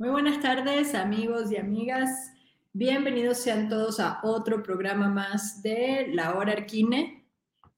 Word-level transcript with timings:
Muy 0.00 0.10
buenas 0.10 0.40
tardes, 0.40 0.94
amigos 0.94 1.50
y 1.50 1.56
amigas. 1.56 2.08
Bienvenidos 2.72 3.38
sean 3.38 3.68
todos 3.68 3.98
a 3.98 4.20
otro 4.22 4.62
programa 4.62 5.08
más 5.08 5.60
de 5.60 6.06
La 6.12 6.36
Hora 6.36 6.52
Arquine. 6.52 7.26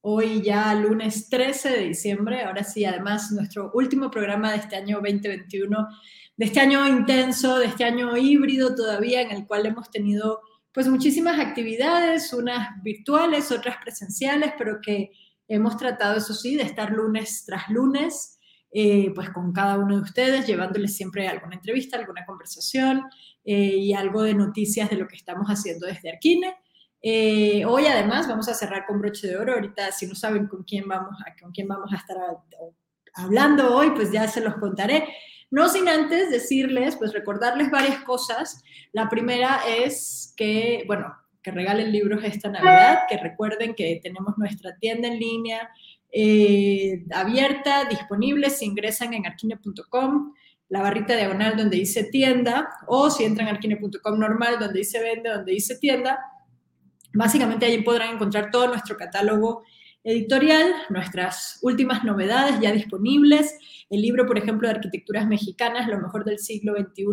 Hoy 0.03 0.43
ya 0.43 0.75
lunes 0.75 1.31
13 1.31 1.71
de 1.71 1.89
diciembre, 1.89 2.43
ahora 2.45 2.63
sí, 2.63 2.85
además 2.85 3.33
nuestro 3.33 3.71
último 3.73 4.11
programa 4.11 4.51
de 4.51 4.59
este 4.59 4.77
año 4.77 4.97
2021, 4.97 5.89
de 6.37 6.45
este 6.45 6.61
año 6.61 6.87
intenso, 6.87 7.59
de 7.59 7.65
este 7.65 7.85
año 7.85 8.15
híbrido 8.15 8.75
todavía, 8.75 9.23
en 9.23 9.31
el 9.31 9.47
cual 9.47 9.65
hemos 9.65 9.91
tenido 9.91 10.43
pues 10.75 10.89
muchísimas 10.89 11.41
actividades, 11.41 12.35
unas 12.35 12.83
virtuales, 12.83 13.51
otras 13.51 13.79
presenciales, 13.83 14.53
pero 14.59 14.79
que 14.83 15.13
hemos 15.49 15.79
tratado, 15.79 16.19
eso 16.19 16.35
sí, 16.35 16.55
de 16.55 16.65
estar 16.65 16.91
lunes 16.91 17.45
tras 17.47 17.71
lunes 17.71 18.40
eh, 18.73 19.11
pues 19.15 19.31
con 19.31 19.53
cada 19.53 19.79
uno 19.79 19.97
de 19.97 20.03
ustedes, 20.03 20.47
llevándoles 20.47 20.95
siempre 20.95 21.27
alguna 21.27 21.57
entrevista, 21.57 21.99
alguna 21.99 22.25
conversación 22.25 23.03
eh, 23.45 23.55
y 23.55 23.95
algo 23.95 24.23
de 24.23 24.35
noticias 24.35 24.89
de 24.91 24.97
lo 24.97 25.09
que 25.09 25.17
estamos 25.17 25.49
haciendo 25.49 25.87
desde 25.87 26.11
Arquine. 26.11 26.55
Eh, 27.03 27.65
hoy 27.65 27.87
además 27.87 28.29
vamos 28.29 28.49
a 28.49 28.55
cerrar 28.55 28.87
con 28.87 29.01
broche 29.01 29.27
de 29.27 29.37
oro. 29.37 29.55
Ahorita 29.55 29.91
si 29.91 30.07
no 30.07 30.15
saben 30.15 30.47
con 30.47 30.63
quién 30.63 30.87
vamos 30.87 31.17
a, 31.27 31.35
con 31.41 31.51
quién 31.51 31.67
vamos 31.67 31.93
a 31.93 31.97
estar 31.97 32.17
hablando 33.15 33.75
hoy, 33.75 33.91
pues 33.91 34.13
ya 34.13 34.29
se 34.29 34.41
los 34.41 34.55
contaré. 34.57 35.09
No 35.51 35.69
sin 35.69 35.89
antes 35.89 36.31
decirles, 36.31 36.95
pues 36.95 37.13
recordarles 37.13 37.73
varias 37.73 38.05
cosas. 38.05 38.63
La 38.93 39.09
primera 39.09 39.63
es 39.67 40.33
que, 40.37 40.85
bueno, 40.87 41.13
que 41.43 41.51
regalen 41.51 41.91
libros 41.91 42.23
esta 42.23 42.51
Navidad, 42.51 43.01
que 43.09 43.17
recuerden 43.17 43.75
que 43.75 43.99
tenemos 44.01 44.39
nuestra 44.39 44.77
tienda 44.77 45.09
en 45.09 45.19
línea 45.19 45.71
eh, 46.13 47.05
abierta, 47.13 47.85
disponible, 47.85 48.51
si 48.51 48.65
ingresan 48.65 49.15
en 49.15 49.27
arquine.com, 49.27 50.35
la 50.69 50.83
barrita 50.83 51.17
diagonal 51.17 51.57
donde 51.57 51.77
dice 51.77 52.05
tienda, 52.05 52.69
o 52.87 53.11
si 53.11 53.25
entran 53.25 53.49
en 53.49 53.55
arquine.com 53.55 54.19
normal, 54.19 54.59
donde 54.59 54.79
dice 54.79 55.01
vende, 55.01 55.31
donde 55.31 55.53
dice 55.53 55.79
tienda, 55.79 56.19
básicamente 57.13 57.67
allí 57.67 57.83
podrán 57.83 58.15
encontrar 58.15 58.51
todo 58.51 58.69
nuestro 58.69 58.97
catálogo 58.97 59.63
editorial, 60.03 60.73
nuestras 60.89 61.59
últimas 61.63 62.05
novedades 62.05 62.59
ya 62.61 62.73
disponibles, 62.73 63.59
el 63.91 64.01
libro, 64.01 64.27
por 64.27 64.39
ejemplo, 64.39 64.69
de 64.69 64.75
arquitecturas 64.75 65.27
mexicanas, 65.27 65.89
lo 65.89 65.99
mejor 65.99 66.25
del 66.25 66.39
siglo 66.39 66.75
XXI, 66.75 67.05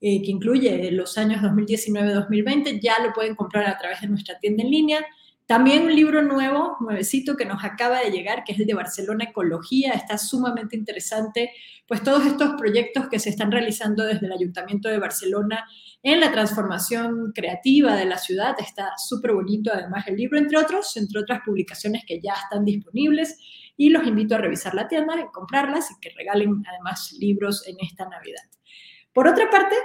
eh, 0.00 0.22
que 0.22 0.30
incluye 0.30 0.90
los 0.92 1.16
años 1.18 1.42
2019-2020, 1.42 2.80
ya 2.80 2.94
lo 3.04 3.12
pueden 3.12 3.34
comprar 3.34 3.66
a 3.66 3.78
través 3.78 4.00
de 4.00 4.08
nuestra 4.08 4.38
tienda 4.38 4.62
en 4.62 4.70
línea. 4.70 5.06
También 5.52 5.82
un 5.82 5.94
libro 5.94 6.22
nuevo, 6.22 6.78
nuevecito, 6.80 7.36
que 7.36 7.44
nos 7.44 7.62
acaba 7.62 8.00
de 8.00 8.10
llegar, 8.10 8.42
que 8.42 8.52
es 8.52 8.60
el 8.60 8.64
de 8.64 8.72
Barcelona 8.72 9.24
Ecología. 9.24 9.92
Está 9.92 10.16
sumamente 10.16 10.76
interesante, 10.76 11.52
pues 11.86 12.02
todos 12.02 12.24
estos 12.24 12.54
proyectos 12.54 13.06
que 13.10 13.18
se 13.18 13.28
están 13.28 13.52
realizando 13.52 14.02
desde 14.02 14.24
el 14.24 14.32
Ayuntamiento 14.32 14.88
de 14.88 14.98
Barcelona 14.98 15.66
en 16.02 16.20
la 16.20 16.32
transformación 16.32 17.32
creativa 17.34 17.94
de 17.96 18.06
la 18.06 18.16
ciudad. 18.16 18.56
Está 18.58 18.92
súper 18.96 19.34
bonito, 19.34 19.70
además, 19.70 20.08
el 20.08 20.16
libro, 20.16 20.38
entre 20.38 20.56
otros, 20.56 20.96
entre 20.96 21.20
otras 21.20 21.42
publicaciones 21.44 22.02
que 22.06 22.18
ya 22.18 22.32
están 22.32 22.64
disponibles. 22.64 23.36
Y 23.76 23.90
los 23.90 24.06
invito 24.06 24.36
a 24.36 24.38
revisar 24.38 24.72
la 24.72 24.88
tienda, 24.88 25.20
y 25.20 25.30
comprarlas 25.34 25.90
y 25.90 26.00
que 26.00 26.14
regalen 26.16 26.62
además 26.66 27.12
libros 27.20 27.68
en 27.68 27.76
esta 27.82 28.08
Navidad. 28.08 28.44
Por 29.12 29.28
otra 29.28 29.50
parte, 29.50 29.76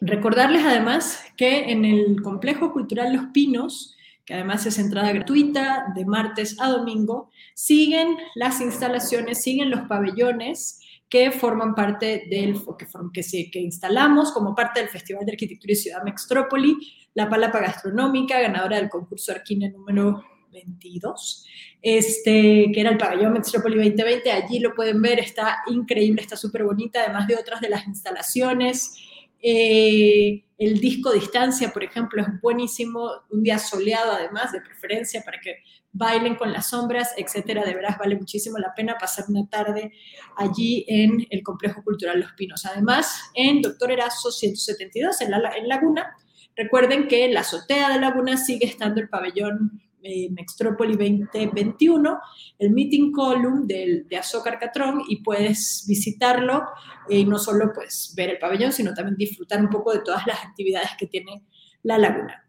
recordarles 0.00 0.64
además 0.64 1.20
que 1.36 1.72
en 1.72 1.84
el 1.84 2.22
Complejo 2.22 2.72
Cultural 2.72 3.12
Los 3.12 3.26
Pinos, 3.32 3.96
que 4.28 4.34
además 4.34 4.66
es 4.66 4.78
entrada 4.78 5.10
gratuita 5.10 5.86
de 5.94 6.04
martes 6.04 6.60
a 6.60 6.68
domingo, 6.68 7.30
siguen 7.54 8.18
las 8.34 8.60
instalaciones, 8.60 9.40
siguen 9.40 9.70
los 9.70 9.88
pabellones 9.88 10.80
que 11.08 11.30
forman 11.30 11.74
parte 11.74 12.26
del 12.28 12.60
que, 12.76 12.86
que, 13.14 13.50
que 13.50 13.58
instalamos 13.58 14.30
como 14.32 14.54
parte 14.54 14.80
del 14.80 14.90
Festival 14.90 15.24
de 15.24 15.32
Arquitectura 15.32 15.72
y 15.72 15.76
Ciudad 15.76 16.02
Mextrópoli, 16.02 16.76
la 17.14 17.30
Palapa 17.30 17.58
Gastronómica, 17.58 18.38
ganadora 18.38 18.76
del 18.76 18.90
concurso 18.90 19.32
Arquine 19.32 19.70
número 19.70 20.22
22, 20.52 21.46
este, 21.80 22.70
que 22.70 22.80
era 22.82 22.90
el 22.90 22.98
pabellón 22.98 23.32
Mextrópoli 23.32 23.76
2020. 23.76 24.30
Allí 24.30 24.58
lo 24.58 24.74
pueden 24.74 25.00
ver, 25.00 25.20
está 25.20 25.62
increíble, 25.68 26.20
está 26.20 26.36
súper 26.36 26.64
bonita, 26.64 27.00
además 27.00 27.26
de 27.28 27.36
otras 27.36 27.62
de 27.62 27.70
las 27.70 27.86
instalaciones. 27.86 28.94
Eh, 29.40 30.44
el 30.58 30.80
disco 30.80 31.12
Distancia, 31.12 31.72
por 31.72 31.84
ejemplo, 31.84 32.20
es 32.20 32.28
buenísimo, 32.40 33.10
un 33.30 33.42
día 33.42 33.58
soleado 33.58 34.12
además, 34.12 34.50
de 34.52 34.60
preferencia, 34.60 35.22
para 35.24 35.40
que 35.40 35.58
bailen 35.92 36.34
con 36.34 36.52
las 36.52 36.70
sombras, 36.70 37.14
etcétera. 37.16 37.64
De 37.64 37.74
veras 37.74 37.96
vale 37.96 38.16
muchísimo 38.16 38.58
la 38.58 38.74
pena 38.74 38.98
pasar 38.98 39.26
una 39.28 39.48
tarde 39.48 39.92
allí 40.36 40.84
en 40.88 41.26
el 41.30 41.42
Complejo 41.42 41.82
Cultural 41.84 42.20
Los 42.20 42.32
Pinos. 42.32 42.66
Además, 42.66 43.30
en 43.34 43.62
Doctor 43.62 43.92
Erazo 43.92 44.32
172, 44.32 45.20
en, 45.20 45.32
en 45.32 45.68
Laguna, 45.68 46.16
recuerden 46.56 47.06
que 47.06 47.24
en 47.24 47.34
la 47.34 47.40
azotea 47.40 47.90
de 47.90 48.00
Laguna 48.00 48.36
sigue 48.36 48.66
estando 48.66 49.00
el 49.00 49.08
pabellón 49.08 49.80
eh, 50.08 50.30
Mextrópoli 50.30 50.96
2021, 50.96 52.18
el 52.58 52.70
Meeting 52.70 53.12
Column 53.12 53.66
del, 53.66 54.08
de 54.08 54.16
Azócar 54.16 54.58
Catrón 54.58 55.02
y 55.06 55.22
puedes 55.22 55.84
visitarlo 55.86 56.64
y 57.10 57.26
no 57.26 57.38
solo 57.38 57.72
pues 57.74 58.14
ver 58.16 58.30
el 58.30 58.38
pabellón, 58.38 58.72
sino 58.72 58.94
también 58.94 59.16
disfrutar 59.18 59.60
un 59.60 59.68
poco 59.68 59.92
de 59.92 60.00
todas 60.00 60.26
las 60.26 60.42
actividades 60.42 60.92
que 60.98 61.08
tiene 61.08 61.44
la 61.82 61.98
laguna. 61.98 62.42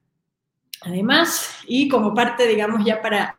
Además, 0.84 1.50
y 1.68 1.90
como 1.90 2.14
parte, 2.14 2.48
digamos, 2.48 2.86
ya 2.86 3.02
para 3.02 3.38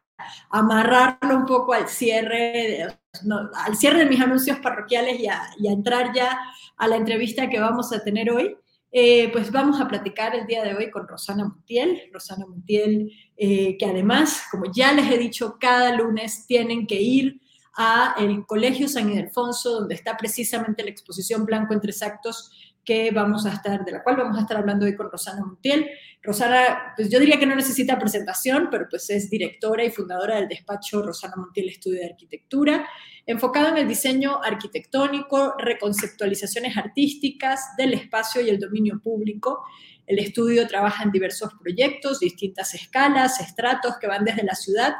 amarrarlo 0.50 1.34
un 1.34 1.46
poco 1.46 1.72
al 1.72 1.88
cierre, 1.88 2.82
al 2.82 3.76
cierre 3.76 4.00
de 4.00 4.06
mis 4.06 4.20
anuncios 4.20 4.58
parroquiales 4.58 5.18
y 5.18 5.28
a, 5.28 5.40
y 5.58 5.68
a 5.68 5.72
entrar 5.72 6.12
ya 6.14 6.38
a 6.76 6.88
la 6.88 6.96
entrevista 6.96 7.48
que 7.48 7.58
vamos 7.58 7.90
a 7.94 8.04
tener 8.04 8.30
hoy, 8.30 8.54
eh, 8.92 9.30
pues 9.32 9.52
vamos 9.52 9.80
a 9.80 9.86
platicar 9.86 10.34
el 10.34 10.46
día 10.46 10.64
de 10.64 10.74
hoy 10.74 10.90
con 10.90 11.06
Rosana 11.06 11.44
Montiel. 11.44 12.10
Rosana 12.12 12.46
Montiel, 12.46 13.12
eh, 13.36 13.76
que 13.78 13.86
además, 13.86 14.42
como 14.50 14.64
ya 14.72 14.92
les 14.92 15.10
he 15.10 15.18
dicho, 15.18 15.56
cada 15.60 15.94
lunes 15.94 16.46
tienen 16.46 16.86
que 16.86 17.00
ir 17.00 17.40
a 17.76 18.14
el 18.18 18.44
Colegio 18.46 18.88
San 18.88 19.10
Ildefonso, 19.10 19.80
donde 19.80 19.94
está 19.94 20.16
precisamente 20.16 20.82
la 20.82 20.90
exposición 20.90 21.46
Blanco 21.46 21.72
entre 21.72 21.92
Actos 22.02 22.69
que 22.84 23.10
vamos 23.10 23.46
a 23.46 23.52
estar, 23.52 23.84
de 23.84 23.92
la 23.92 24.02
cual 24.02 24.16
vamos 24.16 24.38
a 24.38 24.42
estar 24.42 24.56
hablando 24.56 24.86
hoy 24.86 24.96
con 24.96 25.10
Rosana 25.10 25.44
Montiel. 25.44 25.88
Rosana, 26.22 26.94
pues 26.96 27.10
yo 27.10 27.18
diría 27.18 27.38
que 27.38 27.46
no 27.46 27.54
necesita 27.54 27.98
presentación, 27.98 28.68
pero 28.70 28.86
pues 28.88 29.10
es 29.10 29.28
directora 29.30 29.84
y 29.84 29.90
fundadora 29.90 30.36
del 30.36 30.48
despacho 30.48 31.02
Rosana 31.02 31.36
Montiel 31.36 31.68
Estudio 31.68 32.00
de 32.00 32.06
Arquitectura, 32.06 32.88
enfocado 33.26 33.68
en 33.68 33.78
el 33.78 33.88
diseño 33.88 34.42
arquitectónico, 34.42 35.54
reconceptualizaciones 35.58 36.76
artísticas 36.76 37.76
del 37.76 37.94
espacio 37.94 38.40
y 38.40 38.48
el 38.48 38.58
dominio 38.58 39.00
público. 39.00 39.64
El 40.06 40.18
estudio 40.18 40.66
trabaja 40.66 41.04
en 41.04 41.12
diversos 41.12 41.52
proyectos, 41.60 42.18
distintas 42.18 42.74
escalas, 42.74 43.40
estratos 43.40 43.98
que 44.00 44.08
van 44.08 44.24
desde 44.24 44.42
la 44.42 44.54
ciudad 44.54 44.94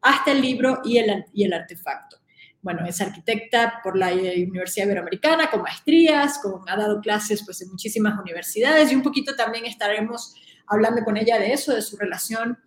hasta 0.00 0.32
el 0.32 0.40
libro 0.40 0.80
y 0.84 0.98
el, 0.98 1.24
y 1.32 1.44
el 1.44 1.52
artefacto 1.52 2.23
bueno, 2.64 2.86
es 2.86 2.98
arquitecta 3.02 3.80
por 3.84 3.96
la 3.96 4.10
Universidad 4.10 4.86
Iberoamericana, 4.86 5.50
con 5.50 5.60
maestrías, 5.60 6.38
con, 6.38 6.66
ha 6.66 6.76
dado 6.76 7.02
clases 7.02 7.44
pues, 7.44 7.60
en 7.60 7.68
muchísimas 7.68 8.18
universidades 8.18 8.90
y 8.90 8.94
un 8.94 9.02
poquito 9.02 9.36
también 9.36 9.66
estaremos 9.66 10.34
hablando 10.66 11.04
con 11.04 11.18
ella 11.18 11.38
de 11.38 11.52
eso, 11.52 11.74
de 11.74 11.82
su 11.82 11.98
relación 11.98 12.58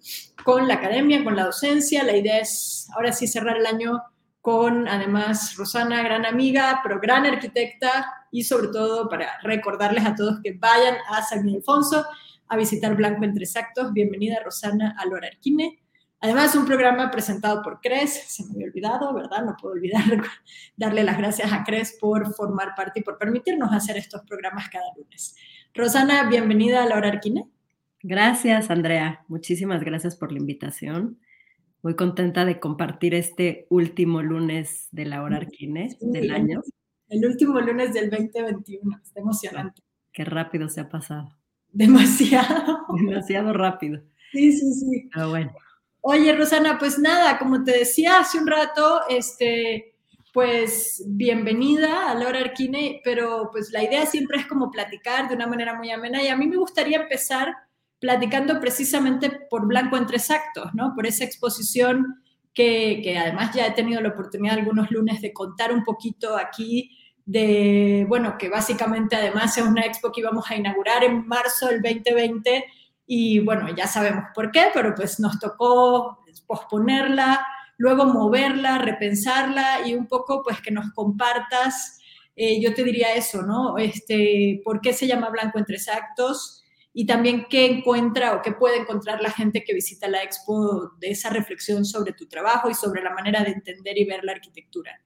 con 0.45 0.67
la 0.67 0.75
academia, 0.75 1.23
con 1.23 1.35
la 1.35 1.45
docencia. 1.45 2.03
La 2.03 2.15
idea 2.15 2.37
es 2.37 2.87
ahora 2.95 3.11
sí 3.11 3.27
cerrar 3.27 3.57
el 3.57 3.65
año 3.65 4.03
con, 4.39 4.87
además, 4.87 5.55
Rosana, 5.57 6.03
gran 6.03 6.27
amiga, 6.27 6.79
pero 6.83 6.99
gran 6.99 7.25
arquitecta 7.25 8.05
y 8.31 8.43
sobre 8.43 8.67
todo 8.67 9.09
para 9.09 9.39
recordarles 9.41 10.05
a 10.05 10.13
todos 10.13 10.41
que 10.43 10.53
vayan 10.53 10.95
a 11.09 11.23
San 11.23 11.49
Ildefonso 11.49 12.05
a 12.49 12.55
visitar 12.55 12.95
Blanco 12.95 13.23
Entre 13.23 13.47
Actos. 13.55 13.91
Bienvenida, 13.93 14.37
Rosana, 14.45 14.95
a 14.95 15.07
Lora 15.07 15.27
Arquine. 15.27 15.79
Además, 16.19 16.55
un 16.55 16.65
programa 16.65 17.11
presentado 17.11 17.61
por 17.61 17.79
CRES, 17.79 18.23
se 18.27 18.43
me 18.45 18.53
había 18.53 18.67
olvidado, 18.67 19.13
¿verdad? 19.13 19.45
No 19.45 19.55
puedo 19.59 19.75
olvidar 19.75 20.03
darle 20.77 21.03
las 21.03 21.17
gracias 21.17 21.53
a 21.53 21.63
CRES 21.63 21.97
por 22.01 22.33
formar 22.33 22.73
parte 22.75 23.01
y 23.01 23.03
por 23.03 23.17
permitirnos 23.19 23.71
hacer 23.71 23.97
estos 23.97 24.23
programas 24.23 24.67
cada 24.69 24.85
lunes. 24.95 25.35
Rosana, 25.75 26.27
bienvenida 26.27 26.83
a 26.83 26.87
La 26.87 26.95
Hora 26.95 27.09
Arquine. 27.09 27.47
Gracias, 28.01 28.71
Andrea. 28.71 29.25
Muchísimas 29.27 29.83
gracias 29.83 30.15
por 30.15 30.31
la 30.31 30.39
invitación. 30.39 31.19
Muy 31.83 31.95
contenta 31.95 32.45
de 32.45 32.59
compartir 32.59 33.13
este 33.13 33.67
último 33.69 34.23
lunes 34.23 34.87
de 34.91 35.05
La 35.05 35.21
Hora 35.21 35.37
Arquine 35.37 35.95
del 36.01 36.31
año. 36.31 36.61
El 37.09 37.25
último 37.25 37.59
lunes 37.61 37.93
del 37.93 38.09
2021. 38.09 38.99
Está 39.03 39.19
emocionante. 39.19 39.83
Qué 40.11 40.25
rápido 40.25 40.67
se 40.67 40.81
ha 40.81 40.89
pasado. 40.89 41.29
Demasiado. 41.71 42.79
Demasiado 42.97 43.53
rápido. 43.53 44.01
Sí, 44.31 44.51
sí, 44.51 44.73
sí. 44.73 45.09
Pero 45.13 45.29
bueno. 45.29 45.51
Oye, 46.09 46.31
Rosana, 46.31 46.77
pues 46.79 46.97
nada, 46.97 47.37
como 47.37 47.65
te 47.65 47.79
decía 47.79 48.19
hace 48.19 48.37
un 48.37 48.47
rato, 48.47 49.01
este, 49.09 49.93
pues 50.31 51.03
bienvenida 51.05 52.09
a 52.09 52.15
Laura 52.15 52.39
Arquine, 52.39 53.01
pero 53.03 53.49
pues 53.51 53.73
la 53.73 53.83
idea 53.83 54.05
siempre 54.05 54.39
es 54.39 54.47
como 54.47 54.71
platicar 54.71 55.27
de 55.27 55.35
una 55.35 55.47
manera 55.47 55.73
muy 55.73 55.91
amena 55.91 56.23
y 56.23 56.29
a 56.29 56.37
mí 56.37 56.47
me 56.47 56.55
gustaría 56.55 57.01
empezar 57.01 57.53
platicando 57.99 58.57
precisamente 58.61 59.29
por 59.49 59.67
Blanco 59.67 59.97
en 59.97 60.05
tres 60.05 60.31
actos, 60.31 60.73
¿no? 60.73 60.93
Por 60.95 61.05
esa 61.05 61.25
exposición 61.25 62.23
que, 62.53 63.01
que 63.03 63.17
además 63.17 63.53
ya 63.53 63.67
he 63.67 63.71
tenido 63.71 63.99
la 63.99 64.07
oportunidad 64.07 64.57
algunos 64.57 64.89
lunes 64.89 65.19
de 65.19 65.33
contar 65.33 65.73
un 65.73 65.83
poquito 65.83 66.37
aquí 66.37 66.97
de, 67.25 68.05
bueno, 68.07 68.37
que 68.37 68.47
básicamente 68.47 69.17
además 69.17 69.57
es 69.57 69.65
una 69.65 69.81
expo 69.81 70.13
que 70.13 70.21
íbamos 70.21 70.49
a 70.49 70.55
inaugurar 70.55 71.03
en 71.03 71.27
marzo 71.27 71.67
del 71.67 71.81
2020 71.81 72.63
y 73.07 73.39
bueno, 73.39 73.73
ya 73.73 73.87
sabemos 73.87 74.25
por 74.35 74.51
qué, 74.51 74.65
pero 74.73 74.93
pues 74.93 75.19
nos 75.19 75.39
tocó 75.39 76.19
posponerla, 76.45 77.45
luego 77.77 78.05
moverla, 78.05 78.79
repensarla 78.79 79.87
y 79.87 79.95
un 79.95 80.07
poco 80.07 80.43
pues 80.43 80.61
que 80.61 80.71
nos 80.71 80.91
compartas, 80.91 81.99
eh, 82.35 82.61
yo 82.61 82.73
te 82.73 82.83
diría 82.83 83.15
eso, 83.15 83.41
¿no? 83.41 83.77
Este, 83.77 84.61
¿Por 84.63 84.81
qué 84.81 84.93
se 84.93 85.07
llama 85.07 85.29
Blanco 85.29 85.57
entre 85.57 85.77
Actos? 85.91 86.63
Y 86.93 87.05
también 87.05 87.45
qué 87.49 87.65
encuentra 87.65 88.35
o 88.35 88.41
qué 88.41 88.51
puede 88.51 88.77
encontrar 88.77 89.21
la 89.21 89.31
gente 89.31 89.63
que 89.63 89.73
visita 89.73 90.07
la 90.07 90.23
expo 90.23 90.91
de 90.99 91.11
esa 91.11 91.29
reflexión 91.29 91.85
sobre 91.85 92.11
tu 92.13 92.27
trabajo 92.27 92.69
y 92.69 92.73
sobre 92.73 93.03
la 93.03 93.11
manera 93.11 93.43
de 93.43 93.51
entender 93.51 93.97
y 93.97 94.05
ver 94.05 94.23
la 94.23 94.33
arquitectura. 94.33 94.99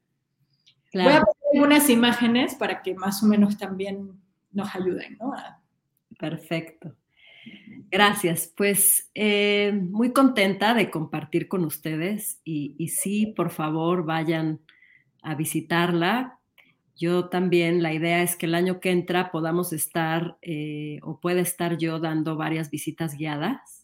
Voy 0.94 1.04
a 1.04 1.22
poner 1.22 1.36
algunas 1.54 1.90
imágenes 1.90 2.56
para 2.56 2.82
que 2.82 2.96
más 2.96 3.22
o 3.24 3.28
menos 3.28 3.58
también 3.58 4.22
nos 4.52 4.74
ayuden, 4.76 5.18
¿no? 5.20 5.34
Perfecto. 6.18 6.96
Gracias. 7.92 8.52
Pues 8.56 9.10
eh, 9.14 9.74
muy 9.74 10.14
contenta 10.14 10.74
de 10.74 10.90
compartir 10.90 11.50
con 11.50 11.66
ustedes 11.66 12.40
y, 12.46 12.88
sí, 12.88 13.34
por 13.36 13.52
favor, 13.52 14.06
vayan 14.06 14.62
a 15.22 15.36
visitarla. 15.36 16.40
Yo 16.96 17.28
también, 17.28 17.84
la 17.84 17.94
idea 17.94 18.24
es 18.24 18.38
que 18.38 18.46
el 18.46 18.56
año 18.56 18.80
que 18.80 18.92
entra 18.92 19.30
podamos 19.30 19.74
estar 19.74 20.38
eh, 20.42 21.00
o 21.04 21.20
pueda 21.20 21.42
estar 21.42 21.78
yo 21.78 22.00
dando 22.00 22.38
varias 22.38 22.70
visitas 22.72 23.18
guiadas 23.18 23.82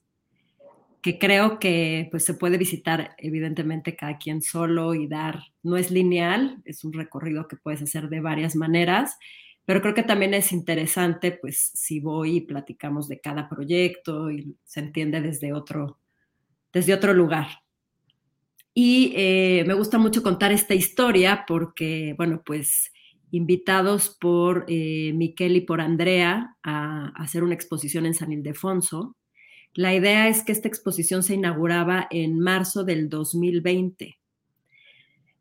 que 1.02 1.20
creo 1.20 1.60
que 1.60 2.08
pues 2.12 2.26
se 2.26 2.34
puede 2.34 2.58
visitar 2.58 3.16
evidentemente 3.18 3.96
cada 3.96 4.18
quien 4.18 4.42
solo 4.42 4.94
y 4.94 5.08
dar, 5.08 5.40
no 5.64 5.78
es 5.78 5.92
lineal, 5.92 6.62
es 6.66 6.84
un 6.84 6.92
recorrido 6.92 7.48
que 7.48 7.56
puedes 7.56 7.82
hacer 7.82 8.10
de 8.10 8.20
varias 8.20 8.56
maneras, 8.58 9.18
pero 9.68 9.82
creo 9.82 9.94
que 9.94 10.04
también 10.04 10.34
es 10.34 10.54
interesante 10.54 11.34
pues 11.34 11.72
si 11.74 12.00
voy 12.00 12.38
y 12.38 12.42
platicamos 12.42 13.10
de 13.10 13.20
cada 13.20 13.50
proyecto 13.50 14.32
y 14.32 14.56
se 14.64 14.80
entiende 14.80 15.20
desde 15.20 15.52
otro, 15.52 16.00
desde 16.72 16.94
otro 16.94 17.14
lugar. 17.14 17.48
Y 18.74 19.12
eh, 19.18 19.66
me 19.68 19.74
gusta 19.74 19.98
mucho 19.98 20.24
contar 20.24 20.54
esta 20.54 20.74
historia 20.74 21.44
porque, 21.46 22.16
bueno, 22.18 22.44
pues 22.46 22.94
invitados 23.32 24.16
por 24.22 24.64
eh, 24.70 25.12
Miquel 25.14 25.58
y 25.58 25.62
por 25.62 25.82
Andrea 25.82 26.56
a, 26.64 27.12
a 27.14 27.24
hacer 27.24 27.44
una 27.44 27.54
exposición 27.54 28.06
en 28.06 28.14
San 28.14 28.32
Ildefonso, 28.32 29.18
la 29.74 29.94
idea 29.94 30.30
es 30.30 30.44
que 30.44 30.54
esta 30.54 30.70
exposición 30.70 31.24
se 31.24 31.34
inauguraba 31.34 32.08
en 32.10 32.40
marzo 32.40 32.86
del 32.86 33.10
2020. 33.10 34.18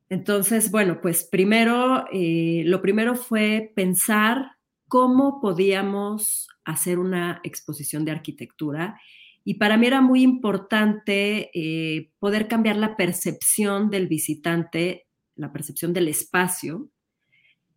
Entonces, 0.09 0.71
bueno, 0.71 1.01
pues 1.01 1.25
primero, 1.25 2.07
eh, 2.13 2.63
lo 2.67 2.81
primero 2.81 3.17
fue 3.17 3.73
pensar 3.75 4.53
cómo 4.89 5.41
podíamos 5.41 6.49
hacer 6.65 6.99
una 6.99 7.41
exposición 7.43 8.05
de 8.05 8.13
arquitectura. 8.13 9.01
Y 9.45 9.55
para 9.55 9.77
mí 9.77 9.87
era 9.87 10.01
muy 10.01 10.23
importante 10.23 11.51
eh, 11.55 12.11
poder 12.19 12.49
cambiar 12.49 12.77
la 12.77 12.97
percepción 12.97 13.91
del 13.91 14.07
visitante, 14.07 15.07
la 15.35 15.53
percepción 15.53 15.93
del 15.93 16.09
espacio 16.09 16.89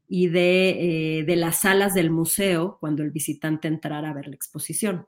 y 0.08 0.28
de, 0.28 1.20
eh, 1.20 1.24
de 1.24 1.36
las 1.36 1.62
salas 1.62 1.94
del 1.94 2.10
museo 2.10 2.78
cuando 2.80 3.04
el 3.04 3.12
visitante 3.12 3.68
entrara 3.68 4.10
a 4.10 4.14
ver 4.14 4.28
la 4.28 4.36
exposición. 4.36 5.08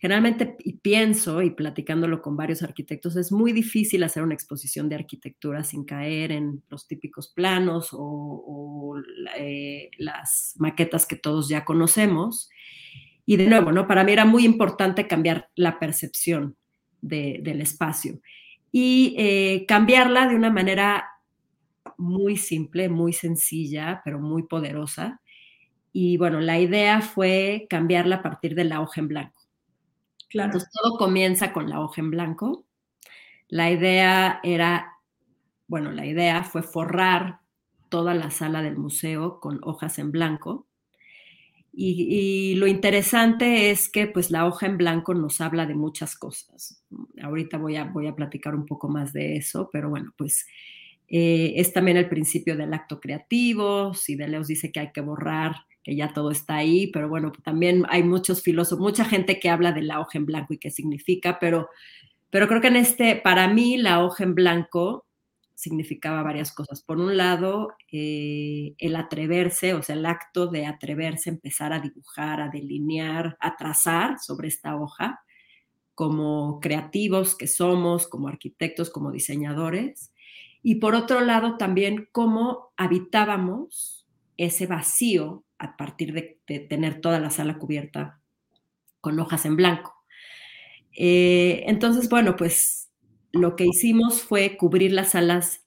Generalmente 0.00 0.56
y 0.60 0.78
pienso, 0.78 1.42
y 1.42 1.50
platicándolo 1.50 2.22
con 2.22 2.34
varios 2.34 2.62
arquitectos, 2.62 3.16
es 3.16 3.30
muy 3.30 3.52
difícil 3.52 4.02
hacer 4.02 4.22
una 4.22 4.32
exposición 4.32 4.88
de 4.88 4.94
arquitectura 4.94 5.62
sin 5.62 5.84
caer 5.84 6.32
en 6.32 6.62
los 6.70 6.88
típicos 6.88 7.28
planos 7.28 7.90
o, 7.92 8.96
eh, 9.36 9.90
las 9.98 10.54
maquetas 10.58 11.04
que 11.04 11.16
todos 11.16 11.50
ya 11.50 11.66
conocemos. 11.66 12.48
Y 13.26 13.36
de 13.36 13.46
nuevo, 13.46 13.72
¿no? 13.72 13.86
Para 13.86 14.02
mí 14.02 14.12
era 14.12 14.24
muy 14.24 14.46
importante 14.46 15.06
cambiar 15.06 15.50
la 15.54 15.78
percepción 15.78 16.56
del 17.02 17.60
espacio 17.60 18.20
y 18.72 19.14
eh, 19.18 19.66
cambiarla 19.68 20.28
de 20.28 20.34
una 20.34 20.50
manera 20.50 21.04
muy 21.98 22.38
simple, 22.38 22.88
muy 22.88 23.12
sencilla, 23.12 24.00
pero 24.02 24.18
muy 24.18 24.44
poderosa. 24.44 25.20
Y 25.92 26.16
bueno, 26.16 26.40
la 26.40 26.58
idea 26.58 27.02
fue 27.02 27.66
cambiarla 27.68 28.16
a 28.16 28.22
partir 28.22 28.54
de 28.54 28.64
la 28.64 28.80
hoja 28.80 29.02
en 29.02 29.08
blanco. 29.08 29.49
Claro. 30.30 30.46
Entonces 30.46 30.70
todo 30.72 30.96
comienza 30.96 31.52
con 31.52 31.68
la 31.68 31.80
hoja 31.80 32.00
en 32.00 32.10
blanco. 32.10 32.64
La 33.48 33.70
idea 33.70 34.40
era, 34.44 34.94
bueno, 35.66 35.90
la 35.90 36.06
idea 36.06 36.44
fue 36.44 36.62
forrar 36.62 37.40
toda 37.88 38.14
la 38.14 38.30
sala 38.30 38.62
del 38.62 38.78
museo 38.78 39.40
con 39.40 39.58
hojas 39.62 39.98
en 39.98 40.12
blanco. 40.12 40.66
Y, 41.72 42.54
lo 42.56 42.66
interesante 42.66 43.70
es 43.70 43.88
que 43.88 44.06
pues 44.06 44.30
la 44.30 44.46
hoja 44.46 44.66
en 44.66 44.76
blanco 44.76 45.14
nos 45.14 45.40
habla 45.40 45.66
de 45.66 45.74
muchas 45.74 46.16
cosas. 46.16 46.84
Ahorita 47.22 47.58
voy 47.58 47.76
a, 47.76 47.84
voy 47.84 48.06
a 48.08 48.14
platicar 48.14 48.54
un 48.54 48.66
poco 48.66 48.88
más 48.88 49.12
de 49.12 49.36
eso, 49.36 49.70
pero 49.72 49.88
bueno, 49.88 50.12
pues 50.16 50.46
eh, 51.08 51.54
es 51.56 51.72
también 51.72 51.96
el 51.96 52.08
principio 52.08 52.56
del 52.56 52.74
acto 52.74 53.00
creativo. 53.00 53.94
Si 53.94 54.16
Deleuze 54.16 54.52
dice 54.54 54.72
que 54.72 54.80
hay 54.80 54.92
que 54.92 55.00
borrar 55.00 55.54
que 55.82 55.96
ya 55.96 56.12
todo 56.12 56.30
está 56.30 56.56
ahí, 56.56 56.88
pero 56.88 57.08
bueno, 57.08 57.32
también 57.42 57.84
hay 57.88 58.02
muchos 58.02 58.42
filósofos, 58.42 58.82
mucha 58.82 59.04
gente 59.04 59.40
que 59.40 59.48
habla 59.48 59.72
de 59.72 59.82
la 59.82 60.00
hoja 60.00 60.18
en 60.18 60.26
blanco 60.26 60.54
y 60.54 60.58
qué 60.58 60.70
significa, 60.70 61.38
pero, 61.40 61.68
pero 62.30 62.48
creo 62.48 62.60
que 62.60 62.68
en 62.68 62.76
este, 62.76 63.16
para 63.16 63.48
mí 63.48 63.76
la 63.76 64.04
hoja 64.04 64.24
en 64.24 64.34
blanco 64.34 65.06
significaba 65.60 66.22
varias 66.22 66.52
cosas. 66.52 66.82
Por 66.82 66.98
un 66.98 67.18
lado, 67.18 67.74
eh, 67.92 68.74
el 68.78 68.96
atreverse, 68.96 69.74
o 69.74 69.82
sea, 69.82 69.94
el 69.94 70.06
acto 70.06 70.46
de 70.46 70.64
atreverse, 70.64 71.28
empezar 71.28 71.74
a 71.74 71.80
dibujar, 71.80 72.40
a 72.40 72.48
delinear, 72.48 73.36
a 73.40 73.56
trazar 73.56 74.18
sobre 74.18 74.48
esta 74.48 74.76
hoja, 74.76 75.20
como 75.94 76.60
creativos 76.60 77.36
que 77.36 77.46
somos, 77.46 78.08
como 78.08 78.28
arquitectos, 78.28 78.88
como 78.88 79.12
diseñadores. 79.12 80.12
Y 80.62 80.76
por 80.76 80.94
otro 80.94 81.20
lado, 81.20 81.58
también 81.58 82.08
cómo 82.10 82.72
habitábamos 82.78 84.06
ese 84.38 84.66
vacío 84.66 85.44
a 85.60 85.76
partir 85.76 86.12
de, 86.14 86.40
tener 86.68 87.00
toda 87.00 87.20
la 87.20 87.30
sala 87.30 87.58
cubierta 87.58 88.18
con 89.00 89.20
hojas 89.20 89.44
en 89.44 89.56
blanco. 89.56 89.94
Eh, 90.96 91.64
entonces, 91.66 92.08
bueno, 92.08 92.34
pues 92.34 92.90
lo 93.32 93.56
que 93.56 93.66
hicimos 93.66 94.22
fue 94.22 94.56
cubrir 94.56 94.92
las 94.92 95.10
salas 95.10 95.62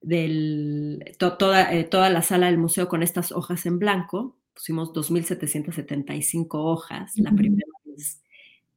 del, 0.00 1.16
toda, 1.18 1.72
eh, 1.72 1.84
toda 1.84 2.10
la 2.10 2.22
sala 2.22 2.46
del 2.46 2.58
museo 2.58 2.88
con 2.88 3.02
estas 3.02 3.30
hojas 3.30 3.64
en 3.66 3.78
blanco. 3.78 4.36
Pusimos 4.52 4.92
2.775 4.92 6.48
hojas 6.50 7.12
la 7.16 7.30
primera 7.30 7.70
vez 7.84 8.20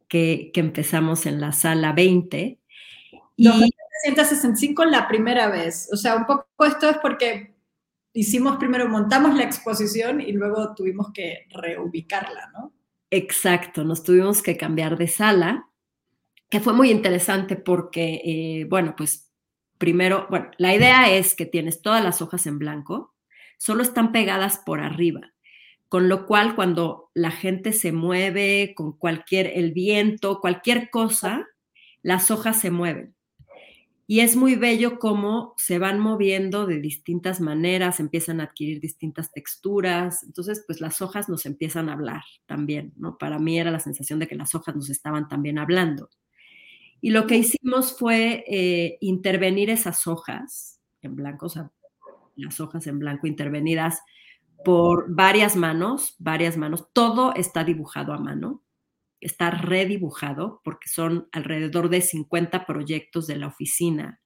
que, 0.08 0.52
que, 0.54 0.60
empezamos 0.60 1.26
en 1.26 1.42
la 1.42 1.52
sala 1.52 1.94
20. 1.94 2.60
Y 3.36 3.48
2.765 3.48 4.86
la 4.86 5.08
primera 5.08 5.50
vez. 5.50 5.90
O 5.92 5.98
sea, 5.98 6.16
un 6.16 6.26
poco 6.26 6.46
esto 6.66 6.90
es 6.90 6.98
porque 7.00 7.53
hicimos 8.14 8.58
primero, 8.58 8.88
montamos 8.88 9.36
la 9.36 9.44
exposición 9.44 10.22
y 10.22 10.32
luego 10.32 10.74
tuvimos 10.76 11.12
que 11.14 11.48
reubicarla, 11.50 12.52
¿no? 12.54 12.74
Exacto, 13.10 13.84
nos 13.84 14.04
tuvimos 14.04 14.42
que 14.42 14.58
cambiar 14.58 14.98
de 14.98 15.08
sala, 15.08 15.70
que 16.50 16.60
fue 16.60 16.74
muy 16.74 16.92
interesante 16.92 17.56
porque, 17.56 18.22
eh, 18.24 18.66
bueno, 18.70 18.96
pues 18.96 19.32
primero, 19.78 20.28
bueno, 20.30 20.52
la 20.58 20.74
idea 20.74 21.12
es 21.12 21.36
que 21.36 21.46
tienes 21.46 21.82
todas 21.82 22.04
las 22.04 22.22
hojas 22.22 22.46
en 22.48 22.60
blanco, 22.60 23.14
solo 23.58 23.84
están 23.84 24.12
pegadas 24.12 24.60
por 24.66 24.80
arriba, 24.80 25.34
con 25.90 26.10
lo 26.10 26.26
cual 26.26 26.56
cuando 26.56 27.12
la 27.14 27.32
gente 27.32 27.74
se 27.74 27.92
mueve 27.92 28.74
con 28.76 28.98
cualquier, 28.98 29.48
el 29.56 29.74
viento, 29.74 30.40
cualquier 30.42 30.90
cosa, 30.90 31.48
las 32.02 32.32
hojas 32.32 32.60
se 32.60 32.72
mueven. 32.72 33.16
Y 34.06 34.20
es 34.20 34.36
muy 34.36 34.56
bello 34.56 35.00
cómo 35.00 35.54
se 35.58 35.80
van 35.80 36.00
moviendo 36.00 36.66
de 36.66 36.82
distintas 36.82 37.40
maneras, 37.40 38.02
empiezan 38.02 38.42
a 38.42 38.46
adquirir 38.46 38.82
distintas 38.82 39.32
texturas. 39.32 40.24
Entonces, 40.24 40.64
pues 40.68 40.82
las 40.82 41.02
hojas 41.02 41.30
nos 41.30 41.46
empiezan 41.46 41.88
a 41.88 41.94
hablar 41.94 42.24
también, 42.46 42.94
¿no? 42.98 43.18
Para 43.18 43.40
mí 43.40 43.58
era 43.58 43.72
la 43.72 43.80
sensación 43.80 44.20
de 44.20 44.28
que 44.28 44.36
las 44.36 44.56
hojas 44.56 44.76
nos 44.76 44.90
estaban 44.90 45.30
también 45.30 45.58
hablando. 45.58 46.10
Y 47.00 47.12
lo 47.12 47.28
que 47.28 47.38
hicimos 47.38 47.98
fue 47.98 48.44
eh, 48.48 48.98
intervenir 49.00 49.70
esas 49.70 50.06
hojas 50.08 50.82
en 51.02 51.16
blanco, 51.16 51.48
las 52.36 52.60
hojas 52.60 52.88
en 52.88 53.00
blanco 53.00 53.28
intervenidas 53.28 54.02
por 54.66 55.14
varias 55.14 55.56
manos, 55.56 56.16
varias 56.20 56.58
manos. 56.58 56.88
Todo 56.94 57.34
está 57.36 57.64
dibujado 57.64 58.14
a 58.14 58.20
mano 58.20 58.63
está 59.24 59.52
redibujado 59.52 60.62
porque 60.64 60.90
son 60.90 61.28
alrededor 61.32 61.90
de 61.90 62.02
50 62.02 62.66
proyectos 62.66 63.28
de 63.28 63.38
la 63.38 63.48
oficina 63.48 64.20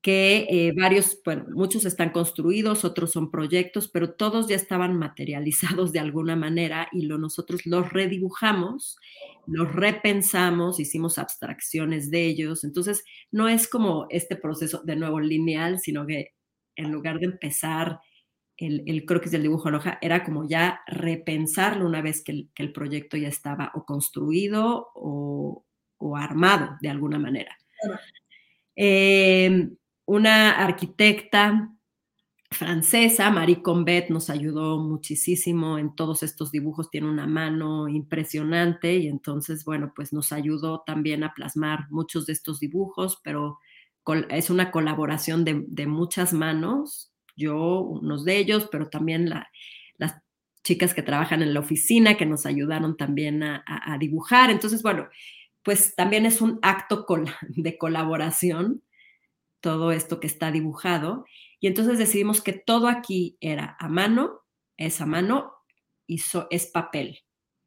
que 0.00 0.46
eh, 0.48 0.72
varios, 0.76 1.20
bueno, 1.24 1.44
muchos 1.50 1.84
están 1.84 2.10
construidos, 2.10 2.84
otros 2.84 3.10
son 3.10 3.30
proyectos, 3.30 3.88
pero 3.88 4.14
todos 4.14 4.48
ya 4.48 4.54
estaban 4.54 4.96
materializados 4.96 5.92
de 5.92 5.98
alguna 5.98 6.36
manera 6.36 6.88
y 6.92 7.02
lo, 7.02 7.18
nosotros 7.18 7.66
los 7.66 7.92
redibujamos, 7.92 8.96
los 9.46 9.72
repensamos, 9.72 10.78
hicimos 10.78 11.18
abstracciones 11.18 12.10
de 12.10 12.26
ellos. 12.26 12.62
Entonces, 12.64 13.04
no 13.32 13.48
es 13.48 13.68
como 13.68 14.06
este 14.10 14.36
proceso 14.36 14.82
de 14.84 14.96
nuevo 14.96 15.20
lineal, 15.20 15.80
sino 15.80 16.06
que 16.06 16.34
en 16.76 16.92
lugar 16.92 17.18
de 17.18 17.26
empezar 17.26 17.98
el, 18.58 18.82
el 18.86 19.06
croquis 19.06 19.32
del 19.32 19.42
dibujo 19.42 19.68
en 19.68 19.76
hoja 19.76 19.98
era 20.02 20.24
como 20.24 20.46
ya 20.46 20.80
repensarlo 20.86 21.86
una 21.86 22.02
vez 22.02 22.22
que 22.22 22.48
el, 22.54 22.72
proyecto 22.72 23.16
ya 23.16 23.28
estaba 23.28 23.70
o 23.74 23.84
construido 23.84 24.88
o, 24.94 25.64
armado 26.16 26.76
de 26.80 26.88
alguna 26.88 27.18
manera. 27.18 27.56
Em, 28.76 29.76
una 30.06 30.52
arquitecta 30.52 31.72
francesa, 32.50 33.30
Marie 33.30 33.62
Combet, 33.62 34.08
nos 34.10 34.30
ayudó 34.30 34.78
muchísimo 34.78 35.78
en 35.78 35.94
todos 35.94 36.22
estos 36.22 36.50
dibujos, 36.50 36.90
tiene 36.90 37.08
una 37.08 37.26
mano 37.26 37.88
impresionante 37.88 38.96
y 38.96 39.06
entonces, 39.08 39.64
bueno, 39.64 39.92
pues 39.94 40.12
nos 40.12 40.32
ayudó 40.32 40.82
también 40.86 41.24
a 41.24 41.34
plasmar 41.34 41.86
muchos 41.90 42.26
de 42.26 42.32
estos 42.32 42.58
dibujos, 42.58 43.20
pero 43.22 43.58
es 44.30 44.50
una 44.50 44.70
colaboración 44.70 45.44
de, 45.44 45.86
muchas 45.86 46.32
manos, 46.32 47.12
yo, 47.38 47.80
unos 47.80 48.24
de 48.24 48.36
ellos, 48.36 48.68
pero 48.70 48.90
también 48.90 49.30
las 49.30 50.14
chicas 50.64 50.92
que 50.92 51.02
trabajan 51.02 51.40
en 51.40 51.54
la 51.54 51.60
oficina 51.60 52.18
que 52.18 52.26
nos 52.26 52.44
ayudaron 52.44 52.98
también 52.98 53.42
a, 53.42 53.96
dibujar. 53.98 54.50
Entonces, 54.50 54.82
bueno, 54.82 55.08
pues 55.62 55.94
también 55.94 56.26
es 56.26 56.42
un 56.42 56.58
acto 56.60 57.06
de 57.48 57.78
colaboración 57.78 58.82
todo 59.60 59.92
esto 59.92 60.20
que 60.20 60.26
está 60.26 60.50
dibujado. 60.50 61.24
Y 61.60 61.66
entonces 61.66 61.98
decidimos 61.98 62.40
que 62.40 62.52
todo 62.52 62.88
aquí 62.88 63.36
era 63.40 63.76
a 63.80 63.88
mano, 63.88 64.42
es 64.76 65.00
a 65.00 65.06
mano 65.06 65.52
y 66.06 66.22
es 66.50 66.66
papel. 66.66 67.20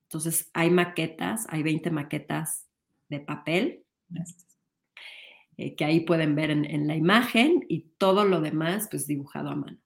Entonces 0.04 0.50
hay 0.54 0.70
maquetas, 0.70 1.46
hay 1.50 1.64
20 1.64 1.92
maquetas 1.92 2.68
de 3.10 3.20
papel. 3.20 3.84
Eh, 5.62 5.76
que 5.76 5.86
ahí 5.86 6.00
pueden 6.00 6.34
ver 6.34 6.50
en, 6.50 6.88
la 6.88 6.96
imagen 6.96 7.64
y 7.70 7.82
todo 8.00 8.26
lo 8.26 8.42
demás 8.42 8.88
pues 8.90 9.06
dibujado 9.06 9.50
a 9.50 9.56
mano. 9.56 9.78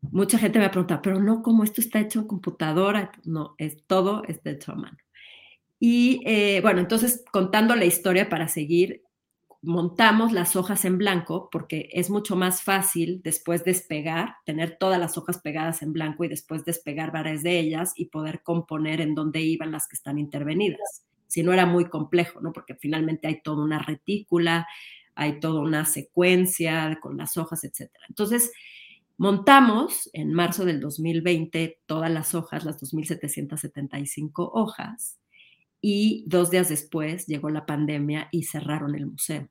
Mucha 0.00 0.38
gente 0.38 0.60
me 0.60 0.70
pregunta, 0.70 1.02
pero 1.02 1.20
no, 1.20 1.42
¿cómo 1.42 1.64
esto 1.64 1.80
está 1.80 1.98
hecho 1.98 2.20
en 2.20 2.28
computadora? 2.28 3.10
No, 3.24 3.56
es 3.58 3.82
todo 3.88 4.22
está 4.28 4.50
hecho 4.50 4.70
a 4.70 4.76
mano. 4.76 4.96
Y 5.80 6.22
eh, 6.24 6.60
bueno, 6.62 6.78
entonces 6.78 7.24
contando 7.32 7.74
la 7.74 7.84
historia 7.84 8.28
para 8.28 8.46
seguir, 8.46 9.02
montamos 9.60 10.30
las 10.30 10.54
hojas 10.54 10.84
en 10.84 10.98
blanco 10.98 11.48
porque 11.50 11.88
es 11.92 12.08
mucho 12.08 12.36
más 12.36 12.62
fácil 12.62 13.22
después 13.24 13.64
despegar, 13.64 14.36
tener 14.46 14.76
todas 14.78 15.00
las 15.00 15.18
hojas 15.18 15.40
pegadas 15.40 15.82
en 15.82 15.92
blanco 15.92 16.22
y 16.22 16.28
después 16.28 16.64
despegar 16.64 17.10
varias 17.10 17.42
de 17.42 17.58
ellas 17.58 17.92
y 17.96 18.04
poder 18.04 18.44
componer 18.44 19.00
en 19.00 19.16
dónde 19.16 19.40
iban 19.40 19.72
las 19.72 19.88
que 19.88 19.96
están 19.96 20.18
intervenidas 20.18 21.09
si 21.30 21.42
no 21.42 21.52
era 21.52 21.64
muy 21.64 21.88
complejo, 21.88 22.40
¿no? 22.40 22.52
Porque 22.52 22.74
finalmente 22.74 23.28
hay 23.28 23.40
toda 23.40 23.64
una 23.64 23.78
retícula, 23.78 24.66
hay 25.14 25.38
toda 25.38 25.60
una 25.60 25.84
secuencia 25.84 26.98
con 27.00 27.16
las 27.16 27.36
hojas, 27.36 27.62
etc. 27.64 27.90
Entonces, 28.08 28.52
montamos 29.16 30.10
en 30.12 30.32
marzo 30.32 30.64
del 30.64 30.80
2020 30.80 31.80
todas 31.86 32.10
las 32.10 32.34
hojas, 32.34 32.64
las 32.64 32.78
2.775 32.80 34.50
hojas, 34.52 35.18
y 35.80 36.24
dos 36.26 36.50
días 36.50 36.68
después 36.68 37.26
llegó 37.26 37.48
la 37.48 37.64
pandemia 37.64 38.28
y 38.32 38.42
cerraron 38.44 38.94
el 38.94 39.06
museo. 39.06 39.48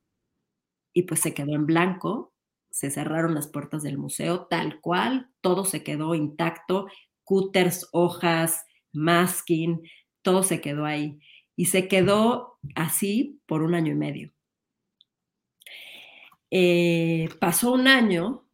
Y 0.93 1.03
pues 1.03 1.21
se 1.21 1.33
quedó 1.33 1.55
en 1.55 1.65
blanco, 1.65 2.33
se 2.69 2.91
cerraron 2.91 3.33
las 3.33 3.47
puertas 3.47 3.83
del 3.83 3.97
museo 3.97 4.47
tal 4.47 4.79
cual, 4.81 5.29
todo 5.41 5.65
se 5.65 5.83
quedó 5.83 6.13
intacto, 6.13 6.87
cúters, 7.23 7.87
hojas, 7.93 8.65
masking, 8.91 9.81
todo 10.21 10.43
se 10.43 10.61
quedó 10.61 10.85
ahí 10.85 11.19
y 11.59 11.65
se 11.65 11.89
quedó 11.89 12.57
así 12.73 13.41
por 13.45 13.63
un 13.63 13.75
año 13.75 13.91
y 13.91 13.95
medio. 13.95 14.31
Eh, 16.51 17.27
pasó 17.41 17.73
un 17.73 17.89
año 17.89 18.45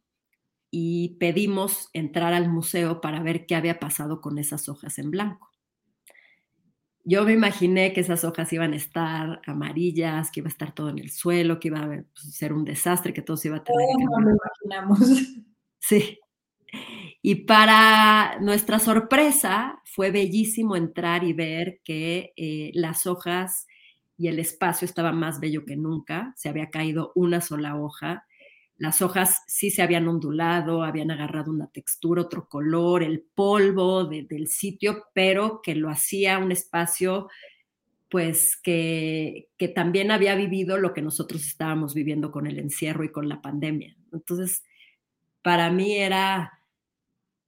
y 0.72 1.16
pedimos 1.20 1.88
entrar 1.92 2.34
al 2.34 2.48
museo 2.48 3.00
para 3.00 3.22
ver 3.22 3.46
qué 3.46 3.54
había 3.54 3.78
pasado 3.78 4.20
con 4.20 4.38
esas 4.38 4.68
hojas 4.68 4.98
en 4.98 5.12
blanco. 5.12 5.52
Yo 7.04 7.24
me 7.24 7.32
imaginé 7.32 7.92
que 7.92 8.00
esas 8.00 8.24
hojas 8.24 8.52
iban 8.52 8.72
a 8.72 8.76
estar 8.76 9.40
amarillas, 9.46 10.32
que 10.32 10.40
iba 10.40 10.48
a 10.48 10.50
estar 10.50 10.74
todo 10.74 10.88
en 10.88 10.98
el 10.98 11.10
suelo, 11.10 11.60
que 11.60 11.68
iba 11.68 11.78
a 11.78 12.04
ser 12.16 12.52
un 12.52 12.64
desastre, 12.64 13.14
que 13.14 13.22
todo 13.22 13.36
se 13.36 13.46
iba 13.46 13.58
a 13.58 13.62
tener 13.62 13.86
que... 13.96 14.04
No 14.04 14.18
lo 14.18 14.30
imaginamos. 14.32 14.98
Sí. 15.78 16.18
Y 17.28 17.34
para 17.34 18.38
nuestra 18.38 18.78
sorpresa, 18.78 19.82
fue 19.84 20.12
bellísimo 20.12 20.76
entrar 20.76 21.24
y 21.24 21.32
ver 21.32 21.80
que 21.82 22.32
eh, 22.36 22.70
las 22.72 23.04
hojas 23.08 23.66
y 24.16 24.28
el 24.28 24.38
espacio 24.38 24.84
estaba 24.84 25.10
más 25.10 25.40
bello 25.40 25.64
que 25.64 25.74
nunca. 25.74 26.32
Se 26.36 26.48
había 26.48 26.70
caído 26.70 27.10
una 27.16 27.40
sola 27.40 27.74
hoja. 27.74 28.26
Las 28.78 29.02
hojas 29.02 29.42
sí 29.48 29.72
se 29.72 29.82
habían 29.82 30.06
ondulado, 30.06 30.84
habían 30.84 31.10
agarrado 31.10 31.50
una 31.50 31.66
textura, 31.66 32.22
otro 32.22 32.48
color, 32.48 33.02
el 33.02 33.24
polvo 33.34 34.04
del 34.04 34.46
sitio, 34.46 35.06
pero 35.12 35.62
que 35.62 35.74
lo 35.74 35.90
hacía 35.90 36.38
un 36.38 36.52
espacio 36.52 37.28
pues 38.08 38.56
que, 38.56 39.48
que 39.58 39.66
también 39.66 40.12
había 40.12 40.36
vivido 40.36 40.78
lo 40.78 40.94
que 40.94 41.02
nosotros 41.02 41.44
estábamos 41.44 41.92
viviendo 41.92 42.30
con 42.30 42.46
el 42.46 42.60
encierro 42.60 43.02
y 43.02 43.10
con 43.10 43.28
la 43.28 43.42
pandemia. 43.42 43.96
Entonces, 44.12 44.62
para 45.42 45.72
mí 45.72 45.96
era 45.96 46.55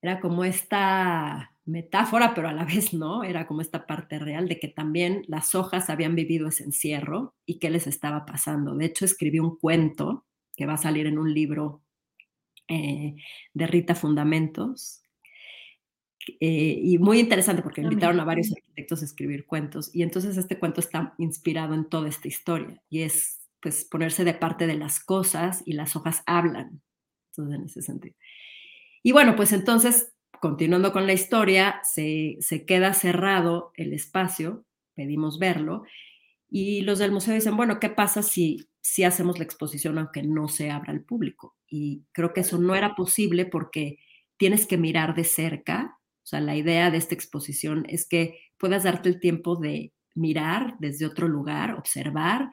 era 0.02 0.20
como 0.20 0.44
esta 0.44 1.52
metáfora, 1.64 2.34
pero 2.34 2.48
a 2.48 2.52
la 2.52 2.64
vez 2.64 2.94
no, 2.94 3.22
era 3.24 3.46
como 3.46 3.60
esta 3.60 3.86
parte 3.86 4.18
real 4.18 4.48
de 4.48 4.58
que 4.58 4.68
también 4.68 5.24
las 5.28 5.54
hojas 5.54 5.90
habían 5.90 6.14
vivido 6.14 6.48
ese 6.48 6.64
encierro 6.64 7.34
y 7.44 7.58
qué 7.58 7.70
les 7.70 7.86
estaba 7.86 8.24
pasando. 8.24 8.74
De 8.74 8.86
hecho, 8.86 9.04
escribí 9.04 9.38
un 9.38 9.56
cuento 9.56 10.24
que 10.56 10.66
va 10.66 10.74
a 10.74 10.78
salir 10.78 11.06
en 11.06 11.18
un 11.18 11.32
libro 11.32 11.82
eh, 12.68 13.16
de 13.54 13.66
Rita 13.66 13.94
Fundamentos. 13.94 15.02
Eh, 16.40 16.78
y 16.82 16.98
muy 16.98 17.20
interesante 17.20 17.62
porque 17.62 17.80
invitaron 17.80 18.20
a 18.20 18.24
varios 18.24 18.52
arquitectos 18.52 19.00
a 19.00 19.06
escribir 19.06 19.46
cuentos 19.46 19.90
y 19.94 20.02
entonces 20.02 20.36
este 20.36 20.58
cuento 20.58 20.80
está 20.80 21.14
inspirado 21.16 21.72
en 21.72 21.88
toda 21.88 22.06
esta 22.06 22.28
historia 22.28 22.82
y 22.90 23.00
es 23.00 23.40
pues 23.62 23.86
ponerse 23.86 24.24
de 24.24 24.34
parte 24.34 24.66
de 24.66 24.76
las 24.76 25.00
cosas 25.02 25.62
y 25.64 25.72
las 25.72 25.96
hojas 25.96 26.22
hablan, 26.26 26.82
entonces 27.30 27.58
en 27.58 27.64
ese 27.64 27.80
sentido. 27.80 28.14
Y 29.08 29.12
bueno, 29.12 29.36
pues 29.36 29.54
entonces, 29.54 30.12
continuando 30.38 30.92
con 30.92 31.06
la 31.06 31.14
historia, 31.14 31.80
se, 31.82 32.36
queda 32.66 32.92
cerrado 32.92 33.72
el 33.74 33.94
espacio, 33.94 34.66
pedimos 34.94 35.38
verlo, 35.38 35.84
y 36.50 36.82
los 36.82 36.98
del 36.98 37.12
museo 37.12 37.32
dicen, 37.32 37.56
bueno, 37.56 37.80
¿qué 37.80 37.88
pasa 37.88 38.22
si, 38.22 38.68
si 38.82 39.04
hacemos 39.04 39.38
la 39.38 39.44
exposición 39.44 39.96
aunque 39.96 40.22
no 40.22 40.48
se 40.48 40.70
abra 40.70 40.92
al 40.92 41.04
público? 41.04 41.56
Y 41.66 42.04
creo 42.12 42.34
que 42.34 42.42
eso 42.42 42.58
no 42.58 42.74
era 42.74 42.96
posible 42.96 43.46
porque 43.46 43.96
tienes 44.36 44.66
que 44.66 44.76
mirar 44.76 45.14
de 45.14 45.24
cerca. 45.24 45.98
O 46.22 46.26
sea, 46.26 46.42
la 46.42 46.56
idea 46.56 46.90
de 46.90 46.98
esta 46.98 47.14
exposición 47.14 47.86
es 47.88 48.06
que 48.06 48.38
puedas 48.58 48.82
darte 48.82 49.08
el 49.08 49.20
tiempo 49.20 49.56
de 49.56 49.94
mirar 50.14 50.74
desde 50.80 51.06
otro 51.06 51.28
lugar, 51.28 51.76
observar 51.76 52.50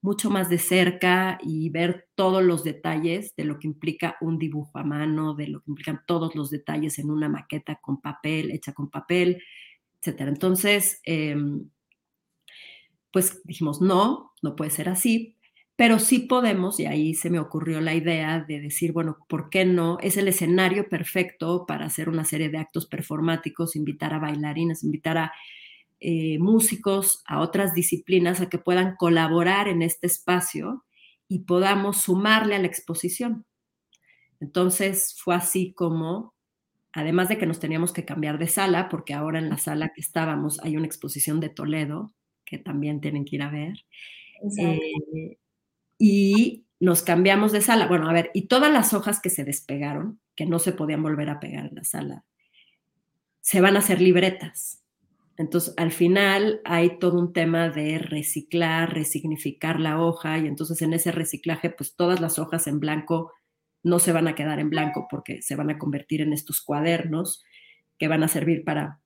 mucho 0.00 0.30
más 0.30 0.48
de 0.48 0.58
cerca 0.58 1.38
y 1.42 1.70
ver 1.70 2.08
todos 2.14 2.42
los 2.42 2.64
detalles 2.64 3.34
de 3.36 3.44
lo 3.44 3.58
que 3.58 3.66
implica 3.66 4.16
un 4.20 4.38
dibujo 4.38 4.78
a 4.78 4.84
mano, 4.84 5.34
de 5.34 5.48
lo 5.48 5.60
que 5.60 5.70
implican 5.70 6.02
todos 6.06 6.34
los 6.36 6.50
detalles 6.50 6.98
en 6.98 7.10
una 7.10 7.28
maqueta 7.28 7.76
con 7.82 8.00
papel, 8.00 8.50
hecha 8.52 8.72
con 8.72 8.90
papel, 8.90 9.42
etc. 10.02 10.20
Entonces, 10.28 11.00
em, 11.04 11.68
pues 13.12 13.40
dijimos, 13.44 13.80
no, 13.80 14.32
no 14.42 14.56
puede 14.56 14.70
ser 14.70 14.88
así, 14.88 15.36
pero 15.76 15.98
sí 15.98 16.20
podemos, 16.20 16.80
y 16.80 16.86
ahí 16.86 17.14
se 17.14 17.30
me 17.30 17.38
ocurrió 17.38 17.80
la 17.80 17.94
idea 17.94 18.40
de 18.40 18.60
decir, 18.60 18.92
bueno, 18.92 19.18
¿por 19.28 19.48
qué 19.48 19.64
no? 19.64 19.98
Es 20.00 20.16
el 20.16 20.28
escenario 20.28 20.88
perfecto 20.88 21.66
para 21.66 21.86
hacer 21.86 22.08
una 22.08 22.24
serie 22.24 22.48
de 22.50 22.58
actos 22.58 22.86
performáticos, 22.86 23.76
invitar 23.76 24.12
a 24.12 24.18
bailarines, 24.18 24.82
invitar 24.82 25.18
a 25.18 25.32
eh, 26.00 26.38
músicos, 26.38 27.22
a 27.26 27.40
otras 27.40 27.74
disciplinas, 27.74 28.40
a 28.40 28.48
que 28.48 28.58
puedan 28.58 28.96
colaborar 28.96 29.68
en 29.68 29.82
este 29.82 30.06
espacio 30.06 30.84
y 31.28 31.40
podamos 31.40 31.98
sumarle 31.98 32.54
a 32.54 32.58
la 32.58 32.66
exposición. 32.66 33.44
Entonces 34.40 35.16
fue 35.18 35.34
así 35.34 35.72
como, 35.72 36.34
además 36.92 37.28
de 37.28 37.38
que 37.38 37.46
nos 37.46 37.60
teníamos 37.60 37.92
que 37.92 38.04
cambiar 38.04 38.38
de 38.38 38.48
sala, 38.48 38.88
porque 38.88 39.14
ahora 39.14 39.38
en 39.38 39.50
la 39.50 39.58
sala 39.58 39.92
que 39.94 40.00
estábamos 40.00 40.60
hay 40.62 40.76
una 40.76 40.86
exposición 40.86 41.40
de 41.40 41.48
Toledo, 41.48 42.12
que 42.44 42.58
también 42.58 43.00
tienen 43.00 43.24
que 43.24 43.36
ir 43.36 43.42
a 43.42 43.50
ver. 43.50 43.84
Eh, 44.58 45.38
y 45.98 46.64
nos 46.80 47.02
cambiamos 47.02 47.52
de 47.52 47.60
sala. 47.60 47.88
Bueno, 47.88 48.08
a 48.08 48.12
ver, 48.12 48.30
y 48.34 48.46
todas 48.46 48.72
las 48.72 48.94
hojas 48.94 49.20
que 49.20 49.30
se 49.30 49.44
despegaron, 49.44 50.20
que 50.36 50.46
no 50.46 50.58
se 50.58 50.72
podían 50.72 51.02
volver 51.02 51.28
a 51.28 51.40
pegar 51.40 51.66
en 51.66 51.74
la 51.74 51.84
sala, 51.84 52.24
se 53.40 53.60
van 53.60 53.76
a 53.76 53.80
hacer 53.80 54.00
libretas. 54.00 54.82
Entonces, 55.38 55.72
al 55.76 55.92
final 55.92 56.60
hay 56.64 56.98
todo 56.98 57.16
un 57.16 57.32
tema 57.32 57.70
de 57.70 57.98
reciclar, 57.98 58.92
resignificar 58.92 59.78
la 59.78 60.02
hoja 60.02 60.36
y 60.38 60.48
entonces 60.48 60.82
en 60.82 60.92
ese 60.92 61.12
reciclaje, 61.12 61.70
pues 61.70 61.94
todas 61.94 62.20
las 62.20 62.40
hojas 62.40 62.66
en 62.66 62.80
blanco 62.80 63.32
no 63.84 64.00
se 64.00 64.10
van 64.10 64.26
a 64.26 64.34
quedar 64.34 64.58
en 64.58 64.68
blanco 64.68 65.06
porque 65.08 65.40
se 65.40 65.54
van 65.54 65.70
a 65.70 65.78
convertir 65.78 66.22
en 66.22 66.32
estos 66.32 66.60
cuadernos 66.60 67.44
que 67.98 68.08
van 68.08 68.24
a 68.24 68.28
servir 68.28 68.64
para 68.64 69.00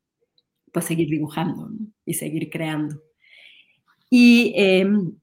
pues, 0.73 0.87
seguir 0.87 1.09
dibujando 1.11 1.69
y 2.07 2.15
seguir 2.15 2.49
creando. 2.49 3.03
Y 4.09 4.55
em, 4.57 5.19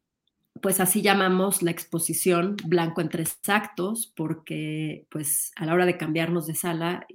pues 0.62 0.80
así 0.80 1.02
llamamos 1.02 1.64
la 1.64 1.72
exposición 1.72 2.56
blanco 2.68 3.02
en 3.02 3.10
tres 3.10 3.40
actos, 3.48 4.14
porque 4.16 5.08
pues 5.10 5.54
a 5.56 5.66
la 5.66 5.74
hora 5.74 5.88
de 5.88 5.98
cambiarnos 5.98 6.46
de 6.46 6.54
sala 6.54 7.08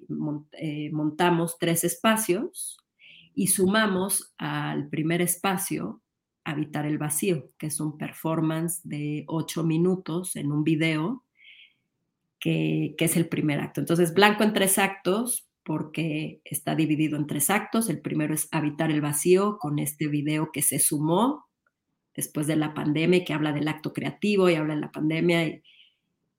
eh, 0.52 0.90
montamos 0.90 1.58
tres 1.60 1.84
espacios 1.84 2.83
y 3.34 3.48
sumamos 3.48 4.34
al 4.38 4.88
primer 4.88 5.20
espacio 5.20 6.00
Habitar 6.44 6.86
el 6.86 6.98
Vacío, 6.98 7.50
que 7.58 7.66
es 7.68 7.80
un 7.80 7.96
performance 7.96 8.80
de 8.84 9.24
ocho 9.28 9.64
minutos 9.64 10.36
en 10.36 10.52
un 10.52 10.62
video, 10.62 11.24
que, 12.38 12.94
que 12.98 13.06
es 13.06 13.16
el 13.16 13.28
primer 13.28 13.60
acto. 13.60 13.80
Entonces, 13.80 14.12
blanco 14.12 14.44
en 14.44 14.52
tres 14.52 14.78
actos, 14.78 15.48
porque 15.64 16.42
está 16.44 16.74
dividido 16.74 17.16
en 17.16 17.26
tres 17.26 17.48
actos. 17.48 17.88
El 17.88 18.00
primero 18.00 18.34
es 18.34 18.48
Habitar 18.52 18.90
el 18.90 19.00
Vacío, 19.00 19.58
con 19.58 19.78
este 19.78 20.08
video 20.08 20.52
que 20.52 20.62
se 20.62 20.78
sumó 20.78 21.46
después 22.14 22.46
de 22.46 22.56
la 22.56 22.74
pandemia, 22.74 23.24
que 23.24 23.32
habla 23.32 23.52
del 23.52 23.66
acto 23.66 23.92
creativo 23.92 24.48
y 24.48 24.54
habla 24.54 24.74
de 24.74 24.80
la 24.80 24.92
pandemia, 24.92 25.46
y, 25.46 25.62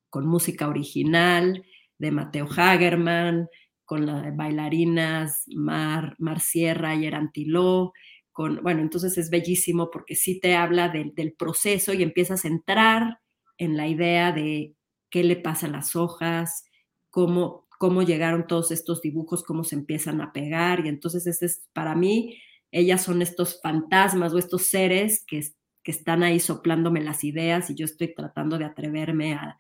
con 0.10 0.28
música 0.28 0.70
original 0.70 1.66
de 1.98 2.12
Mateo 2.12 2.48
Hagerman, 2.50 3.50
con 3.86 4.06
las 4.06 4.36
bailarinas 4.36 5.44
Mar, 5.56 6.16
Mar 6.20 6.40
Sierra 6.40 6.96
y 6.96 7.06
Erantiló, 7.06 7.94
con, 8.32 8.62
bueno, 8.64 8.82
entonces 8.82 9.18
es 9.18 9.30
bellísimo 9.30 9.90
porque 9.92 10.16
sí 10.16 10.40
te 10.40 10.56
habla 10.56 10.90
del 10.90 11.34
proceso 11.34 11.94
y 11.94 12.04
empiezas 12.04 12.44
a 12.44 12.50
entrar 12.50 13.20
en 13.58 13.78
la 13.78 13.88
idea 13.88 14.32
de 14.32 14.76
qué 15.10 15.24
le 15.24 15.38
pasa 15.38 15.68
a 15.68 15.70
las 15.70 15.96
hojas, 15.96 16.66
cómo, 17.10 17.68
cómo 17.80 18.02
llegaron 18.02 18.48
todos 18.48 18.72
estos 18.72 19.02
dibujos, 19.02 19.44
cómo 19.44 19.64
se 19.64 19.76
empiezan 19.76 20.20
a 20.20 20.34
pegar, 20.34 20.86
y 20.86 20.90
entonces 20.90 21.28
este 21.28 21.46
es, 21.46 21.66
para 21.72 21.96
mí, 21.96 22.38
ellas 22.72 23.04
son 23.04 23.22
estos 23.22 23.62
fantasmas 23.62 24.34
o 24.34 24.38
estos 24.38 24.64
seres 24.64 25.24
que, 25.26 25.42
que 25.82 25.92
están 25.92 26.24
ahí 26.24 26.42
soplándome 26.42 27.02
las 27.02 27.24
ideas 27.24 27.70
y 27.70 27.76
yo 27.76 27.86
estoy 27.86 28.14
tratando 28.14 28.58
de 28.58 28.66
atreverme 28.66 29.36
a, 29.36 29.58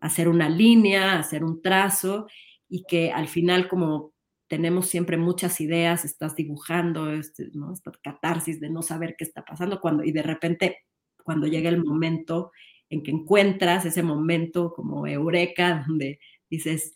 hacer 0.00 0.28
una 0.28 0.48
línea, 0.48 1.12
a 1.12 1.18
hacer 1.20 1.44
un 1.44 1.62
trazo 1.62 2.26
y 2.68 2.84
que 2.84 3.12
al 3.12 3.28
final 3.28 3.68
como 3.68 4.12
tenemos 4.48 4.86
siempre 4.86 5.16
muchas 5.16 5.60
ideas, 5.60 6.04
estás 6.04 6.36
dibujando, 6.36 7.10
este, 7.10 7.48
¿no? 7.54 7.72
esta 7.72 7.90
catarsis 8.02 8.60
de 8.60 8.70
no 8.70 8.82
saber 8.82 9.16
qué 9.18 9.24
está 9.24 9.44
pasando 9.44 9.80
cuando, 9.80 10.04
y 10.04 10.12
de 10.12 10.22
repente 10.22 10.78
cuando 11.24 11.46
llega 11.46 11.68
el 11.68 11.84
momento 11.84 12.52
en 12.88 13.02
que 13.02 13.10
encuentras 13.10 13.84
ese 13.84 14.02
momento 14.02 14.72
como 14.72 15.06
eureka, 15.06 15.84
donde 15.88 16.20
dices, 16.48 16.94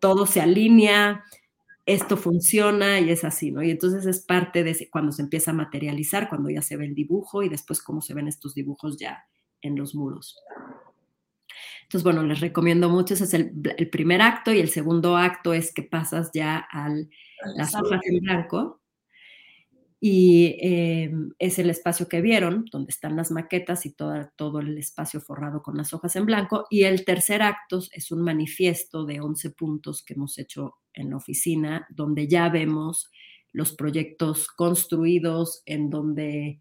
todo 0.00 0.26
se 0.26 0.40
alinea, 0.40 1.24
esto 1.84 2.16
funciona 2.16 3.00
y 3.00 3.10
es 3.10 3.24
así, 3.24 3.50
¿no? 3.50 3.62
Y 3.62 3.70
entonces 3.70 4.06
es 4.06 4.20
parte 4.24 4.62
de 4.62 4.88
cuando 4.90 5.10
se 5.10 5.22
empieza 5.22 5.50
a 5.50 5.54
materializar, 5.54 6.28
cuando 6.28 6.48
ya 6.48 6.62
se 6.62 6.76
ve 6.76 6.86
el 6.86 6.94
dibujo 6.94 7.42
y 7.42 7.48
después 7.48 7.82
cómo 7.82 8.00
se 8.00 8.14
ven 8.14 8.28
estos 8.28 8.54
dibujos 8.54 8.98
ya 8.98 9.24
en 9.62 9.76
los 9.76 9.94
muros. 9.96 10.36
Entonces, 11.92 12.04
bueno, 12.04 12.22
les 12.22 12.40
recomiendo 12.40 12.88
mucho, 12.88 13.12
ese 13.12 13.24
es 13.24 13.34
el, 13.34 13.52
primer 13.90 14.22
acto 14.22 14.50
y 14.50 14.60
el 14.60 14.70
segundo 14.70 15.18
acto 15.18 15.52
es 15.52 15.74
que 15.74 15.82
pasas 15.82 16.30
ya 16.32 16.66
a 16.72 16.88
las 17.54 17.74
hojas 17.74 18.00
en 18.04 18.20
blanco 18.20 18.80
y 20.00 20.56
em, 20.62 21.34
es 21.38 21.58
el 21.58 21.68
espacio 21.68 22.08
que 22.08 22.22
vieron, 22.22 22.64
donde 22.72 22.88
están 22.88 23.14
las 23.14 23.30
maquetas 23.30 23.84
y 23.84 23.92
todo 23.92 24.60
el 24.60 24.78
espacio 24.78 25.20
forrado 25.20 25.62
con 25.62 25.76
las 25.76 25.92
hojas 25.92 26.16
en 26.16 26.24
blanco. 26.24 26.64
Y 26.70 26.84
el 26.84 27.04
tercer 27.04 27.42
acto 27.42 27.82
es 27.92 28.10
un 28.10 28.22
manifiesto 28.22 29.04
de 29.04 29.20
11 29.20 29.50
puntos 29.50 30.02
que 30.02 30.14
hemos 30.14 30.38
hecho 30.38 30.76
en 30.94 31.10
la 31.10 31.18
oficina, 31.18 31.86
donde 31.90 32.26
ya 32.26 32.48
vemos 32.48 33.10
los 33.52 33.74
proyectos 33.74 34.48
construidos, 34.48 35.62
en 35.66 35.90
donde 35.90 36.58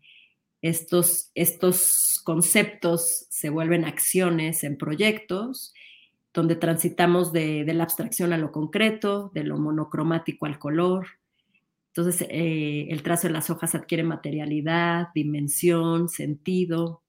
estos, 0.62 1.32
estos 1.36 2.11
conceptos 2.22 3.26
se 3.30 3.50
vuelven 3.50 3.86
acciones 3.86 4.64
en 4.64 4.78
proyectos, 4.78 5.74
donde 6.34 6.56
transitamos 6.56 7.34
de, 7.34 7.66
de 7.66 7.74
la 7.74 7.84
abstracción 7.84 8.32
a 8.34 8.38
lo 8.38 8.52
concreto, 8.52 9.32
de 9.34 9.44
lo 9.44 9.58
monocromático 9.58 10.46
al 10.46 10.60
color, 10.60 11.08
entonces, 11.94 12.26
eh, 12.30 12.88
el 12.90 13.04
trazo 13.04 13.28
de 13.28 13.34
las 13.34 13.50
hojas 13.50 13.76
adquiere 13.76 14.04
materialidad, 14.04 15.10
dimensión, 15.14 16.08
sentido, 16.08 17.04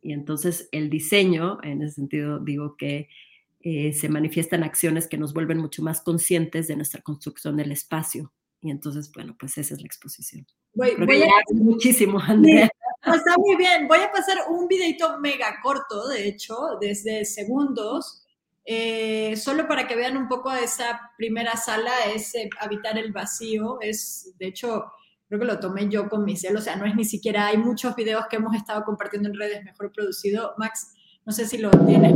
y 0.00 0.12
entonces 0.12 0.68
el 0.72 0.88
diseño, 0.88 1.58
en 1.62 1.82
ese 1.82 1.96
sentido, 1.96 2.38
digo 2.38 2.76
que 2.76 3.08
eh, 3.60 3.92
se 3.92 4.08
manifiestan 4.08 4.62
acciones 4.62 5.08
que 5.08 5.18
nos 5.18 5.34
vuelven 5.34 5.58
mucho 5.58 5.82
más 5.82 6.00
conscientes 6.00 6.68
de 6.68 6.76
nuestra 6.76 7.02
construcción 7.02 7.56
del 7.56 7.72
espacio. 7.72 8.32
Y 8.62 8.70
entonces, 8.70 9.12
bueno, 9.12 9.36
pues 9.38 9.58
esa 9.58 9.74
es 9.74 9.80
la 9.80 9.86
exposición. 9.86 10.46
Voy, 10.72 10.90
a... 10.90 10.96
muchísimo, 11.54 12.18
Andrea. 12.18 12.70
Está 13.12 13.36
muy 13.36 13.56
bien. 13.56 13.86
Voy 13.88 13.98
a 14.00 14.10
pasar 14.10 14.38
un 14.48 14.66
videito 14.66 15.18
mega 15.18 15.58
corto, 15.62 16.08
de 16.08 16.28
hecho, 16.28 16.78
desde 16.80 17.24
segundos, 17.24 18.24
eh, 18.64 19.36
solo 19.36 19.68
para 19.68 19.86
que 19.86 19.96
vean 19.96 20.16
un 20.16 20.28
poco 20.28 20.52
esa 20.52 21.12
primera 21.18 21.56
sala, 21.56 21.92
es 22.14 22.32
habitar 22.60 22.96
el 22.98 23.12
vacío, 23.12 23.78
es, 23.80 24.32
de 24.38 24.46
hecho, 24.46 24.84
creo 25.28 25.40
que 25.40 25.46
lo 25.46 25.60
tomé 25.60 25.88
yo 25.88 26.08
con 26.08 26.24
mi 26.24 26.36
cel, 26.36 26.56
o 26.56 26.60
sea, 26.60 26.76
no 26.76 26.86
es 26.86 26.94
ni 26.94 27.04
siquiera, 27.04 27.48
hay 27.48 27.58
muchos 27.58 27.94
videos 27.94 28.26
que 28.30 28.36
hemos 28.36 28.54
estado 28.56 28.84
compartiendo 28.84 29.28
en 29.28 29.38
redes 29.38 29.64
mejor 29.64 29.92
producido. 29.92 30.54
Max, 30.56 30.92
no 31.26 31.32
sé 31.32 31.46
si 31.46 31.58
lo 31.58 31.70
tiene. 31.70 32.14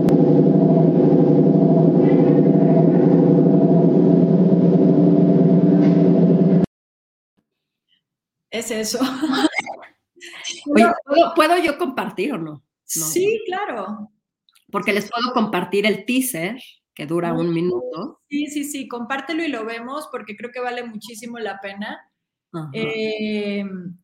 Es 8.51 8.71
eso. 8.71 8.99
¿puedo, 11.35 11.59
yo 11.59 11.79
compartir 11.79 12.33
o 12.33 12.39
no? 12.39 12.65
Sí, 12.85 13.43
claro 13.47 14.11
porque 14.71 14.93
les 14.93 15.11
puedo 15.11 15.33
compartir 15.33 15.87
el 15.87 16.05
teaser 16.05 16.61
que 16.95 17.07
dura 17.07 17.33
un 17.33 17.53
minuto. 17.53 18.21
Sí, 18.29 18.47
sí, 18.47 18.65
sí, 18.65 18.89
compártelo 18.89 19.45
y 19.45 19.49
lo 19.49 19.65
vemos 19.65 20.09
porque 20.11 20.37
creo 20.37 20.51
que 20.51 20.61
vale 20.61 20.85
muchísimo 20.85 21.39
la 21.39 21.61
pena. 21.61 21.99
Em, 22.73 23.97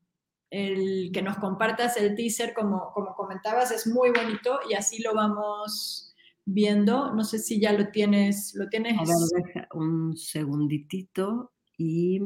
el 0.51 1.11
que 1.13 1.23
nos 1.23 1.37
compartas 1.39 1.97
el 1.97 2.15
teaser, 2.15 2.55
como, 2.55 2.93
como 2.93 3.15
comentabas, 3.15 3.73
es 3.73 3.87
muy 3.87 4.11
bonito 4.11 4.61
y 4.71 4.75
así 4.75 5.03
lo 5.03 5.13
vamos 5.13 6.15
viendo. 6.45 7.13
No 7.13 7.25
sé 7.25 7.41
si 7.41 7.61
ya 7.61 7.73
lo 7.73 7.89
tienes. 7.89 8.55
¿Lo 8.55 8.69
tienes? 8.69 8.97
A 8.97 9.03
ver, 9.03 9.45
deja 9.45 9.69
un 9.75 10.17
segunditito 10.17 11.53
y. 11.77 12.21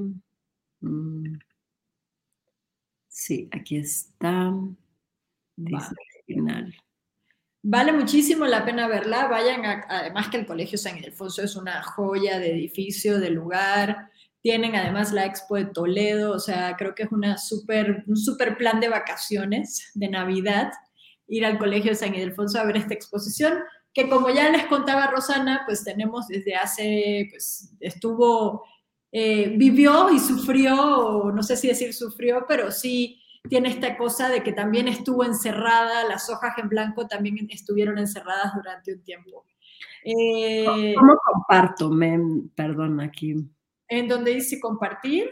Mm, 0.81 1.38
sí, 3.18 3.48
aquí 3.52 3.76
está. 3.76 4.52
Dice 5.57 5.94
final. 6.24 6.74
Vale 7.62 7.92
muchísimo 7.92 8.46
la 8.46 8.64
pena 8.64 8.87
verla. 8.87 9.26
Vayan, 9.26 9.64
además 9.88 10.28
que 10.28 10.37
el 10.37 10.46
Colegio 10.46 10.78
San 10.78 10.96
Ildefonso 10.96 11.42
es 11.42 11.57
una 11.57 11.83
joya 11.83 12.38
de 12.38 12.52
edificio, 12.52 13.18
de 13.18 13.31
lugar. 13.31 14.09
Tienen 14.40 14.76
además 14.76 15.12
la 15.12 15.26
Expo 15.26 15.57
de 15.57 15.66
Toledo, 15.66 16.33
o 16.33 16.38
sea, 16.38 16.76
creo 16.76 16.94
que 16.94 17.02
es 17.02 17.11
una 17.11 17.37
super, 17.38 18.04
un 18.07 18.16
super 18.16 18.57
plan 18.57 18.78
de 18.78 18.88
vacaciones, 18.88 19.90
de 19.94 20.09
Navidad, 20.09 20.70
ir 21.26 21.44
al 21.44 21.59
Colegio 21.59 21.96
San 21.96 22.14
Ildefonso 22.14 22.61
a 22.61 22.64
ver 22.64 22.76
esta 22.76 22.94
exposición, 22.94 23.59
que 23.92 24.09
como 24.09 24.31
ya 24.31 24.48
les 24.50 24.66
contaba 24.66 25.09
Rosana, 25.09 25.62
pues 25.66 25.83
tenemos 25.83 26.28
desde 26.28 26.54
hace, 26.54 27.26
pues 27.31 27.74
estuvo, 27.81 28.64
eh, 29.12 29.55
vivió 29.57 30.11
y 30.11 30.18
sufrió, 30.18 31.31
no 31.35 31.42
sé 31.42 31.57
si 31.57 31.68
decir 31.68 31.94
sufrió, 31.94 32.44
pero 32.47 32.71
sí 32.71 33.21
tiene 33.49 33.71
esta 33.71 33.97
cosa 33.97 34.29
de 34.29 34.42
que 34.42 34.53
también 34.53 34.88
estuvo 34.88 35.25
encerrada, 35.25 36.07
las 36.07 36.29
hojas 36.29 36.59
en 36.59 36.68
blanco 36.68 37.07
también 37.07 37.49
estuvieron 37.51 37.99
encerradas 37.99 38.55
durante 38.55 38.94
un 38.94 39.03
tiempo. 39.03 39.47
Eh, 40.05 40.94
¿Cómo 40.99 41.16
comparto? 41.25 41.90
Me, 41.90 42.18
perdón, 42.55 43.01
aquí. 43.01 43.35
En 43.88 44.09
donde 44.09 44.35
dice 44.35 44.61
compartir, 44.61 45.31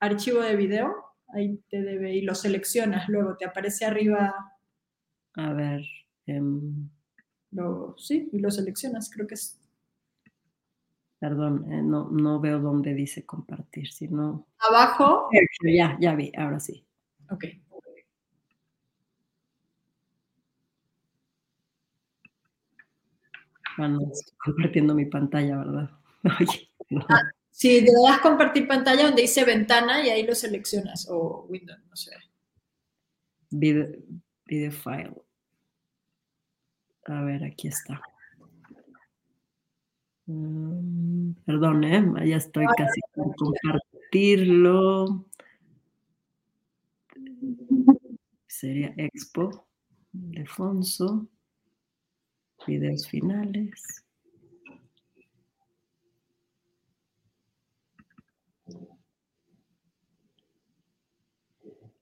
archivo 0.00 0.40
de 0.40 0.56
video, 0.56 0.94
ahí 1.28 1.60
te 1.68 1.82
debe, 1.82 2.14
y 2.14 2.22
lo 2.22 2.34
seleccionas 2.34 3.08
luego, 3.08 3.36
te 3.36 3.44
aparece 3.44 3.84
arriba. 3.84 4.34
A 5.34 5.52
ver. 5.52 5.82
Em, 6.26 6.88
sí, 7.96 8.28
y 8.32 8.38
lo 8.38 8.50
seleccionas, 8.50 9.10
creo 9.10 9.26
que 9.26 9.34
es. 9.34 9.60
Perdón, 11.18 11.72
eh, 11.72 11.82
no, 11.82 12.08
no 12.10 12.40
veo 12.40 12.58
dónde 12.60 12.94
dice 12.94 13.24
compartir, 13.24 13.90
sino. 13.90 14.46
Abajo. 14.58 15.28
Ya, 15.62 15.96
ya 16.00 16.14
vi, 16.14 16.32
ahora 16.36 16.60
sí. 16.60 16.84
Ok. 17.30 17.44
Bueno, 23.76 24.00
estoy 24.12 24.34
compartiendo 24.38 24.94
mi 24.94 25.06
pantalla, 25.06 25.56
¿verdad? 25.58 25.90
Oye, 26.40 26.70
ah, 27.08 27.22
sí, 27.50 27.80
le 27.80 27.90
das 28.06 28.20
compartir 28.20 28.68
pantalla 28.68 29.06
donde 29.06 29.22
dice 29.22 29.44
ventana 29.44 30.04
y 30.04 30.10
ahí 30.10 30.24
lo 30.24 30.34
seleccionas, 30.34 31.08
o 31.10 31.46
Windows, 31.48 31.80
no 31.88 31.96
sé. 31.96 32.12
Video, 33.50 33.86
video 34.46 34.70
file. 34.70 35.14
A 37.06 37.22
ver, 37.22 37.44
aquí 37.44 37.68
está. 37.68 38.00
Mm, 40.26 41.32
perdón, 41.44 41.84
¿eh? 41.84 42.26
Ya 42.26 42.36
estoy 42.36 42.66
casi 42.76 43.00
por 43.14 43.34
compartirlo 43.36 45.26
sería 48.64 48.94
expo. 48.96 49.66
Defonso, 50.12 51.26
videos 52.66 53.08
finales. 53.08 54.04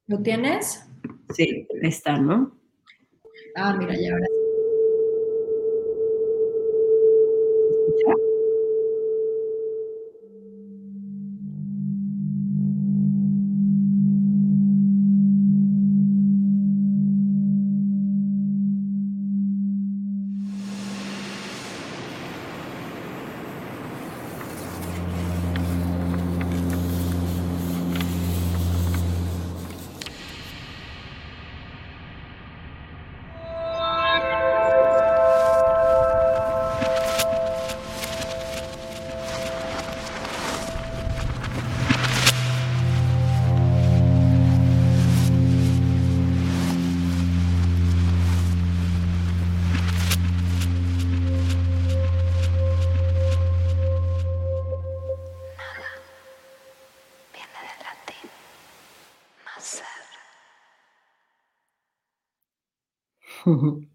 ¿Lo 0.07 0.23
tienes? 0.23 0.87
Sí, 1.35 1.67
está, 1.81 2.19
¿no? 2.19 2.55
Ah, 3.57 3.75
mira, 3.79 3.95
ya 3.99 4.13
ahora 4.13 4.27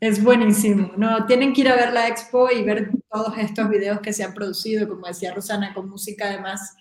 Es 0.00 0.22
buenísimo. 0.22 0.92
No, 0.96 1.26
tienen 1.26 1.52
que 1.52 1.62
ir 1.62 1.68
a 1.68 1.74
ver 1.74 1.92
la 1.92 2.06
expo 2.06 2.48
y 2.52 2.62
ver 2.62 2.90
todos 3.10 3.36
estos 3.36 3.68
videos 3.68 3.98
que 4.00 4.12
se 4.12 4.22
han 4.22 4.32
producido, 4.32 4.88
como 4.88 5.08
decía 5.08 5.34
Rosana, 5.34 5.74
con 5.74 5.88
música 5.90 6.26
además 6.26 6.76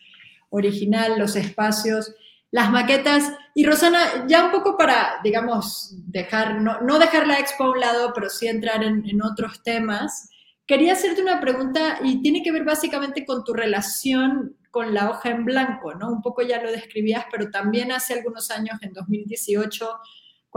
original, 0.49 1.17
los 1.17 1.35
espacios, 1.35 2.13
las 2.51 2.69
maquetas. 2.69 3.33
Y 3.55 3.65
Rosana, 3.65 4.27
ya 4.27 4.45
un 4.45 4.51
poco 4.51 4.77
para, 4.77 5.19
digamos, 5.23 5.95
dejar, 6.05 6.61
no, 6.61 6.99
dejar 6.99 7.25
la 7.25 7.39
expo 7.39 7.63
a 7.63 7.71
un 7.71 7.79
lado, 7.79 8.11
pero 8.13 8.29
sí 8.29 8.47
entrar 8.47 8.83
en, 8.83 9.03
en 9.09 9.23
otros 9.23 9.63
temas. 9.63 10.29
Quería 10.67 10.93
hacerte 10.93 11.21
una 11.21 11.41
pregunta 11.41 11.97
y 12.03 12.21
tiene 12.21 12.43
que 12.43 12.51
ver 12.51 12.65
básicamente 12.65 13.25
con 13.25 13.43
tu 13.43 13.53
relación 13.53 14.57
con 14.69 14.93
la 14.93 15.09
hoja 15.09 15.31
en 15.31 15.43
blanco, 15.43 15.95
¿no? 15.95 16.11
Un 16.11 16.21
poco 16.21 16.43
ya 16.43 16.61
lo 16.61 16.71
describías, 16.71 17.25
pero 17.31 17.49
también 17.49 17.91
hace 17.91 18.13
algunos 18.13 18.51
años, 18.51 18.77
en 18.83 18.93
2018, 18.93 19.89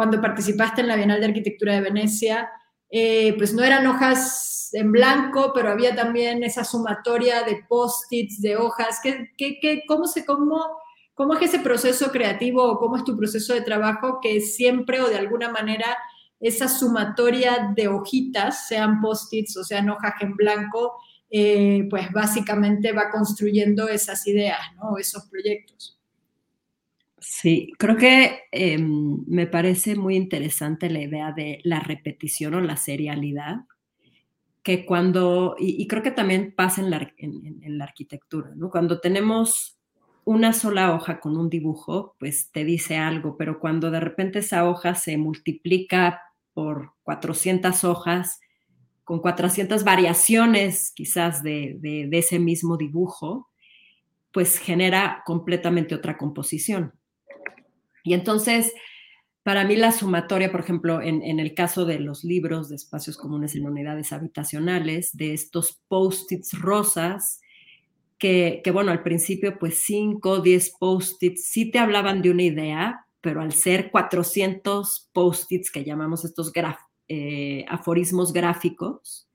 cuando 0.00 0.18
participaste 0.18 0.80
en 0.80 0.88
la 0.88 0.96
Bienal 0.96 1.20
de 1.20 1.26
Arquitectura 1.26 1.74
de 1.74 1.82
Venecia, 1.82 2.48
eh, 2.88 3.34
pues 3.36 3.52
no 3.52 3.62
eran 3.62 3.86
hojas 3.86 4.70
en 4.72 4.92
blanco, 4.92 5.52
pero 5.54 5.68
había 5.68 5.94
también 5.94 6.42
esa 6.42 6.64
sumatoria 6.64 7.42
de 7.42 7.66
post-its, 7.68 8.40
de 8.40 8.56
hojas. 8.56 8.98
¿Qué, 9.02 9.28
qué, 9.36 9.82
cómo, 9.86 10.06
se, 10.06 10.24
cómo, 10.24 10.58
¿Cómo 11.12 11.34
es 11.34 11.42
ese 11.42 11.58
proceso 11.58 12.10
creativo 12.10 12.64
o 12.64 12.78
cómo 12.78 12.96
es 12.96 13.04
tu 13.04 13.14
proceso 13.14 13.52
de 13.52 13.60
trabajo 13.60 14.20
que 14.22 14.40
siempre 14.40 15.02
o 15.02 15.08
de 15.10 15.18
alguna 15.18 15.50
manera 15.50 15.98
esa 16.40 16.66
sumatoria 16.66 17.70
de 17.76 17.88
hojitas, 17.88 18.68
sean 18.68 19.02
post-its 19.02 19.54
o 19.58 19.64
sean 19.64 19.90
hojas 19.90 20.14
en 20.22 20.34
blanco, 20.34 20.94
eh, 21.28 21.86
pues 21.90 22.10
básicamente 22.10 22.92
va 22.92 23.10
construyendo 23.10 23.86
esas 23.86 24.26
ideas, 24.26 24.60
¿no? 24.76 24.96
Esos 24.96 25.26
proyectos. 25.26 25.99
Sí, 27.20 27.72
creo 27.78 27.96
que 27.96 28.44
em, 28.50 29.24
me 29.26 29.46
parece 29.46 29.94
muy 29.94 30.16
interesante 30.16 30.88
la 30.88 31.02
idea 31.02 31.32
de 31.32 31.60
la 31.64 31.80
repetición 31.80 32.54
o 32.54 32.60
la 32.62 32.78
serialidad, 32.78 33.66
que 34.62 34.86
cuando, 34.86 35.54
y, 35.58 35.86
creo 35.86 36.02
que 36.02 36.10
también 36.10 36.54
pasa 36.56 36.80
en 36.80 36.90
la, 36.90 37.12
en, 37.18 37.78
la 37.78 37.84
arquitectura, 37.84 38.52
¿no? 38.56 38.70
Cuando 38.70 39.00
tenemos 39.00 39.78
una 40.24 40.52
sola 40.52 40.94
hoja 40.94 41.20
con 41.20 41.36
un 41.36 41.50
dibujo, 41.50 42.16
pues 42.18 42.50
te 42.52 42.64
dice 42.64 42.96
algo, 42.96 43.36
pero 43.36 43.58
cuando 43.60 43.90
de 43.90 44.00
repente 44.00 44.40
esa 44.40 44.68
hoja 44.68 44.94
se 44.94 45.18
multiplica 45.18 46.22
por 46.54 46.94
400 47.02 47.84
hojas, 47.84 48.40
con 49.04 49.20
400 49.20 49.84
variaciones 49.84 50.92
quizás 50.94 51.42
de, 51.42 51.76
de 51.80 52.18
ese 52.18 52.38
mismo 52.38 52.76
dibujo, 52.76 53.48
pues 54.32 54.58
genera 54.58 55.22
completamente 55.26 55.94
otra 55.94 56.16
composición. 56.16 56.94
Y 58.04 58.14
entonces, 58.14 58.72
para 59.42 59.64
mí 59.64 59.76
la 59.76 59.92
sumatoria, 59.92 60.50
por 60.50 60.60
ejemplo, 60.60 61.00
en, 61.00 61.40
el 61.40 61.54
caso 61.54 61.84
de 61.84 61.98
los 61.98 62.24
libros 62.24 62.68
de 62.68 62.76
espacios 62.76 63.16
comunes 63.16 63.54
en 63.54 63.66
unidades 63.66 64.12
habitacionales, 64.12 65.16
de 65.16 65.32
estos 65.32 65.80
post-its 65.88 66.58
rosas, 66.58 67.40
que, 68.18 68.62
bueno, 68.72 68.90
al 68.90 69.02
principio 69.02 69.58
pues 69.58 69.80
5, 69.82 70.40
10 70.40 70.76
post-its 70.78 71.46
sí 71.46 71.70
te 71.70 71.78
hablaban 71.78 72.20
de 72.20 72.30
una 72.30 72.42
idea, 72.42 73.06
pero 73.22 73.40
al 73.40 73.52
ser 73.52 73.90
400 73.90 75.08
post-its 75.12 75.70
que 75.70 75.84
llamamos 75.84 76.24
estos 76.26 76.52
eh, 77.08 77.64
aforismos 77.66 78.34
gráficos, 78.34 79.26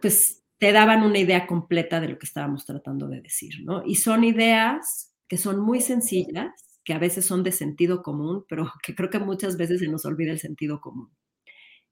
pues 0.00 0.42
te 0.58 0.72
daban 0.72 1.02
una 1.02 1.18
idea 1.18 1.46
completa 1.46 2.00
de 2.00 2.08
lo 2.08 2.18
que 2.18 2.26
estábamos 2.26 2.66
tratando 2.66 3.08
de 3.08 3.20
decir, 3.20 3.54
¿no? 3.64 3.82
Y 3.86 3.94
son 3.94 4.24
ideas 4.24 5.14
que 5.28 5.38
son 5.38 5.60
muy 5.60 5.80
sencillas, 5.80 6.69
que 6.90 6.94
a 6.94 6.98
veces 6.98 7.24
son 7.24 7.44
de 7.44 7.52
sentido 7.52 8.02
común, 8.02 8.44
pero 8.48 8.68
que 8.82 8.96
creo 8.96 9.10
que 9.10 9.20
muchas 9.20 9.56
veces 9.56 9.78
se 9.78 9.86
nos 9.86 10.04
olvida 10.04 10.32
el 10.32 10.40
sentido 10.40 10.80
común. 10.80 11.08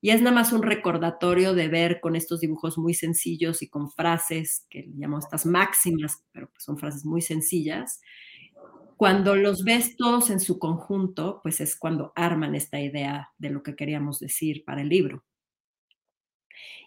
Y 0.00 0.10
es 0.10 0.20
nada 0.22 0.34
más 0.34 0.52
un 0.52 0.64
recordatorio 0.64 1.54
de 1.54 1.68
ver 1.68 2.00
con 2.00 2.16
estos 2.16 2.40
dibujos 2.40 2.78
muy 2.78 2.94
sencillos 2.94 3.62
y 3.62 3.68
con 3.68 3.92
frases 3.92 4.66
que 4.68 4.90
llamamos 4.96 5.26
estas 5.26 5.46
máximas, 5.46 6.24
pero 6.32 6.50
son 6.58 6.78
frases 6.78 7.04
muy 7.04 7.22
sencillas. 7.22 8.00
Cuando 8.96 9.36
los 9.36 9.62
ves 9.62 9.96
todos 9.96 10.30
en 10.30 10.40
su 10.40 10.58
conjunto, 10.58 11.38
pues 11.44 11.60
es 11.60 11.76
cuando 11.76 12.12
arman 12.16 12.56
esta 12.56 12.80
idea 12.80 13.30
de 13.38 13.50
lo 13.50 13.62
que 13.62 13.76
queríamos 13.76 14.18
decir 14.18 14.64
para 14.64 14.82
el 14.82 14.88
libro. 14.88 15.22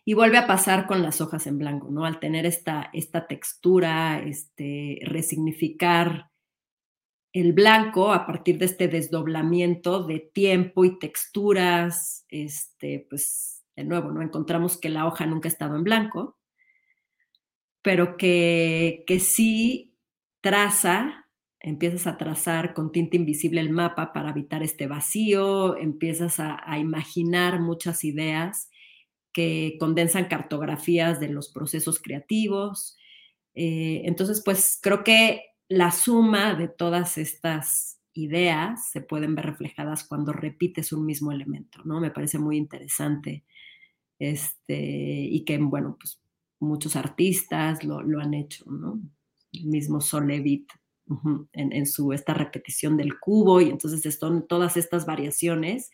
Y 0.04 0.16
vuelve 0.16 0.38
a 0.38 0.48
pasar 0.48 0.86
con 0.86 1.02
las 1.02 1.22
hojas 1.22 1.48
en 1.48 1.58
blanco, 1.58 1.88
¿no? 1.90 2.04
Al 2.04 2.20
tener 2.20 2.46
esta, 2.46 2.90
esta 2.92 3.26
textura, 3.28 4.20
este, 4.20 5.00
resignificar 5.04 6.31
el 7.34 7.54
blanco 7.54 8.12
a 8.12 8.26
partir 8.26 8.58
de 8.58 8.66
este 8.66 8.88
desdoblamiento 8.88 10.04
de 10.04 10.20
tiempo 10.20 10.84
y 10.84 11.00
texturas, 11.00 12.26
este, 12.30 13.06
pues 13.10 13.64
de 13.76 13.86
nuevo, 13.86 14.12
¿no? 14.12 14.22
Encontramos 14.22 14.78
que 14.78 14.90
la 14.90 15.08
hoja 15.08 15.26
nunca 15.26 15.48
ha 15.48 15.52
estado 15.52 15.76
en 15.76 15.84
blanco, 15.84 16.38
pero 17.82 18.18
que, 18.18 19.04
que 19.08 19.20
sí 19.20 19.96
traza, 20.42 21.26
empiezas 21.60 22.06
a 22.08 22.18
trazar 22.18 22.74
con 22.74 22.92
tinta 22.92 23.16
invisible 23.16 23.62
el 23.62 23.70
mapa 23.70 24.12
para 24.12 24.32
evitar 24.32 24.62
este 24.62 24.88
vacío, 24.88 25.78
empiezas 25.78 26.40
a, 26.40 26.78
imaginar 26.80 27.62
muchas 27.62 28.04
ideas 28.04 28.70
que 29.32 29.78
condensan 29.80 30.26
cartografías 30.26 31.20
de 31.22 31.30
los 31.30 31.50
procesos 31.50 32.02
creativos. 32.02 32.98
Eh, 33.54 34.02
entonces, 34.06 34.42
pues 34.44 34.78
creo 34.82 35.04
que 35.04 35.51
la 35.72 35.90
suma 35.92 36.54
de 36.54 36.68
todas 36.68 37.18
estas 37.18 37.98
ideas 38.12 38.90
se 38.92 39.00
pueden 39.00 39.36
ver 39.36 39.46
reflejadas 39.46 40.04
cuando 40.04 40.34
repites 40.34 40.92
un 40.92 41.06
mismo 41.06 41.32
elemento, 41.32 41.80
¿no? 41.86 42.02
Me 42.02 42.12
parece 42.12 42.40
muy 42.40 42.58
interesante. 42.58 43.46
Este, 44.20 44.76
y 44.76 45.46
que, 45.46 45.58
bueno, 45.60 45.96
pues 45.98 46.20
muchos 46.60 46.98
artistas 46.98 47.86
lo, 47.86 48.02
han 48.20 48.34
hecho, 48.34 48.66
¿no? 48.70 49.00
El 49.54 49.68
mismo 49.68 50.02
Solevit 50.02 50.70
en, 51.54 51.86
su, 51.86 52.12
esta 52.12 52.34
repetición 52.34 52.98
del 52.98 53.18
cubo, 53.18 53.62
y 53.62 53.70
entonces 53.70 54.18
son 54.20 54.48
todas 54.48 54.76
estas 54.76 55.06
variaciones 55.06 55.90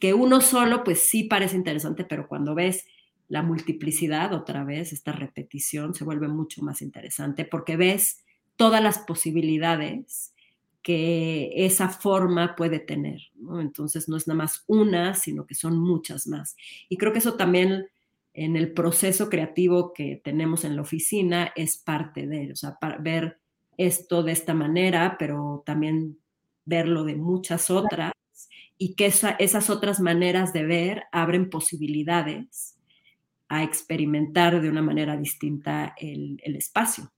que 0.00 0.14
uno 0.14 0.40
solo, 0.40 0.84
pues 0.84 1.00
sí 1.00 1.24
parece 1.24 1.56
interesante, 1.56 2.04
pero 2.04 2.28
cuando 2.28 2.54
ves 2.54 2.86
la 3.28 3.42
multiplicidad 3.42 4.32
otra 4.32 4.64
vez, 4.64 4.94
esta 4.94 5.12
repetición, 5.12 5.92
se 5.92 6.04
vuelve 6.04 6.28
mucho 6.28 6.62
más 6.62 6.80
interesante 6.80 7.44
porque 7.44 7.76
ves 7.76 8.24
todas 8.58 8.82
las 8.82 8.98
posibilidades 8.98 10.34
que 10.82 11.50
esa 11.54 11.88
forma 11.88 12.56
puede 12.56 12.80
tener. 12.80 13.22
Entonces 13.60 14.08
no 14.08 14.16
es 14.16 14.26
nada 14.26 14.38
más 14.38 14.64
una, 14.66 15.14
sino 15.14 15.46
que 15.46 15.54
son 15.54 15.78
muchas 15.78 16.26
más. 16.26 16.56
Y 16.88 16.98
creo 16.98 17.12
que 17.12 17.20
eso 17.20 17.34
también 17.34 17.88
en 18.34 18.56
el 18.56 18.72
proceso 18.72 19.28
creativo 19.30 19.92
que 19.92 20.20
tenemos 20.22 20.64
en 20.64 20.76
la 20.76 20.82
oficina 20.82 21.52
es 21.56 21.78
parte 21.78 22.26
de, 22.26 22.52
o 22.52 22.56
sea, 22.56 22.78
para 22.78 22.98
ver 22.98 23.38
esto 23.76 24.22
de 24.22 24.32
esta 24.32 24.54
manera, 24.54 25.16
pero 25.18 25.62
también 25.64 26.18
verlo 26.64 27.04
de 27.04 27.16
muchas 27.16 27.70
otras 27.70 28.12
y 28.76 28.94
que 28.94 29.06
esas 29.06 29.70
otras 29.70 30.00
maneras 30.00 30.52
de 30.52 30.64
ver 30.64 31.04
abren 31.10 31.50
posibilidades 31.50 32.76
a 33.48 33.62
experimentar 33.62 34.60
de 34.60 34.68
una 34.68 34.82
manera 34.82 35.16
distinta 35.16 35.94
el, 35.96 36.38
espacio. 36.44 37.10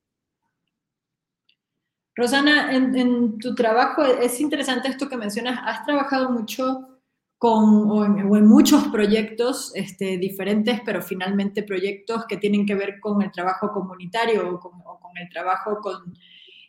Rosana, 2.21 2.75
en, 2.75 3.39
tu 3.39 3.55
trabajo 3.55 4.05
es 4.05 4.41
interesante 4.41 4.89
esto 4.89 5.09
que 5.09 5.17
mencionas. 5.17 5.59
Has 5.65 5.87
trabajado 5.87 6.31
mucho 6.31 7.01
con, 7.39 7.91
o, 7.91 8.05
en, 8.05 8.47
muchos 8.47 8.89
proyectos 8.89 9.73
este, 9.75 10.19
diferentes, 10.19 10.83
pero 10.85 11.01
finalmente 11.01 11.63
proyectos 11.63 12.27
que 12.27 12.37
tienen 12.37 12.67
que 12.67 12.75
ver 12.75 13.01
con 13.01 13.23
el 13.23 13.33
trabajo 13.33 13.73
comunitario 13.73 14.51
o 14.51 14.61
con, 14.61 14.73
el 15.17 15.31
trabajo 15.31 15.79
con, 15.81 16.15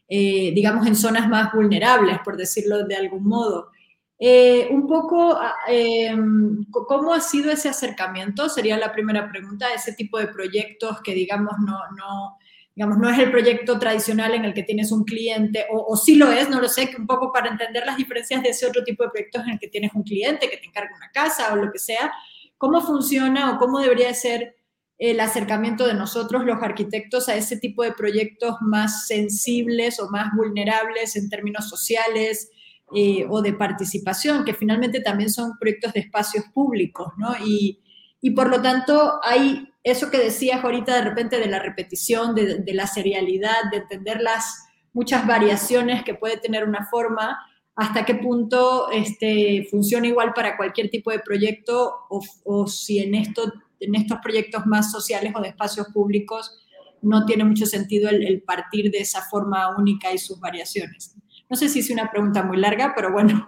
eh, 0.07 0.53
digamos, 0.55 0.87
en 0.87 0.95
zonas 0.95 1.27
más 1.27 1.51
vulnerables, 1.51 2.19
por 2.23 2.37
decirlo 2.37 2.85
de 2.85 2.95
algún 2.95 3.25
modo. 3.25 3.71
Eh, 4.17 4.69
un 4.71 4.87
poco, 4.87 5.37
em, 5.67 6.63
¿cómo 6.71 7.13
ha 7.13 7.19
sido 7.19 7.51
ese 7.51 7.67
acercamiento? 7.67 8.47
Sería 8.47 8.77
la 8.77 8.93
primera 8.93 9.27
pregunta, 9.29 9.73
ese 9.75 9.91
tipo 9.93 10.17
de 10.17 10.27
proyectos 10.27 11.01
que, 11.01 11.13
digamos, 11.13 11.57
no, 11.59 11.79
no, 11.97 12.37
digamos, 12.81 12.97
no 12.97 13.11
es 13.11 13.19
el 13.19 13.29
proyecto 13.29 13.77
tradicional 13.77 14.33
en 14.33 14.43
el 14.43 14.55
que 14.55 14.63
tienes 14.63 14.91
un 14.91 15.03
cliente, 15.03 15.67
o, 15.71 15.85
o 15.87 15.95
sí 15.95 16.15
lo 16.15 16.31
es, 16.31 16.49
no 16.49 16.59
lo 16.59 16.67
sé, 16.67 16.89
un 16.97 17.05
poco 17.05 17.31
para 17.31 17.51
entender 17.51 17.85
las 17.85 17.95
diferencias 17.95 18.41
de 18.41 18.49
ese 18.49 18.65
otro 18.65 18.83
tipo 18.83 19.03
de 19.03 19.11
proyectos 19.11 19.43
en 19.43 19.51
el 19.51 19.59
que 19.59 19.67
tienes 19.67 19.91
un 19.93 20.01
cliente 20.01 20.49
que 20.49 20.57
te 20.57 20.65
encarga 20.65 20.95
una 20.95 21.11
casa 21.11 21.53
o 21.53 21.57
lo 21.57 21.71
que 21.71 21.77
sea, 21.77 22.11
¿cómo 22.57 22.81
funciona 22.81 23.51
o 23.51 23.59
cómo 23.59 23.77
debería 23.77 24.11
ser 24.15 24.55
el 24.97 25.19
acercamiento 25.19 25.85
de 25.85 25.93
nosotros, 25.93 26.43
los 26.43 26.59
arquitectos, 26.63 27.29
a 27.29 27.35
ese 27.35 27.57
tipo 27.57 27.83
de 27.83 27.91
proyectos 27.91 28.55
más 28.61 29.05
sensibles 29.05 29.99
o 29.99 30.09
más 30.09 30.35
vulnerables 30.35 31.15
en 31.15 31.29
términos 31.29 31.69
sociales? 31.69 32.49
Eh, 32.93 33.25
o 33.29 33.41
de 33.41 33.53
participación, 33.53 34.43
que 34.43 34.53
finalmente 34.53 34.99
también 34.99 35.29
son 35.29 35.57
proyectos 35.57 35.93
de 35.93 36.01
espacios 36.01 36.43
públicos, 36.53 37.13
¿no? 37.15 37.33
Y, 37.45 37.79
y 38.19 38.31
por 38.31 38.49
lo 38.49 38.61
tanto 38.61 39.21
hay 39.23 39.70
eso 39.83 40.11
que 40.11 40.17
decías 40.17 40.63
ahorita 40.63 40.95
de 40.95 41.01
repente 41.01 41.39
de 41.39 41.47
la 41.47 41.59
repetición, 41.59 42.35
de, 42.35 42.73
la 42.73 42.87
serialidad, 42.87 43.69
de 43.71 43.77
entender 43.77 44.21
las 44.21 44.67
muchas 44.93 45.25
variaciones 45.25 46.03
que 46.03 46.13
puede 46.13 46.37
tener 46.37 46.67
una 46.67 46.87
forma, 46.87 47.39
hasta 47.75 48.05
qué 48.05 48.15
punto 48.15 48.91
este, 48.91 49.67
funciona 49.71 50.07
igual 50.07 50.33
para 50.33 50.57
cualquier 50.57 50.89
tipo 50.89 51.11
de 51.11 51.19
proyecto 51.19 51.93
o, 52.09 52.21
o 52.43 52.67
si 52.67 52.99
en, 52.99 53.15
esto, 53.15 53.51
en 53.79 53.95
estos 53.95 54.19
proyectos 54.21 54.65
más 54.65 54.91
sociales 54.91 55.33
o 55.35 55.41
de 55.41 55.49
espacios 55.49 55.87
públicos 55.93 56.61
no 57.01 57.25
tiene 57.25 57.43
mucho 57.43 57.65
sentido 57.65 58.09
el, 58.09 58.41
partir 58.43 58.91
de 58.91 58.99
esa 58.99 59.21
forma 59.21 59.75
única 59.77 60.13
y 60.13 60.17
sus 60.17 60.39
variaciones. 60.39 61.15
No 61.49 61.55
sé 61.55 61.67
si 61.67 61.79
es 61.79 61.89
una 61.89 62.09
pregunta 62.09 62.43
muy 62.43 62.57
larga, 62.57 62.93
pero 62.95 63.11
bueno. 63.11 63.47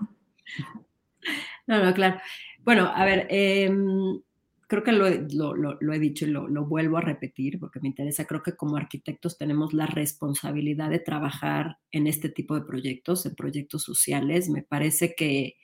No, 1.66 1.82
no, 1.82 1.94
claro. 1.94 2.20
Bueno, 2.66 2.92
a 2.94 3.06
ver, 3.06 3.28
em, 3.30 4.22
creo 4.68 4.84
que 4.84 4.92
lo, 4.92 5.08
he 5.08 6.00
dicho 6.00 6.26
y 6.26 6.30
lo, 6.30 6.66
vuelvo 6.66 6.98
a 6.98 7.02
repetir 7.02 7.60
porque 7.60 7.80
me 7.80 7.90
interesa. 7.90 8.26
Creo 8.26 8.44
que 8.44 8.56
como 8.56 8.78
arquitectos 8.78 9.38
tenemos 9.38 9.74
la 9.74 9.86
responsabilidad 9.86 10.90
de 10.90 11.00
trabajar 11.00 11.78
en 11.92 12.08
este 12.08 12.30
tipo 12.30 12.56
de 12.56 12.66
proyectos, 12.66 13.26
en 13.26 13.36
proyectos 13.36 13.84
sociales. 13.84 14.50
Me 14.50 14.64
parece 14.64 15.16
que 15.16 15.56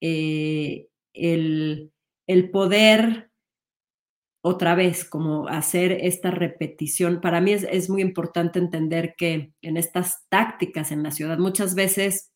eh, 0.00 0.88
el, 1.12 1.92
el 2.26 2.50
poder 2.50 3.30
otra 4.48 4.76
vez, 4.76 5.04
como 5.04 5.48
hacer 5.48 5.90
esta 5.90 6.30
repetición. 6.30 7.20
Para 7.20 7.40
mí 7.40 7.52
es, 7.52 7.90
muy 7.90 8.00
importante 8.00 8.60
entender 8.60 9.16
que 9.18 9.52
en 9.60 9.76
estas 9.76 10.24
tácticas 10.28 10.92
en 10.92 11.02
la 11.02 11.10
ciudad, 11.10 11.36
muchas 11.38 11.74
veces 11.74 12.30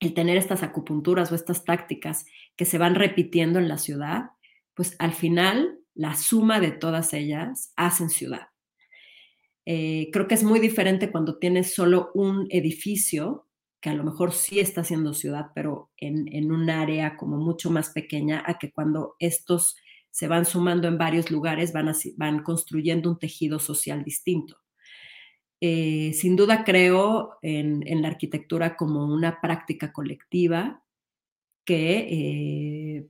el 0.00 0.14
tener 0.14 0.36
estas 0.36 0.64
acupunturas 0.64 1.30
o 1.30 1.36
estas 1.36 1.64
tácticas 1.64 2.24
que 2.56 2.64
se 2.64 2.76
van 2.76 2.96
repitiendo 2.96 3.60
en 3.60 3.68
la 3.68 3.78
ciudad, 3.78 4.30
pues 4.74 4.96
al 4.98 5.12
final 5.12 5.78
la 5.94 6.14
suma 6.14 6.60
de 6.60 6.70
todas 6.70 7.12
ellas 7.12 7.72
hacen 7.76 8.10
ciudad. 8.10 8.48
Eh, 9.64 10.08
creo 10.12 10.26
que 10.26 10.34
es 10.34 10.42
muy 10.42 10.60
diferente 10.60 11.12
cuando 11.12 11.38
tienes 11.38 11.74
solo 11.74 12.10
un 12.14 12.46
edificio, 12.50 13.46
que 13.80 13.90
a 13.90 13.94
lo 13.94 14.04
mejor 14.04 14.32
sí 14.32 14.60
está 14.60 14.82
haciendo 14.82 15.14
ciudad, 15.14 15.46
pero 15.54 15.90
en, 15.96 16.32
en 16.32 16.52
un 16.52 16.70
área 16.70 17.16
como 17.16 17.36
mucho 17.36 17.70
más 17.70 17.90
pequeña, 17.90 18.42
a 18.46 18.58
que 18.58 18.72
cuando 18.72 19.16
estos 19.18 19.76
se 20.12 20.28
van 20.28 20.44
sumando 20.44 20.88
en 20.88 20.98
varios 20.98 21.30
lugares, 21.30 21.72
van, 21.72 21.92
van 22.16 22.42
construyendo 22.42 23.10
un 23.10 23.18
tejido 23.18 23.58
social 23.58 24.04
distinto. 24.04 24.58
Eh, 25.64 26.12
sin 26.14 26.34
duda 26.34 26.64
creo 26.64 27.38
en, 27.40 28.02
la 28.02 28.08
arquitectura 28.08 28.76
como 28.76 29.06
una 29.06 29.40
práctica 29.40 29.92
colectiva 29.92 30.82
que, 31.64 32.08
eh, 32.10 33.08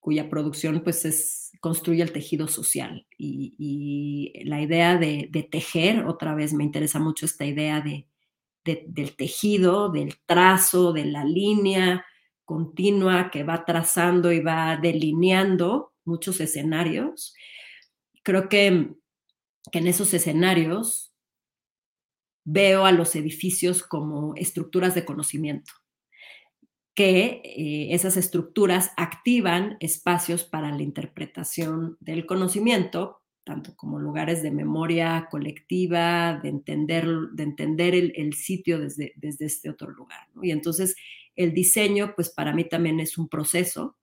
cuya 0.00 0.28
producción 0.28 0.80
pues 0.82 1.04
es, 1.04 1.52
construye 1.60 2.02
el 2.02 2.12
tejido 2.12 2.48
social. 2.48 3.06
Y, 3.16 4.32
la 4.44 4.60
idea 4.60 4.96
de, 4.96 5.48
tejer, 5.50 6.06
otra 6.06 6.34
vez 6.34 6.52
me 6.52 6.64
interesa 6.64 6.98
mucho 6.98 7.26
esta 7.26 7.44
idea 7.44 7.80
de, 7.80 8.06
del 8.64 9.16
tejido, 9.16 9.90
del 9.90 10.16
trazo, 10.26 10.92
de 10.92 11.06
la 11.06 11.24
línea 11.24 12.04
continua 12.48 13.30
que 13.30 13.44
va 13.44 13.66
trazando 13.66 14.32
y 14.32 14.40
va 14.40 14.78
delineando 14.80 15.92
muchos 16.06 16.40
escenarios. 16.40 17.34
Creo 18.22 18.48
que, 18.48 18.94
en 19.72 19.86
esos 19.86 20.14
escenarios 20.14 21.12
veo 22.46 22.86
a 22.86 22.92
los 22.92 23.14
edificios 23.16 23.82
como 23.82 24.34
estructuras 24.36 24.94
de 24.94 25.04
conocimiento, 25.04 25.70
que 26.98 27.42
eh, 27.44 27.94
esas 27.94 28.16
estructuras 28.16 28.90
activan 28.96 29.76
espacios 29.78 30.42
para 30.42 30.72
la 30.72 30.82
interpretación 30.82 31.96
del 32.00 32.26
conocimiento, 32.26 33.22
tanto 33.44 33.76
como 33.76 34.00
lugares 34.00 34.42
de 34.42 34.50
memoria 34.50 35.28
colectiva, 35.30 36.40
de 36.42 36.48
entender, 36.48 37.06
de 37.34 37.42
entender 37.44 37.94
el, 37.94 38.32
sitio 38.34 38.80
desde, 38.80 39.12
desde 39.14 39.44
este 39.44 39.70
otro 39.70 39.92
lugar. 39.92 40.26
Y 40.42 40.50
entonces 40.50 40.96
el 41.36 41.54
diseño, 41.54 42.14
pues 42.16 42.30
para 42.30 42.52
mí 42.52 42.64
también 42.64 42.98
es 42.98 43.16
un 43.16 43.28
proceso 43.28 43.96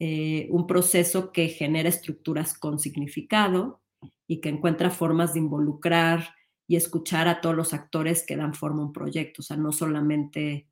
eh, 0.00 0.48
un 0.50 0.66
proceso 0.66 1.30
que 1.30 1.46
genera 1.46 1.88
estructuras 1.88 2.58
con 2.58 2.80
significado 2.80 3.82
y 4.26 4.40
que 4.40 4.48
encuentra 4.48 4.90
formas 4.90 5.32
de 5.32 5.38
involucrar 5.38 6.34
y 6.66 6.74
escuchar 6.74 7.28
a 7.28 7.40
todos 7.40 7.54
los 7.54 7.72
actores 7.72 8.26
que 8.26 8.36
dan 8.36 8.52
forma 8.52 8.82
a 8.82 8.86
un 8.86 8.92
proyecto. 8.92 9.42
O 9.42 9.44
sea, 9.44 9.56
no 9.56 9.70
solamente 9.70 10.66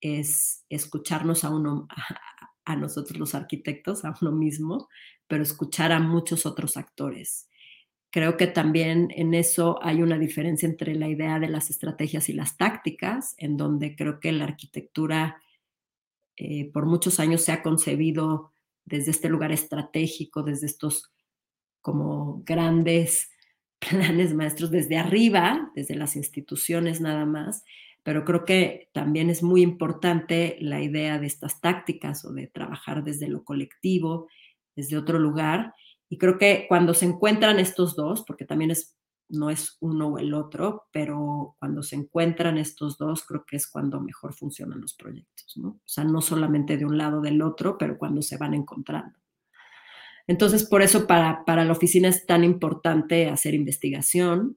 es 0.00 0.64
escucharnos 0.68 1.44
a 1.44 1.50
uno, 1.50 1.88
a, 2.64 2.76
nosotros 2.76 3.18
los 3.18 3.34
arquitectos, 3.34 4.04
a 4.04 4.14
uno 4.20 4.32
mismo, 4.32 4.88
pero 5.26 5.42
escuchar 5.42 5.92
a 5.92 6.00
muchos 6.00 6.46
otros 6.46 6.76
actores. 6.76 7.48
Creo 8.10 8.36
que 8.36 8.46
también 8.46 9.08
en 9.14 9.34
eso 9.34 9.78
hay 9.82 10.02
una 10.02 10.18
diferencia 10.18 10.66
entre 10.68 10.94
la 10.94 11.08
idea 11.08 11.38
de 11.38 11.48
las 11.48 11.68
estrategias 11.68 12.28
y 12.28 12.32
las 12.32 12.56
tácticas, 12.56 13.34
en 13.36 13.56
donde 13.56 13.94
creo 13.96 14.18
que 14.18 14.32
la 14.32 14.44
arquitectura 14.44 15.42
eh, 16.36 16.70
por 16.72 16.86
muchos 16.86 17.18
años 17.18 17.42
se 17.42 17.52
ha 17.52 17.62
concebido 17.62 18.52
desde 18.84 19.10
este 19.10 19.28
lugar 19.28 19.52
estratégico, 19.52 20.42
desde 20.42 20.66
estos 20.66 21.12
como 21.80 22.42
grandes 22.44 23.30
planes 23.78 24.34
maestros, 24.34 24.70
desde 24.70 24.96
arriba, 24.96 25.70
desde 25.74 25.94
las 25.94 26.16
instituciones 26.16 27.00
nada 27.00 27.26
más, 27.26 27.64
pero 28.02 28.24
creo 28.24 28.44
que 28.44 28.88
también 28.92 29.30
es 29.30 29.42
muy 29.42 29.62
importante 29.62 30.56
la 30.60 30.80
idea 30.80 31.18
de 31.18 31.26
estas 31.26 31.60
tácticas 31.60 32.24
o 32.24 32.32
de 32.32 32.46
trabajar 32.46 33.04
desde 33.04 33.28
lo 33.28 33.44
colectivo, 33.44 34.28
desde 34.74 34.96
otro 34.96 35.18
lugar. 35.18 35.74
Y 36.08 36.18
creo 36.18 36.38
que 36.38 36.66
cuando 36.68 36.94
se 36.94 37.06
encuentran 37.06 37.58
estos 37.58 37.96
dos, 37.96 38.24
porque 38.26 38.44
también 38.44 38.70
es 38.70 38.98
no 39.28 39.50
es 39.50 39.76
uno 39.80 40.08
o 40.08 40.18
el 40.18 40.32
otro, 40.34 40.86
pero 40.90 41.56
cuando 41.58 41.82
se 41.82 41.96
encuentran 41.96 42.56
estos 42.58 42.96
dos, 42.96 43.24
creo 43.24 43.44
que 43.44 43.56
es 43.56 43.66
cuando 43.66 44.00
mejor 44.00 44.34
funcionan 44.34 44.80
los 44.80 44.94
proyectos, 44.94 45.56
¿no? 45.56 45.68
O 45.68 45.82
sea, 45.84 46.04
no 46.04 46.20
solamente 46.20 46.76
de 46.76 46.86
un 46.86 46.96
lado 46.96 47.20
del 47.20 47.42
otro, 47.42 47.76
pero 47.78 47.98
cuando 47.98 48.22
se 48.22 48.38
van 48.38 48.54
encontrando. 48.54 49.18
Entonces, 50.26 50.64
por 50.64 50.82
eso 50.82 51.06
para, 51.06 51.44
para 51.44 51.64
la 51.64 51.72
oficina 51.72 52.08
es 52.08 52.26
tan 52.26 52.44
importante 52.44 53.28
hacer 53.28 53.54
investigación 53.54 54.56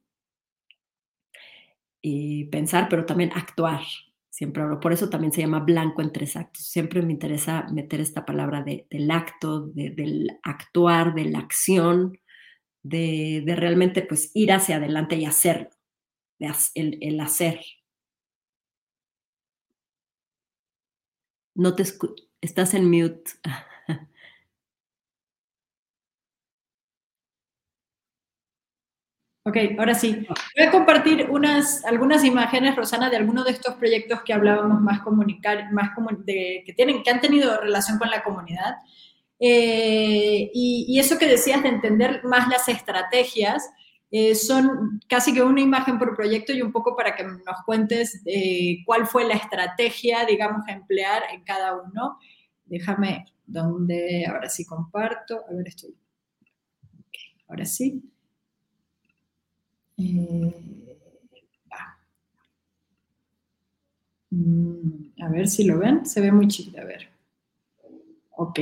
y 2.02 2.46
pensar, 2.46 2.88
pero 2.90 3.06
también 3.06 3.32
actuar. 3.34 3.82
Siempre 4.30 4.64
hablo, 4.64 4.80
por 4.80 4.94
eso 4.94 5.10
también 5.10 5.34
se 5.34 5.42
llama 5.42 5.60
blanco 5.60 6.02
en 6.02 6.12
tres 6.12 6.36
actos. 6.36 6.64
Siempre 6.66 7.02
me 7.02 7.12
interesa 7.12 7.68
meter 7.72 8.00
esta 8.02 8.26
palabra 8.26 8.64
de, 8.64 8.88
del 8.90 9.12
acto, 9.12 9.68
del 9.68 10.40
actuar, 10.44 11.14
de 11.14 11.26
la 11.26 11.40
acción, 11.40 12.18
de, 12.84 13.44
realmente 13.58 14.02
pues 14.02 14.32
ir 14.34 14.52
hacia 14.52 14.78
adelante 14.78 15.16
y 15.18 15.26
hacerlo, 15.26 15.70
el, 16.76 16.98
el 17.02 17.20
hacer. 17.20 17.60
No 21.56 21.76
te 21.76 21.84
estás 22.42 22.74
en 22.74 22.90
mute. 22.90 23.32
Ok, 29.44 29.58
ahora 29.80 29.96
sí. 29.96 30.28
Voy 30.56 30.68
a 30.68 30.72
compartir 30.72 31.28
unas, 31.30 31.84
algunas 31.86 32.24
imágenes, 32.24 32.76
Rosana, 32.76 33.10
de 33.10 33.18
algunos 33.18 33.46
de 33.46 33.52
estos 33.52 33.74
proyectos 33.76 34.22
que 34.22 34.34
hablábamos 34.34 34.82
más 34.82 35.02
comunicar, 35.02 35.74
más 35.74 35.90
que, 36.26 36.74
tienen, 36.76 37.02
que 37.02 37.10
han 37.10 37.22
tenido 37.22 37.60
relación 37.60 37.98
con 37.98 38.12
la 38.12 38.24
comunidad. 38.24 38.76
Eh, 39.40 40.52
y, 40.54 41.00
eso 41.00 41.18
que 41.18 41.26
decías 41.26 41.64
de 41.64 41.70
entender 41.70 42.24
más 42.24 42.48
las 42.50 42.70
estrategias, 42.70 43.68
eh, 44.12 44.36
son 44.36 45.02
casi 45.08 45.34
que 45.34 45.42
una 45.42 45.62
imagen 45.62 45.98
por 45.98 46.16
proyecto 46.16 46.54
y 46.54 46.62
un 46.62 46.72
poco 46.72 46.96
para 46.96 47.16
que 47.16 47.24
nos 47.24 47.64
cuentes 47.66 48.22
eh, 48.28 48.84
cuál 48.86 49.08
fue 49.08 49.26
la 49.26 49.34
estrategia, 49.34 50.24
digamos, 50.26 50.68
a 50.68 50.74
emplear 50.74 51.24
en 51.34 51.44
cada 51.44 51.82
uno. 51.82 52.20
Déjame, 52.66 53.26
donde, 53.48 54.24
ahora 54.28 54.50
sí 54.50 54.66
comparto, 54.66 55.44
a 55.50 55.54
ver, 55.54 55.68
estoy. 55.70 55.96
ahora 57.48 57.66
sí. 57.66 58.11
Mm, 64.32 65.22
a 65.22 65.30
ver 65.30 65.48
si 65.48 65.66
lo 65.66 65.78
ven, 65.78 66.06
se 66.06 66.22
ve 66.22 66.32
muy 66.32 66.48
chido, 66.48 66.82
a 66.82 66.86
ver. 66.86 67.10
Ok. 68.32 68.60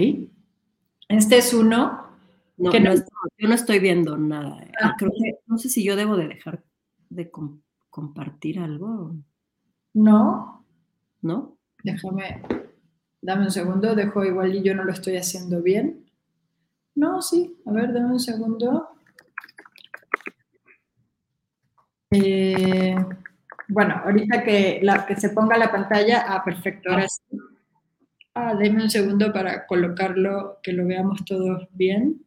Este 1.07 1.37
es 1.37 1.53
uno. 1.53 2.07
No, 2.57 2.71
que 2.71 2.79
no, 2.79 2.93
yo 2.93 3.47
no 3.47 3.55
estoy 3.55 3.79
viendo 3.79 4.17
nada. 4.17 4.61
Eh. 4.63 4.71
Ah, 4.81 4.95
no 5.45 5.57
sé 5.57 5.69
si 5.69 5.83
yo 5.83 5.95
debo 5.95 6.17
de 6.17 6.27
dejar 6.27 6.63
de 7.09 7.31
compartir 7.89 8.59
algo. 8.59 9.15
No. 9.93 10.65
¿No? 11.21 11.57
Déjame, 11.83 12.41
dame 13.21 13.45
un 13.45 13.51
segundo, 13.51 13.95
dejo 13.95 14.25
igual 14.25 14.55
y 14.55 14.63
yo 14.63 14.75
no 14.75 14.83
lo 14.83 14.91
estoy 14.91 15.17
haciendo 15.17 15.61
bien. 15.61 16.05
No, 16.95 17.21
sí, 17.21 17.57
a 17.65 17.71
ver, 17.71 17.93
dame 17.93 18.11
un 18.11 18.19
segundo. 18.19 18.89
Eh, 22.11 22.95
bueno, 23.67 24.01
ahorita 24.03 24.43
que, 24.43 24.79
la, 24.81 25.05
que 25.05 25.15
se 25.15 25.29
ponga 25.29 25.57
la 25.57 25.71
pantalla, 25.71 26.25
ah, 26.27 26.43
perfecto, 26.43 26.89
ahora 26.89 27.07
sí. 27.07 27.37
Ah, 28.33 28.55
déme 28.55 28.83
un 28.83 28.89
segundo 28.89 29.31
para 29.31 29.67
colocarlo, 29.67 30.59
que 30.63 30.73
lo 30.73 30.85
veamos 30.87 31.23
todos 31.25 31.67
bien. 31.71 32.25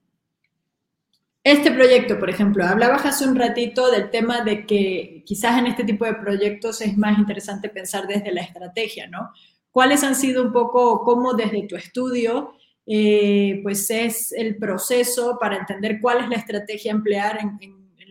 Este 1.44 1.72
proyecto, 1.72 2.20
por 2.20 2.30
ejemplo, 2.30 2.64
hablabas 2.64 3.04
hace 3.04 3.26
un 3.26 3.34
ratito 3.34 3.90
del 3.90 4.10
tema 4.10 4.42
de 4.42 4.64
que 4.64 5.24
quizás 5.26 5.58
en 5.58 5.66
este 5.66 5.82
tipo 5.82 6.04
de 6.04 6.14
proyectos 6.14 6.80
es 6.80 6.96
más 6.96 7.18
interesante 7.18 7.68
pensar 7.68 8.06
desde 8.06 8.30
la 8.30 8.42
estrategia, 8.42 9.08
¿no? 9.08 9.30
¿Cuáles 9.72 10.04
han 10.04 10.14
sido 10.14 10.44
un 10.44 10.52
poco, 10.52 11.02
cómo 11.02 11.34
desde 11.34 11.66
tu 11.66 11.74
estudio, 11.74 12.54
eh, 12.86 13.58
pues 13.64 13.90
es 13.90 14.32
el 14.32 14.56
proceso 14.56 15.38
para 15.40 15.56
entender 15.56 15.98
cuál 16.00 16.20
es 16.22 16.28
la 16.28 16.36
estrategia 16.36 16.92
a 16.92 16.96
emplear 16.96 17.38
en 17.40 17.58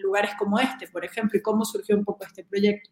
lugares 0.01 0.31
como 0.37 0.59
este, 0.59 0.87
por 0.87 1.05
ejemplo, 1.05 1.37
y 1.37 1.41
cómo 1.41 1.65
surgió 1.65 1.95
un 1.95 2.03
poco 2.03 2.25
este 2.25 2.43
proyecto. 2.43 2.89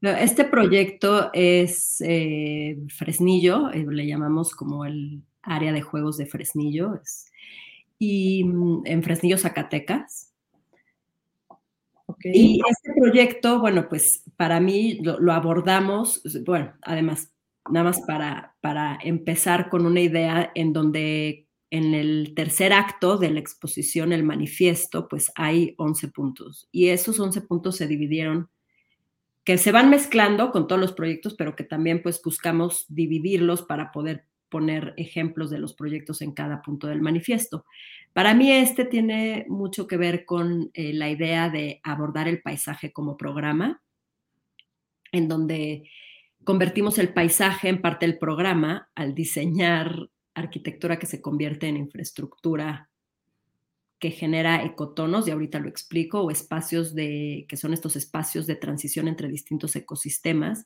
Este 0.00 0.44
proyecto 0.44 1.30
es 1.32 2.00
eh, 2.00 2.78
Fresnillo, 2.96 3.70
eh, 3.70 3.84
le 3.88 4.06
llamamos 4.06 4.54
como 4.54 4.84
el 4.84 5.22
área 5.42 5.72
de 5.72 5.82
juegos 5.82 6.16
de 6.18 6.26
Fresnillo, 6.26 7.00
y 7.98 8.44
mm, 8.44 8.82
en 8.84 9.02
Fresnillo, 9.02 9.38
Zacatecas. 9.38 10.32
Y 12.22 12.60
este 12.68 12.92
proyecto, 12.98 13.60
bueno, 13.60 13.88
pues 13.88 14.24
para 14.36 14.60
mí 14.60 15.00
lo, 15.02 15.18
lo, 15.20 15.32
abordamos, 15.32 16.22
bueno, 16.46 16.72
además, 16.82 17.32
nada 17.70 17.84
más 17.84 18.00
para, 18.00 18.56
para 18.60 18.98
empezar 19.02 19.68
con 19.68 19.84
una 19.84 20.00
idea 20.00 20.50
en 20.54 20.72
donde 20.72 21.47
en 21.70 21.94
el 21.94 22.32
tercer 22.34 22.72
acto 22.72 23.18
de 23.18 23.30
la 23.30 23.40
exposición, 23.40 24.12
el 24.12 24.24
manifiesto, 24.24 25.08
pues 25.08 25.30
hay 25.34 25.74
11 25.76 26.08
puntos. 26.08 26.68
Y 26.72 26.88
esos 26.88 27.20
11 27.20 27.42
puntos 27.42 27.76
se 27.76 27.86
dividieron, 27.86 28.48
que 29.44 29.58
se 29.58 29.72
van 29.72 29.90
mezclando 29.90 30.50
con 30.50 30.66
todos 30.66 30.80
los 30.80 30.92
proyectos, 30.92 31.34
pero 31.34 31.56
que 31.56 31.64
también 31.64 32.02
pues 32.02 32.20
buscamos 32.22 32.86
dividirlos 32.88 33.62
para 33.62 33.92
poder 33.92 34.26
poner 34.48 34.94
ejemplos 34.96 35.50
de 35.50 35.58
los 35.58 35.74
proyectos 35.74 36.22
en 36.22 36.32
cada 36.32 36.62
punto 36.62 36.86
del 36.86 37.02
manifiesto. 37.02 37.64
Para 38.12 38.34
mí 38.34 38.50
este 38.50 38.84
tiene 38.84 39.44
mucho 39.48 39.86
que 39.86 39.96
ver 39.96 40.24
con 40.24 40.70
eh, 40.74 40.92
la 40.92 41.10
idea 41.10 41.50
de 41.50 41.80
abordar 41.82 42.28
el 42.28 42.40
paisaje 42.42 42.92
como 42.92 43.16
programa, 43.16 43.82
en 45.12 45.28
donde 45.28 45.84
convertimos 46.44 46.98
el 46.98 47.12
paisaje 47.12 47.68
en 47.68 47.82
parte 47.82 48.06
del 48.06 48.18
programa 48.18 48.90
al 48.94 49.14
diseñar 49.14 50.08
arquitectura 50.38 50.98
que 50.98 51.06
se 51.06 51.20
convierte 51.20 51.66
en 51.68 51.76
infraestructura 51.76 52.88
que 53.98 54.10
genera 54.10 54.64
ecotonos, 54.64 55.26
y 55.26 55.32
ahorita 55.32 55.58
lo 55.58 55.68
explico, 55.68 56.20
o 56.20 56.30
espacios 56.30 56.94
de, 56.94 57.46
que 57.48 57.56
son 57.56 57.72
estos 57.72 57.96
espacios 57.96 58.46
de 58.46 58.54
transición 58.54 59.08
entre 59.08 59.28
distintos 59.28 59.74
ecosistemas, 59.74 60.64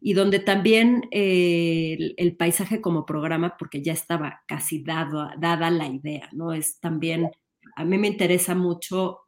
y 0.00 0.14
donde 0.14 0.40
también 0.40 1.08
eh, 1.12 2.14
el, 2.16 2.36
paisaje 2.36 2.80
como 2.80 3.06
programa, 3.06 3.56
porque 3.56 3.82
ya 3.82 3.92
estaba 3.92 4.42
casi 4.48 4.82
dado, 4.82 5.30
dada 5.38 5.70
la 5.70 5.86
idea, 5.86 6.28
¿no? 6.32 6.52
Es 6.52 6.80
también, 6.80 7.30
a 7.76 7.84
mí 7.84 7.98
me 7.98 8.08
interesa 8.08 8.56
mucho, 8.56 9.20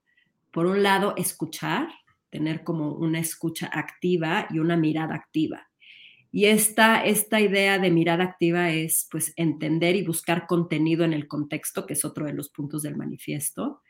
por 0.50 0.66
un 0.66 0.82
lado, 0.82 1.14
escuchar, 1.16 1.88
tener 2.30 2.64
como 2.64 2.92
una 2.92 3.20
escucha 3.20 3.70
activa 3.72 4.48
y 4.50 4.58
una 4.58 4.76
mirada 4.76 5.14
activa. 5.14 5.68
Y 6.34 6.46
esta, 6.46 7.04
esta 7.04 7.40
idea 7.40 7.78
de 7.78 7.92
mirada 7.92 8.24
activa 8.24 8.72
es 8.72 9.06
pues 9.08 9.32
entender 9.36 9.94
y 9.94 10.04
buscar 10.04 10.48
contenido 10.48 11.04
en 11.04 11.12
el 11.12 11.28
contexto, 11.28 11.86
que 11.86 11.92
es 11.92 12.04
otro 12.04 12.26
de 12.26 12.32
los 12.32 12.48
puntos 12.48 12.82
del 12.82 12.96
manifiesto. 12.96 13.82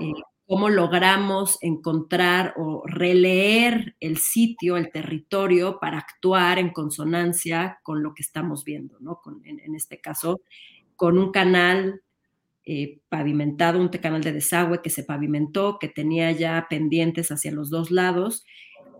Eh, 0.00 0.10
cómo 0.48 0.68
logramos 0.68 1.58
encontrar 1.62 2.54
o 2.56 2.82
releer 2.88 3.94
el 4.00 4.16
sitio, 4.16 4.76
el 4.76 4.90
territorio, 4.90 5.78
para 5.80 5.98
actuar 5.98 6.58
en 6.58 6.70
consonancia 6.70 7.78
con 7.84 8.02
lo 8.02 8.14
que 8.14 8.22
estamos 8.22 8.64
viendo, 8.64 8.98
¿no? 8.98 9.20
en, 9.44 9.76
este 9.76 10.00
caso, 10.00 10.40
con 10.96 11.16
un 11.18 11.30
canal 11.30 12.02
eh, 12.64 12.98
pavimentado, 13.08 13.78
un 13.78 13.90
canal 13.90 14.24
de 14.24 14.32
desagüe 14.32 14.82
que 14.82 14.90
se 14.90 15.04
pavimentó, 15.04 15.78
que 15.78 15.86
tenía 15.86 16.32
ya 16.32 16.66
pendientes 16.68 17.30
hacia 17.30 17.52
los 17.52 17.70
dos 17.70 17.92
lados 17.92 18.44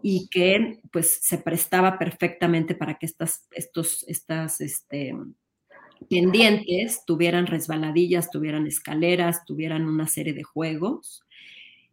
y 0.03 0.29
que 0.29 0.81
pues 0.93 1.19
se 1.23 1.39
prestaba 1.39 1.99
perfectamente 1.99 2.75
para 2.75 2.99
que 2.99 3.07
estas, 3.07 3.47
estos, 3.53 4.05
estas 4.09 4.61
este, 4.61 5.15
pendientes 6.09 7.05
tuvieran 7.07 7.47
resbaladillas, 7.47 8.31
tuvieran 8.31 8.67
escaleras, 8.67 9.45
tuvieran 9.45 9.87
una 9.87 10.07
serie 10.07 10.35
de 10.35 10.43
juegos 10.43 11.23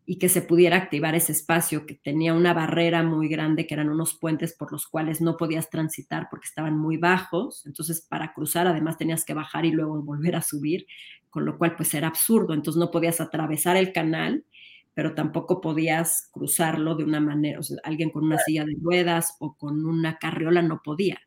y 0.05 0.17
que 0.17 0.27
se 0.27 0.41
pudiera 0.41 0.75
activar 0.75 1.15
ese 1.15 1.31
espacio 1.31 1.85
que 1.85 1.95
tenía 1.95 2.33
una 2.33 2.53
barrera 2.53 3.03
muy 3.03 3.29
grande, 3.29 3.65
que 3.65 3.73
eran 3.73 3.89
unos 3.89 4.13
puentes 4.13 4.53
por 4.53 4.71
los 4.71 4.85
cuales 4.85 5.21
no 5.21 5.37
podías 5.37 5.69
transitar 5.69 6.27
porque 6.29 6.47
estaban 6.47 6.77
muy 6.77 6.97
bajos, 6.97 7.65
entonces 7.65 8.01
para 8.01 8.33
cruzar 8.33 8.67
además 8.67 8.97
tenías 8.97 9.23
que 9.23 9.33
bajar 9.33 9.65
y 9.65 9.71
luego 9.71 10.01
volver 10.01 10.35
a 10.35 10.41
subir, 10.41 10.85
con 11.29 11.45
lo 11.45 11.57
cual 11.57 11.75
pues 11.77 11.93
era 11.93 12.07
absurdo, 12.07 12.53
entonces 12.53 12.79
no 12.79 12.91
podías 12.91 13.21
atravesar 13.21 13.77
el 13.77 13.93
canal 13.93 14.43
pero 14.93 15.15
tampoco 15.15 15.61
podías 15.61 16.29
cruzarlo 16.31 16.95
de 16.95 17.03
una 17.03 17.19
manera, 17.19 17.59
o 17.59 17.63
sea, 17.63 17.77
alguien 17.83 18.09
con 18.09 18.25
una 18.25 18.37
silla 18.37 18.65
de 18.65 18.75
ruedas 18.81 19.35
o 19.39 19.55
con 19.55 19.85
una 19.85 20.17
carriola 20.17 20.61
no 20.61 20.81
podía. 20.83 21.19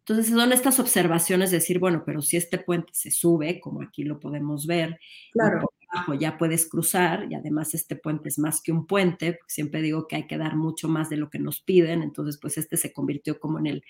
Entonces 0.00 0.34
son 0.34 0.52
estas 0.52 0.80
observaciones 0.80 1.50
de 1.50 1.58
decir, 1.58 1.78
bueno, 1.78 2.02
pero 2.04 2.20
si 2.20 2.36
este 2.36 2.58
puente 2.58 2.90
se 2.92 3.10
sube, 3.10 3.60
como 3.60 3.82
aquí 3.82 4.02
lo 4.02 4.18
podemos 4.18 4.66
ver, 4.66 4.98
claro. 5.32 5.70
abajo 5.88 6.14
ya 6.14 6.36
puedes 6.36 6.68
cruzar 6.68 7.26
y 7.30 7.34
además 7.34 7.74
este 7.74 7.96
puente 7.96 8.28
es 8.28 8.38
más 8.38 8.60
que 8.60 8.72
un 8.72 8.86
puente, 8.86 9.38
siempre 9.46 9.82
digo 9.82 10.08
que 10.08 10.16
hay 10.16 10.26
que 10.26 10.38
dar 10.38 10.56
mucho 10.56 10.88
más 10.88 11.10
de 11.10 11.16
lo 11.16 11.30
que 11.30 11.38
nos 11.38 11.60
piden, 11.60 12.02
entonces 12.02 12.38
pues 12.40 12.58
este 12.58 12.76
se 12.76 12.92
convirtió 12.92 13.38
como 13.38 13.58
en 13.58 13.66
el, 13.66 13.84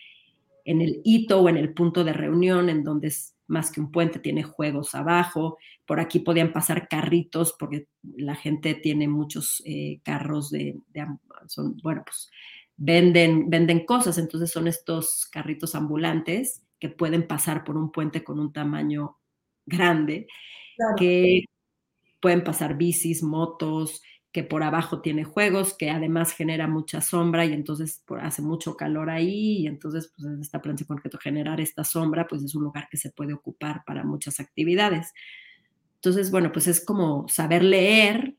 en 0.65 0.83
el 0.83 1.01
hito 1.05 1.41
o 1.41 1.49
en 1.49 1.57
el 1.57 1.73
punto 1.73 2.05
de 2.05 2.13
reunión 2.13 2.69
en 2.69 2.85
donde 2.85 3.09
es 3.09 3.35
más 3.51 3.71
que 3.71 3.81
un 3.81 3.91
puente, 3.91 4.19
tiene 4.19 4.43
juegos 4.43 4.95
abajo, 4.95 5.59
por 5.87 6.01
aquí 6.01 6.21
podían 6.21 6.53
pasar 6.53 6.89
carritos 6.89 7.55
porque 7.59 7.89
la 8.17 8.37
gente 8.37 8.75
tiene 8.75 9.09
muchos 9.09 9.63
eh, 9.67 10.01
carros 10.05 10.51
de, 10.51 10.79
son, 11.47 11.77
bueno, 11.83 12.03
pues 12.05 12.31
venden, 12.77 13.51
venden 13.51 13.85
cosas, 13.85 14.17
entonces 14.19 14.51
son 14.51 14.69
estos 14.69 15.27
carritos 15.27 15.75
ambulantes 15.75 16.63
que 16.79 16.89
pueden 16.89 17.27
pasar 17.27 17.65
por 17.65 17.77
un 17.77 17.93
puente 17.93 18.25
con 18.25 18.39
un 18.39 18.53
tamaño 18.53 19.19
grande, 19.67 20.27
que 20.97 21.45
pueden 22.21 22.43
pasar 22.43 22.77
bicis, 22.77 23.23
motos, 23.23 24.01
que 24.33 24.45
por 24.45 24.63
abajo 24.63 25.01
tiene 25.01 25.25
juegos, 25.25 25.75
que 25.75 25.91
además 25.91 26.33
genera 26.33 26.69
mucha 26.69 27.01
sombra 27.01 27.45
y 27.45 27.53
entonces 27.53 28.05
hace 28.21 28.43
mucho 28.43 28.77
calor 28.77 29.11
ahí 29.11 29.59
y 29.59 29.67
entonces 29.67 30.13
pues 30.17 30.41
esta 30.41 30.63
plancha 30.63 30.85
concreto 30.85 31.19
generar 31.19 31.61
esta 31.61 31.83
sombra 31.83 32.29
pues 32.29 32.43
es 32.43 32.55
un 32.55 32.63
lugar 32.63 32.89
que 32.89 32.97
se 32.97 33.11
puede 33.11 33.35
ocupar 33.35 33.83
para 33.85 34.05
muchas 34.05 34.39
actividades. 34.39 35.13
Entonces, 35.97 36.31
bueno, 36.31 36.51
pues 36.53 36.67
es 36.67 36.83
como 36.83 37.29
saber 37.29 37.63
leer 37.63 38.35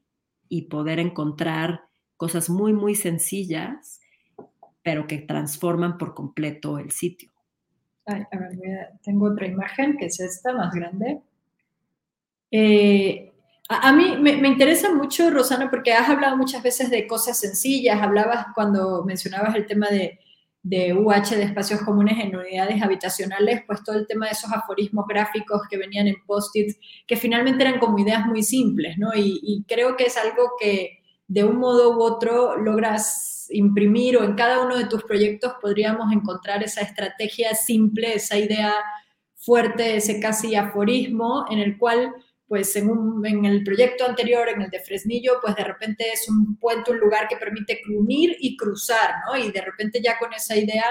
y 0.49 0.63
poder 0.63 0.97
encontrar 0.99 1.81
cosas 2.17 2.49
muy, 2.49 2.73
muy 2.73 2.95
sencillas, 2.95 3.99
pero 4.81 5.05
que 5.07 5.19
transforman 5.19 5.97
por 5.97 6.15
completo 6.15 6.79
el 6.79 6.91
sitio. 6.91 7.31
a 8.05 8.15
ver, 8.15 8.89
tengo 9.03 9.27
otra 9.27 9.45
imagen 9.45 9.95
que 9.97 10.07
es 10.07 10.19
esta, 10.19 10.53
más 10.53 10.73
grande. 10.73 11.21
Eh, 12.49 13.30
A, 13.73 13.93
mí 13.93 14.17
me, 14.17 14.47
interesa 14.47 14.93
mucho, 14.93 15.29
Rosana, 15.29 15.69
porque 15.69 15.93
has 15.93 16.09
hablado 16.09 16.35
muchas 16.35 16.61
veces 16.61 16.89
de 16.89 17.07
cosas 17.07 17.39
sencillas, 17.39 18.01
hablabas 18.01 18.47
cuando 18.53 19.05
mencionabas 19.05 19.55
el 19.55 19.65
tema 19.65 19.87
de, 19.87 20.19
de 20.61 20.93
UH, 20.93 21.37
de 21.37 21.43
espacios 21.43 21.81
comunes 21.81 22.19
en 22.19 22.35
unidades 22.35 22.81
habitacionales, 22.81 23.63
pues 23.65 23.81
todo 23.83 23.95
el 23.95 24.07
tema 24.07 24.25
de 24.25 24.33
esos 24.33 24.51
aforismos 24.51 25.05
gráficos 25.07 25.61
que 25.69 25.77
venían 25.77 26.07
en 26.07 26.17
post-its, 26.25 26.77
que 27.07 27.15
finalmente 27.15 27.63
eran 27.63 27.79
como 27.79 27.97
ideas 27.97 28.25
muy 28.25 28.43
simples, 28.43 28.97
¿no? 28.97 29.13
Y, 29.15 29.39
y 29.41 29.63
creo 29.63 29.95
que 29.95 30.03
es 30.05 30.17
algo 30.17 30.51
que 30.59 30.99
de 31.27 31.45
un 31.45 31.57
modo 31.57 31.97
u 31.97 32.01
otro 32.01 32.57
logras 32.57 33.47
imprimir 33.51 34.17
o 34.17 34.23
en 34.25 34.35
cada 34.35 34.61
uno 34.65 34.77
de 34.77 34.85
tus 34.85 35.03
proyectos 35.03 35.53
podríamos 35.61 36.11
encontrar 36.11 36.61
esa 36.61 36.81
estrategia 36.81 37.55
simple, 37.55 38.15
esa 38.15 38.37
idea 38.37 38.73
fuerte, 39.35 39.95
ese 39.95 40.19
casi 40.19 40.55
aforismo 40.55 41.45
en 41.49 41.59
el 41.59 41.77
cual 41.77 42.13
pues 42.51 42.75
en, 42.75 43.45
el 43.45 43.63
proyecto 43.63 44.05
anterior, 44.05 44.49
en 44.49 44.61
el 44.61 44.69
de 44.69 44.81
Fresnillo, 44.81 45.39
pues 45.41 45.55
de 45.55 45.63
repente 45.63 46.11
es 46.11 46.27
un 46.27 46.57
puente, 46.57 46.91
un 46.91 46.97
lugar 46.97 47.29
que 47.29 47.37
permite 47.37 47.79
unir 47.95 48.35
y 48.41 48.57
cruzar, 48.57 49.21
¿no? 49.25 49.37
Y 49.37 49.53
de 49.53 49.61
repente 49.61 50.01
ya 50.03 50.19
con 50.19 50.33
esa 50.33 50.57
idea 50.57 50.83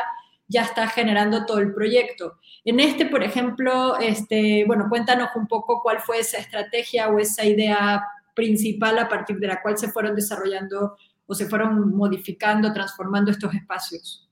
ya 0.49 0.63
está 0.63 0.89
generando 0.89 1.45
todo 1.45 1.59
el 1.59 1.75
proyecto. 1.75 2.39
En 2.65 2.81
este, 2.81 3.05
por 3.05 3.23
ejemplo, 3.23 3.99
este, 3.99 4.65
bueno, 4.67 4.87
cuéntanos 4.89 5.29
un 5.37 5.47
poco 5.47 5.83
cuál 5.83 6.01
fue 6.01 6.21
esa 6.21 6.39
estrategia 6.39 7.11
o 7.11 7.19
esa 7.19 7.45
idea 7.45 8.07
principal 8.35 8.99
a 8.99 9.07
partir 9.07 9.39
de 9.39 9.49
la 9.49 9.61
cual 9.61 9.77
se 9.77 9.93
fueron 9.93 10.17
desarrollando 10.17 10.97
o 11.27 11.35
se 11.35 11.45
fueron 11.45 11.95
modificando, 11.95 12.73
transformando 12.73 13.33
estos 13.33 13.53
espacios. 13.53 14.30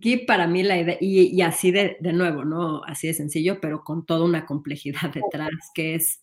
Aquí 0.00 0.16
para 0.16 0.46
mí 0.46 0.62
la 0.62 0.80
idea, 0.80 0.96
y, 0.98 1.42
así 1.42 1.72
de, 1.72 1.98
de, 2.00 2.14
nuevo, 2.14 2.42
¿no? 2.42 2.82
Así 2.84 3.06
de 3.06 3.12
sencillo, 3.12 3.60
pero 3.60 3.84
con 3.84 4.06
toda 4.06 4.24
una 4.24 4.46
complejidad 4.46 5.12
detrás, 5.14 5.50
que 5.74 5.94
es 5.94 6.22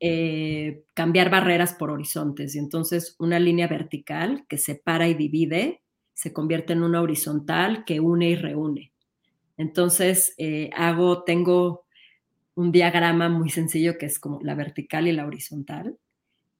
eh, 0.00 0.84
cambiar 0.92 1.30
barreras 1.30 1.72
por 1.72 1.90
horizontes. 1.90 2.54
Y 2.54 2.58
entonces 2.58 3.16
una 3.18 3.38
línea 3.38 3.68
vertical 3.68 4.44
que 4.50 4.58
separa 4.58 5.08
y 5.08 5.14
divide 5.14 5.82
se 6.12 6.34
convierte 6.34 6.74
en 6.74 6.82
una 6.82 7.00
horizontal 7.00 7.86
que 7.86 8.00
une 8.00 8.28
y 8.28 8.34
reúne. 8.34 8.92
Entonces 9.56 10.34
eh, 10.36 10.68
hago, 10.76 11.24
tengo 11.24 11.86
un 12.54 12.70
diagrama 12.70 13.30
muy 13.30 13.48
sencillo 13.48 13.96
que 13.96 14.04
es 14.04 14.18
como 14.18 14.40
la 14.42 14.54
vertical 14.54 15.08
y 15.08 15.12
la 15.12 15.26
horizontal, 15.26 15.96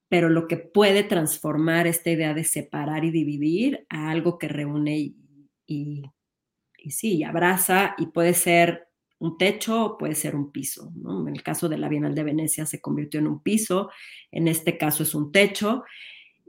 pero 0.09 0.30
lo 0.30 0.48
que 0.48 0.57
puede 0.57 1.04
transformar 1.04 1.86
esta 1.86 2.11
idea 2.11 2.32
de 2.32 2.44
separar 2.44 3.04
y 3.04 3.11
dividir 3.11 3.86
a 3.90 4.11
algo 4.11 4.38
que 4.38 4.48
reúne 4.48 4.98
y, 4.98 5.16
y 5.66 6.04
y 6.87 6.93
sí, 6.93 7.24
abraza 7.24 7.97
y 7.99 8.07
puede 8.07 8.32
ser 8.32 8.87
un 9.18 9.39
techo 9.39 9.84
o 9.84 9.99
puede 9.99 10.14
ser 10.14 10.37
un 10.37 10.53
piso. 10.53 10.93
En 11.26 11.34
el 11.34 11.43
caso 11.43 11.68
de 11.68 11.78
la 11.78 11.89
Bienal 11.89 12.14
de 12.14 12.22
Venecia 12.22 12.64
se 12.64 12.80
convirtió 12.80 13.18
en 13.18 13.26
un 13.26 13.43
piso, 13.43 13.91
en 14.30 14.47
este 14.47 14.78
caso 14.78 15.03
es 15.03 15.12
un 15.12 15.32
techo. 15.32 15.82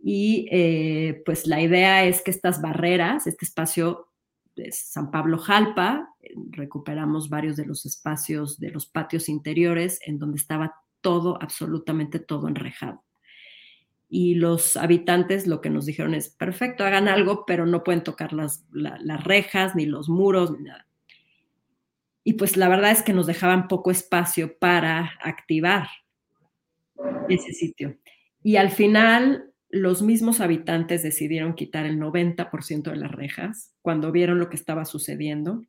Y 0.04 0.48
eh, 0.52 1.24
pues 1.26 1.48
la 1.48 1.60
idea 1.60 2.06
es 2.06 2.22
que 2.22 2.30
estas 2.30 2.62
barreras, 2.62 3.26
este 3.26 3.46
espacio 3.46 4.10
de 4.56 4.72
San 4.72 5.10
Pablo 5.10 5.40
Jalpa, 5.40 6.08
recuperamos 6.52 7.30
varios 7.30 7.58
de 7.58 7.66
los 7.66 7.88
espacios 7.88 8.60
de 8.60 8.70
los 8.70 8.86
patios 8.86 9.30
interiores 9.30 10.00
en 10.06 10.20
donde 10.20 10.38
estaba 10.38 10.76
todo, 11.02 11.42
absolutamente 11.42 12.20
todo 12.20 12.48
enrejado 12.48 13.07
y 14.10 14.36
los 14.36 14.78
habitantes 14.78 15.47
lo 15.47 15.62
que 15.62 15.70
nos 15.70 15.86
dijeron 15.86 16.14
es, 16.14 16.30
perfecto, 16.30 16.86
hagan 16.86 17.08
algo, 17.08 17.45
pero 17.45 17.66
no 17.66 17.84
pueden 17.84 18.03
tocar 18.03 18.34
las, 18.34 18.66
las 18.72 19.24
rejas, 19.24 19.76
ni 19.76 19.86
los 19.86 20.08
muros, 20.10 20.51
ni 20.51 20.64
nada. 20.64 20.88
Y 22.24 22.34
pues 22.34 22.58
la 22.58 22.68
verdad 22.70 22.91
es 22.91 23.03
que 23.03 23.14
nos 23.14 23.26
dejaban 23.26 23.68
poco 23.68 23.91
espacio 23.91 24.58
para 24.58 25.14
activar 25.22 25.88
ese 27.30 27.53
sitio. 27.53 27.97
Y 28.43 28.58
al 28.58 28.70
final 28.70 29.53
los 29.70 30.01
mismos 30.01 30.39
habitantes 30.39 31.03
decidieron 31.03 31.53
quitar 31.53 31.86
el 31.86 31.99
90% 31.99 32.91
de 32.91 32.95
las 32.95 33.12
rejas 33.12 33.74
cuando 33.82 34.12
vieron 34.12 34.39
lo 34.39 34.49
que 34.49 34.55
estaba 34.55 34.86
sucediendo. 34.86 35.64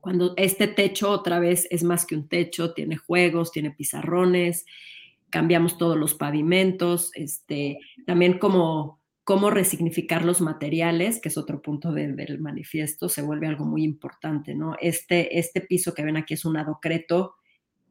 Cuando 0.00 0.34
este 0.36 0.68
techo 0.68 1.10
otra 1.10 1.38
vez 1.38 1.66
es 1.70 1.84
más 1.84 2.06
que 2.06 2.14
un 2.14 2.28
techo, 2.28 2.72
tiene 2.72 2.96
juegos, 2.96 3.52
tiene 3.52 3.70
pizarrones, 3.70 4.64
cambiamos 5.30 5.78
todos 5.78 5.96
los 5.96 6.14
pavimentos, 6.14 7.10
este, 7.14 7.78
también 8.06 8.38
como 8.38 8.98
cómo 9.24 9.50
resignificar 9.50 10.24
los 10.24 10.40
materiales, 10.40 11.20
que 11.20 11.28
es 11.28 11.36
otro 11.36 11.60
punto 11.60 11.92
del 11.92 12.40
manifiesto, 12.40 13.10
se 13.10 13.20
vuelve 13.20 13.46
algo 13.46 13.66
muy 13.66 13.84
importante, 13.84 14.54
¿no? 14.54 14.74
Este, 14.80 15.38
este 15.38 15.60
piso 15.60 15.92
que 15.92 16.02
ven 16.02 16.16
aquí 16.16 16.32
es 16.32 16.46
un 16.46 16.56
adocreto 16.56 17.34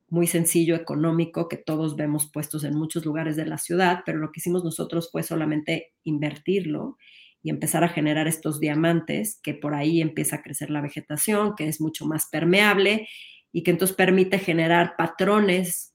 muy 0.09 0.25
sencillo, 0.25 0.75
económico, 0.75 1.47
que 1.47 1.57
todos 1.57 1.95
vemos 1.95 2.31
puestos 2.31 2.63
en 2.63 2.75
muchos 2.75 3.05
lugares 3.05 3.35
de 3.35 3.45
la 3.45 3.59
ciudad, 3.59 4.01
pero 4.03 4.17
lo 4.17 4.31
que 4.31 4.39
hicimos 4.39 4.63
nosotros 4.63 5.09
fue 5.11 5.21
solamente 5.21 5.93
invertirlo 6.03 6.97
y 7.43 7.51
empezar 7.51 7.83
a 7.83 7.89
generar 7.89 8.27
estos 8.27 8.59
diamantes, 8.59 9.39
que 9.43 9.53
por 9.53 9.75
ahí 9.75 10.01
empieza 10.01 10.37
a 10.37 10.41
crecer 10.41 10.71
la 10.71 10.81
vegetación, 10.81 11.55
que 11.55 11.67
es 11.67 11.79
mucho 11.81 12.07
más 12.07 12.29
permeable 12.31 13.07
y 13.51 13.63
que 13.63 13.71
entonces 13.71 13.95
permite 13.95 14.39
generar 14.39 14.95
patrones 14.97 15.93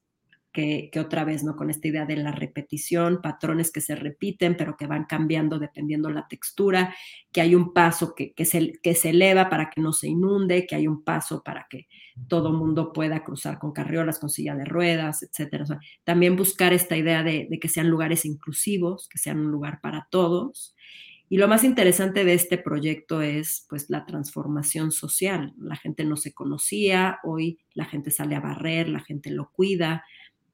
que, 0.53 0.91
otra 1.01 1.25
vez, 1.25 1.43
¿no? 1.45 1.57
Con 1.57 1.71
esta 1.71 1.89
idea 1.89 2.05
de 2.05 2.17
la 2.17 2.33
repetición, 2.33 3.21
patrones 3.23 3.71
que 3.71 3.81
se 3.81 3.95
repiten, 3.95 4.57
pero 4.57 4.77
que 4.77 4.87
van 4.87 5.05
cambiando 5.05 5.59
dependiendo 5.59 6.11
la 6.11 6.29
textura, 6.29 6.95
que 7.33 7.41
hay 7.41 7.55
un 7.55 7.73
paso 7.73 8.15
que, 8.15 8.33
que, 8.35 8.45
se, 8.45 8.73
que 8.83 8.95
se 8.95 9.11
eleva 9.11 9.49
para 9.49 9.71
que 9.71 9.81
no 9.81 9.93
se 9.93 10.09
inunde, 10.09 10.67
que 10.67 10.75
hay 10.75 10.87
un 10.87 11.03
paso 11.03 11.43
para 11.43 11.67
que 11.69 11.89
todo 12.29 12.53
mundo 12.53 12.93
pueda 12.93 13.25
cruzar 13.25 13.59
con 13.59 13.73
carriolas, 13.73 14.19
con 14.19 14.29
silla 14.29 14.55
de 14.55 14.67
ruedas, 14.67 15.23
etcétera. 15.23 15.65
también 16.05 16.37
buscar 16.37 16.73
esta 16.73 16.97
idea 16.97 17.23
de, 17.23 17.47
de 17.51 17.59
que 17.59 17.69
sean 17.69 17.89
lugares 17.89 18.25
inclusivos, 18.25 19.09
que 19.09 19.19
sean 19.19 19.41
un 19.41 19.51
lugar 19.51 19.81
para 19.81 20.09
todos. 20.11 20.75
Y 21.33 21.39
lo 21.39 21.49
más 21.49 21.65
interesante 21.65 22.27
de 22.27 22.35
este 22.35 22.59
proyecto 22.59 23.23
es 23.23 23.65
pues 23.71 23.89
la 23.89 24.05
transformación 24.05 24.93
social. 24.93 25.55
La 25.57 25.77
gente 25.77 26.05
no 26.05 26.19
se 26.19 26.35
conocía, 26.35 27.21
hoy 27.25 27.59
la 27.73 27.87
gente 27.87 28.11
sale 28.11 28.37
a 28.37 28.41
barrer, 28.41 28.91
la 28.91 29.01
gente 29.01 29.31
lo 29.31 29.51
cuida, 29.51 30.05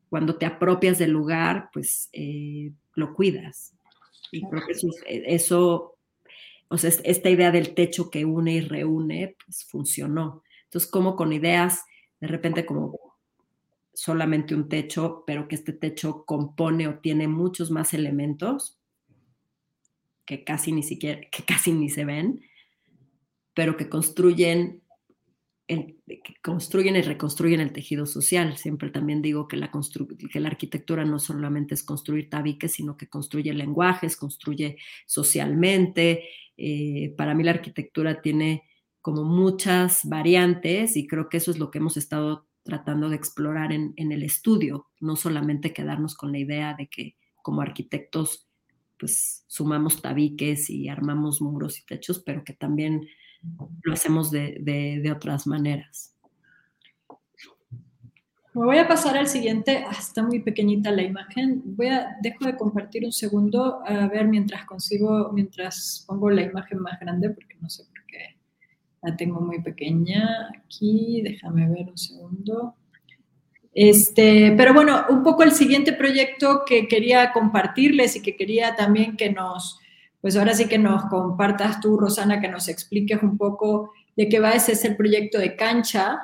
cuando 0.09 0.37
te 0.37 0.47
apropias 0.47 0.99
del 0.99 1.11
lugar, 1.11 1.71
pues 1.73 2.09
eh, 2.13 2.73
lo 2.95 3.15
cuidas. 3.15 3.75
Y 4.31 4.43
creo 4.43 4.63
que 4.67 4.73
eso, 5.27 5.97
o 6.69 6.79
sea, 6.79 6.91
esta 7.05 7.31
idea 7.31 7.51
del 7.51 7.75
techo 7.75 8.11
que 8.11 8.25
une 8.25 8.55
y 8.55 8.61
reúne, 8.61 9.37
pues 9.45 9.65
funcionó. 9.65 10.43
Entonces, 10.65 10.91
como 10.91 11.17
con 11.17 11.33
ideas, 11.33 11.85
de 12.21 12.27
repente 12.27 12.67
como 12.67 12.99
solamente 13.95 14.55
un 14.55 14.69
techo, 14.69 15.25
pero 15.27 15.49
que 15.49 15.57
este 15.57 15.73
techo 15.73 16.25
compone 16.25 16.87
o 16.89 16.99
tiene 16.99 17.27
muchos 17.27 17.71
más 17.71 17.95
elementos 17.95 18.79
que 20.25 20.45
casi 20.45 20.73
ni 20.73 20.83
siquiera, 20.83 21.21
que 21.33 21.43
casi 21.43 21.73
ni 21.73 21.89
se 21.89 22.05
ven, 22.05 22.41
pero 23.55 23.77
que 23.77 23.89
construyen 23.89 24.83
que 25.69 26.35
construyen 26.43 26.97
y 26.97 27.03
reconstruyen 27.03 27.61
el 27.61 27.73
tejido 27.73 28.07
social. 28.07 28.57
Siempre 28.57 28.91
también 28.91 29.21
digo 29.21 29.47
que 29.47 29.57
la, 29.57 29.71
que 30.33 30.41
la 30.41 30.49
arquitectura 30.49 31.05
no 31.05 31.19
solamente 31.19 31.75
es 31.75 31.83
construir 31.83 32.31
tabiques, 32.31 32.73
sino 32.73 32.97
que 32.97 33.09
construye 33.09 33.53
lenguajes, 33.53 34.17
construye 34.17 34.79
socialmente. 35.07 36.25
Eh, 36.57 37.15
para 37.17 37.35
mí 37.35 37.45
la 37.45 37.51
arquitectura 37.53 38.23
tiene 38.23 38.65
como 39.03 39.25
muchas 39.25 40.09
variantes 40.09 40.97
y 40.97 41.07
creo 41.07 41.29
que 41.29 41.37
eso 41.37 41.51
es 41.51 41.59
lo 41.59 41.71
que 41.71 41.79
hemos 41.79 41.97
estado 41.97 42.49
tratando 42.63 43.09
de 43.11 43.17
explorar 43.17 43.73
en, 43.73 43.93
en 43.97 44.13
el 44.13 44.23
estudio, 44.23 44.89
no 45.01 45.17
solamente 45.17 45.73
quedarnos 45.73 46.15
con 46.15 46.33
la 46.33 46.39
idea 46.39 46.75
de 46.75 46.89
que 46.89 47.17
como 47.43 47.63
arquitectos 47.63 48.49
pues 48.99 49.45
sumamos 49.47 50.03
tabiques 50.03 50.69
y 50.71 50.89
armamos 50.89 51.41
muros 51.41 51.79
y 51.79 51.87
techos, 51.87 52.19
pero 52.19 52.43
que 52.45 52.53
también 52.53 53.09
lo 53.83 53.93
hacemos 53.93 54.31
de, 54.31 55.13
otras 55.15 55.47
maneras. 55.47 56.15
Me 58.55 58.65
voy 58.65 58.79
a 58.79 58.89
pasar 58.89 59.17
al 59.17 59.29
siguiente. 59.29 59.85
Ah, 59.87 59.97
está 59.97 60.23
muy 60.23 60.41
pequeñita 60.41 60.91
la 60.91 61.03
imagen. 61.03 61.63
Voy 61.65 61.89
a, 61.89 62.17
dejo 62.21 62.45
de 62.45 62.57
compartir 62.57 63.05
un 63.05 63.13
segundo 63.13 63.81
a 63.87 64.09
ver 64.09 64.27
mientras 64.27 64.65
consigo, 64.65 65.31
mientras 65.33 66.05
pongo 66.07 66.31
la 66.31 66.43
imagen 66.43 66.81
más 66.81 66.99
grande, 66.99 67.31
porque 67.31 67.57
no 67.61 67.69
sé 67.69 67.85
por 67.85 68.05
qué 68.07 68.37
la 69.03 69.17
tengo 69.17 69.41
muy 69.41 69.63
pequeña. 69.63 70.51
Aquí, 70.57 71.23
déjame 71.23 71.69
ver 71.69 71.89
un 71.89 71.99
segundo. 71.99 72.75
Este, 73.73 74.55
pero 74.57 74.75
bueno, 74.75 75.05
un 75.09 75.23
poco 75.23 75.45
el 75.45 75.53
siguiente 75.53 75.93
proyecto 75.93 76.65
que 76.67 76.89
quería 76.89 77.33
compartirles 77.33 78.17
y 78.17 78.23
que 78.23 78.35
quería 78.35 78.75
también 78.75 79.17
que 79.17 79.31
nos, 79.31 79.79
pues 80.21 80.37
ahora 80.37 80.55
sí 80.55 80.67
que 80.67 80.79
nos 80.79 81.05
compartas 81.07 81.81
tú, 81.81 81.97
Rosana, 81.97 82.41
que 82.41 82.49
nos 82.49 82.69
expliques 82.69 83.23
un 83.23 83.39
poco 83.39 83.93
de 84.17 84.29
qué 84.29 84.41
va 84.41 84.51
ese 84.51 84.73
es 84.73 84.85
el 84.85 84.97
proyecto 84.97 85.39
de 85.39 85.55
cancha, 85.55 86.21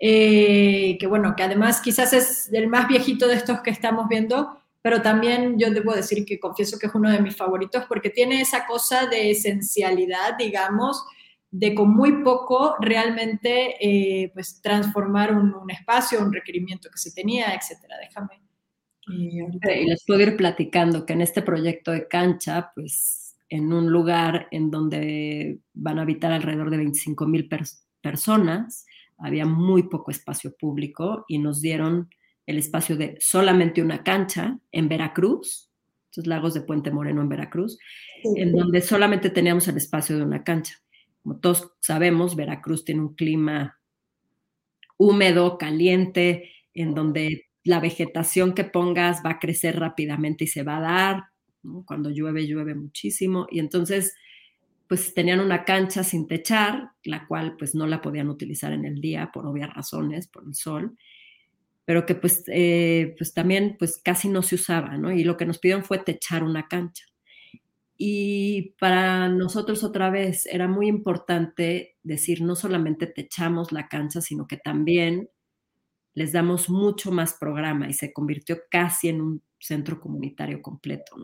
eh, 0.00 0.96
que 0.98 1.06
bueno, 1.06 1.34
que 1.36 1.42
además 1.42 1.80
quizás 1.80 2.12
es 2.12 2.52
el 2.52 2.68
más 2.68 2.88
viejito 2.88 3.28
de 3.28 3.34
estos 3.34 3.60
que 3.60 3.70
estamos 3.70 4.08
viendo, 4.08 4.58
pero 4.82 5.02
también 5.02 5.58
yo 5.58 5.70
debo 5.70 5.92
decir 5.94 6.24
que 6.24 6.38
confieso 6.38 6.78
que 6.78 6.86
es 6.86 6.94
uno 6.94 7.10
de 7.10 7.20
mis 7.20 7.36
favoritos 7.36 7.84
porque 7.88 8.10
tiene 8.10 8.40
esa 8.40 8.66
cosa 8.66 9.06
de 9.06 9.30
esencialidad, 9.30 10.36
digamos, 10.38 11.04
de 11.50 11.74
con 11.74 11.94
muy 11.94 12.22
poco 12.22 12.76
realmente 12.80 13.76
eh, 13.80 14.30
pues 14.34 14.60
transformar 14.60 15.34
un, 15.34 15.70
espacio, 15.70 16.20
un 16.20 16.32
requerimiento 16.32 16.90
que 16.90 16.98
se 16.98 17.12
tenía, 17.12 17.54
etcétera. 17.54 17.96
Déjame 18.00 18.40
Y, 19.06 19.86
les 19.86 20.04
puedo 20.04 20.20
ir 20.20 20.36
platicando 20.36 21.06
que 21.06 21.14
en 21.14 21.22
este 21.22 21.42
proyecto 21.42 21.92
de 21.92 22.06
cancha, 22.06 22.70
pues 22.74 23.27
en 23.48 23.72
un 23.72 23.90
lugar 23.90 24.48
en 24.50 24.70
donde 24.70 25.60
van 25.74 25.98
a 25.98 26.02
habitar 26.02 26.32
alrededor 26.32 26.70
de 26.70 26.76
25 26.78 27.26
mil 27.26 27.48
personas, 28.00 28.86
había 29.18 29.46
muy 29.46 29.84
poco 29.84 30.10
espacio 30.10 30.54
público 30.56 31.24
y 31.28 31.38
nos 31.38 31.60
dieron 31.60 32.08
el 32.46 32.58
espacio 32.58 32.96
de 32.96 33.16
solamente 33.20 33.82
una 33.82 34.02
cancha 34.02 34.58
en 34.72 34.88
Veracruz, 34.88 35.70
estos 36.10 36.26
lagos 36.26 36.54
de 36.54 36.62
Puente 36.62 36.90
Moreno 36.90 37.20
en 37.20 37.28
Veracruz, 37.28 37.78
en 38.36 38.52
donde 38.52 38.80
solamente 38.80 39.30
teníamos 39.30 39.68
el 39.68 39.76
espacio 39.76 40.16
de 40.16 40.24
una 40.24 40.44
cancha. 40.44 40.74
Como 41.22 41.40
todos 41.40 41.72
sabemos, 41.80 42.36
Veracruz 42.36 42.84
tiene 42.84 43.02
un 43.02 43.14
clima 43.14 43.78
húmedo, 44.96 45.58
caliente, 45.58 46.50
en 46.74 46.94
donde 46.94 47.48
la 47.64 47.80
vegetación 47.80 48.54
que 48.54 48.64
pongas 48.64 49.22
va 49.24 49.32
a 49.32 49.38
crecer 49.38 49.78
rápidamente 49.78 50.44
y 50.44 50.48
se 50.48 50.62
va 50.62 50.78
a 50.78 50.80
dar. 50.80 51.24
Cuando 51.86 52.10
llueve, 52.10 52.46
llueve 52.46 52.74
muchísimo. 52.74 53.46
Y 53.50 53.58
entonces, 53.58 54.14
pues 54.88 55.14
tenían 55.14 55.40
una 55.40 55.64
cancha 55.64 56.02
sin 56.02 56.26
techar, 56.26 56.92
la 57.04 57.26
cual 57.26 57.56
pues 57.58 57.74
no 57.74 57.86
la 57.86 58.00
podían 58.00 58.28
utilizar 58.28 58.72
en 58.72 58.84
el 58.84 59.00
día 59.00 59.30
por 59.32 59.46
obvias 59.46 59.72
razones, 59.74 60.28
por 60.28 60.44
el 60.44 60.54
sol, 60.54 60.96
pero 61.84 62.06
que 62.06 62.14
pues, 62.14 62.44
eh, 62.48 63.14
pues 63.18 63.34
también 63.34 63.76
pues 63.78 64.00
casi 64.02 64.28
no 64.28 64.42
se 64.42 64.56
usaba, 64.56 64.96
¿no? 64.96 65.12
Y 65.12 65.24
lo 65.24 65.36
que 65.36 65.46
nos 65.46 65.58
pidieron 65.58 65.84
fue 65.84 65.98
techar 65.98 66.42
una 66.42 66.68
cancha. 66.68 67.04
Y 67.96 68.74
para 68.78 69.28
nosotros 69.28 69.82
otra 69.82 70.08
vez 70.08 70.46
era 70.46 70.68
muy 70.68 70.86
importante 70.86 71.96
decir, 72.02 72.42
no 72.42 72.54
solamente 72.54 73.06
techamos 73.06 73.72
la 73.72 73.88
cancha, 73.88 74.20
sino 74.20 74.46
que 74.46 74.56
también 74.56 75.28
les 76.14 76.32
damos 76.32 76.70
mucho 76.70 77.10
más 77.10 77.34
programa 77.34 77.88
y 77.88 77.94
se 77.94 78.12
convirtió 78.12 78.58
casi 78.70 79.08
en 79.08 79.20
un 79.20 79.42
centro 79.58 80.00
comunitario 80.00 80.62
completo. 80.62 81.16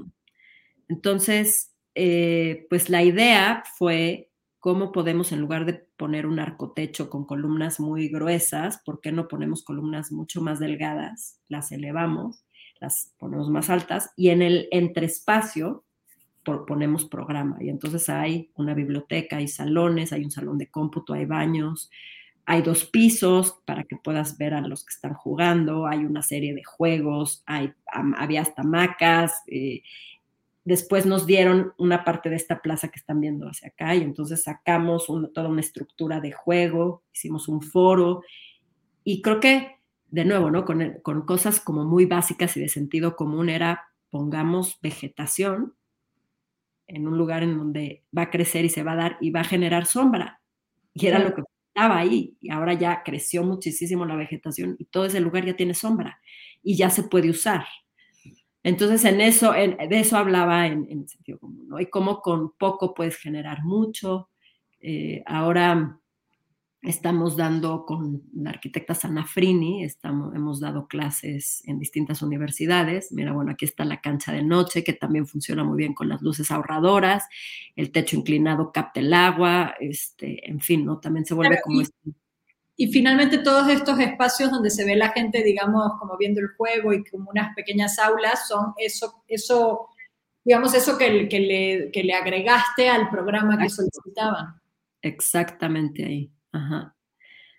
Entonces, 0.89 1.73
eh, 1.95 2.67
pues 2.69 2.91
la 2.91 3.03
idea 3.03 3.63
fue 3.79 4.31
cómo 4.59 4.93
podemos, 4.93 5.33
en 5.33 5.41
lugar 5.41 5.67
de 5.67 5.75
poner 5.97 6.27
un 6.27 6.39
arcotecho 6.39 7.11
con 7.11 7.27
columnas 7.27 7.81
muy 7.81 8.09
gruesas, 8.09 8.81
¿por 8.85 9.01
qué 9.01 9.13
no 9.13 9.29
ponemos 9.29 9.63
columnas 9.63 10.11
mucho 10.11 10.41
más 10.41 10.59
delgadas? 10.59 11.39
Las 11.49 11.71
elevamos, 11.71 12.45
las 12.81 13.13
ponemos 13.19 13.51
más 13.51 13.71
altas 13.71 14.11
y 14.17 14.31
en 14.31 14.43
el 14.43 14.69
entreespacio 14.71 15.85
ponemos 16.45 17.07
programa. 17.07 17.57
Y 17.61 17.71
entonces 17.71 18.09
hay 18.09 18.51
una 18.55 18.75
biblioteca, 18.75 19.39
hay 19.39 19.49
salones, 19.49 20.13
hay 20.13 20.25
un 20.25 20.31
salón 20.31 20.59
de 20.59 20.71
cómputo, 20.71 21.15
hay 21.15 21.25
baños, 21.25 21.91
hay 22.47 22.63
dos 22.63 22.85
pisos 22.85 23.61
para 23.65 23.85
que 23.85 23.97
puedas 23.97 24.37
ver 24.37 24.55
a 24.55 24.61
los 24.61 24.85
que 24.85 24.93
están 24.93 25.15
jugando, 25.15 25.87
hay 25.87 26.05
una 26.05 26.23
serie 26.23 26.55
de 26.55 26.63
juegos, 26.63 27.43
hay, 27.47 27.73
había 27.87 28.43
hasta 28.43 28.63
hamacas. 28.63 29.43
Eh, 29.47 29.83
después 30.65 31.07
nos 31.07 31.27
dieron 31.27 31.73
una 31.79 32.05
parte 32.05 32.31
de 32.31 32.37
esta 32.37 32.61
plaza 32.63 32.89
que 32.89 32.99
están 32.99 33.21
viendo 33.21 33.47
hacia 33.49 33.69
acá 33.69 33.95
y 33.95 34.03
entonces 34.03 34.43
sacamos 34.43 35.07
toda 35.33 35.49
una 35.49 35.61
estructura 35.61 36.21
de 36.21 36.33
juego, 36.33 37.05
hicimos 37.13 37.49
un 37.49 37.63
foro 37.63 38.23
y 39.05 39.23
creo 39.23 39.41
que, 39.41 39.77
de 40.09 40.25
nuevo, 40.25 40.51
¿no? 40.51 40.65
Con, 40.65 41.01
con 41.03 41.27
cosas 41.27 41.61
como 41.61 41.85
muy 41.85 42.07
básicas 42.07 42.57
y 42.57 42.61
de 42.61 42.69
sentido 42.69 43.17
común 43.17 43.51
era 43.51 43.89
pongamos 44.11 44.79
vegetación 44.81 45.75
en 46.87 47.09
un 47.09 47.19
lugar 47.19 47.43
en 47.43 47.59
donde 47.59 48.05
va 48.17 48.23
a 48.23 48.31
crecer 48.31 48.65
y 48.65 48.69
se 48.69 48.83
va 48.83 48.93
a 48.93 48.97
dar 48.97 49.19
y 49.21 49.31
va 49.31 49.41
a 49.41 49.45
generar 49.45 49.87
sombra. 49.87 50.41
Y 50.93 51.07
era 51.07 51.19
lo 51.19 51.35
que 51.35 51.43
estaba 51.69 51.99
ahí. 51.99 52.37
Y 52.41 52.51
ahora 52.51 52.75
ya 52.75 53.03
creció 53.03 53.43
muchísimo 53.43 54.07
la 54.07 54.17
vegetación 54.17 54.77
y 54.79 54.85
todo 54.87 55.07
ese 55.07 55.21
lugar 55.21 55.45
ya 55.45 55.57
tiene 55.57 55.75
sombra 55.75 56.21
y 56.63 56.77
ya 56.77 56.91
se 56.91 57.03
puede 57.03 57.31
usar. 57.31 57.65
Entonces, 58.65 59.05
en 59.05 59.21
eso, 59.21 59.53
de 59.53 60.01
eso 60.01 60.17
hablaba 60.17 60.67
en, 60.67 60.87
en 60.91 61.07
sentido 61.07 61.39
común, 61.39 61.69
¿no? 61.69 61.79
Y 61.79 61.87
cómo 61.87 62.21
con 62.21 62.53
poco 62.57 62.95
puedes 62.95 63.17
generar 63.17 63.63
mucho. 63.63 64.31
Eh, 64.81 65.23
ahora 65.27 66.01
Estamos 66.85 67.35
dando 67.35 67.87
con 67.87 68.25
la 68.35 68.51
arquitecta 68.51 68.95
Sanafrini, 68.95 69.85
estamos, 69.85 70.35
hemos 70.35 70.61
dado 70.61 70.87
clases 70.87 71.63
en 71.67 71.79
distintas 71.79 72.21
universidades. 72.21 73.11
Mira, 73.11 73.33
bueno, 73.33 73.53
aquí 73.53 73.65
está 73.65 73.87
la 73.87 74.03
cancha 74.03 74.33
de 74.33 74.43
noche, 74.43 74.85
que 74.85 74.93
también 74.93 75.27
funciona 75.27 75.65
muy 75.65 75.79
bien 75.79 75.95
con 75.95 76.11
las 76.11 76.21
luces 76.21 76.51
ahorradoras, 76.51 77.25
el 77.75 77.91
techo 77.91 78.17
inclinado 78.17 78.71
capta 78.71 79.01
el 79.01 79.15
agua, 79.15 79.75
este, 79.81 80.47
en 80.47 80.61
fin, 80.61 80.85
¿no? 80.85 81.01
También 81.01 81.25
se 81.25 81.33
vuelve 81.33 81.59
como... 81.63 81.81
Y, 81.81 81.87
y 82.77 82.89
finalmente 82.89 83.39
todos 83.39 83.69
estos 83.69 83.99
espacios 84.01 84.51
donde 84.51 84.71
se 84.71 84.85
ve 84.85 84.97
la 84.97 85.11
gente, 85.11 85.43
digamos, 85.43 85.93
como 85.99 86.17
viendo 86.17 86.41
el 86.41 86.49
juego 86.57 86.93
y 86.93 87.05
como 87.05 87.31
unas 87.31 87.55
pequeñas 87.55 87.99
aulas, 87.99 88.49
son 88.49 88.75
eso, 88.79 89.23
eso 89.29 89.89
digamos, 90.45 90.75
eso 90.75 90.99
que, 90.99 91.29
que, 91.29 91.41
le, 91.41 91.91
que 91.91 92.05
le 92.05 92.15
agregaste 92.15 92.89
al 92.89 93.09
programa 93.09 93.59
que 93.59 93.71
solicitaban. 93.71 94.61
Exactamente 95.01 96.05
ahí. 96.05 96.31
Ajá. 96.53 96.95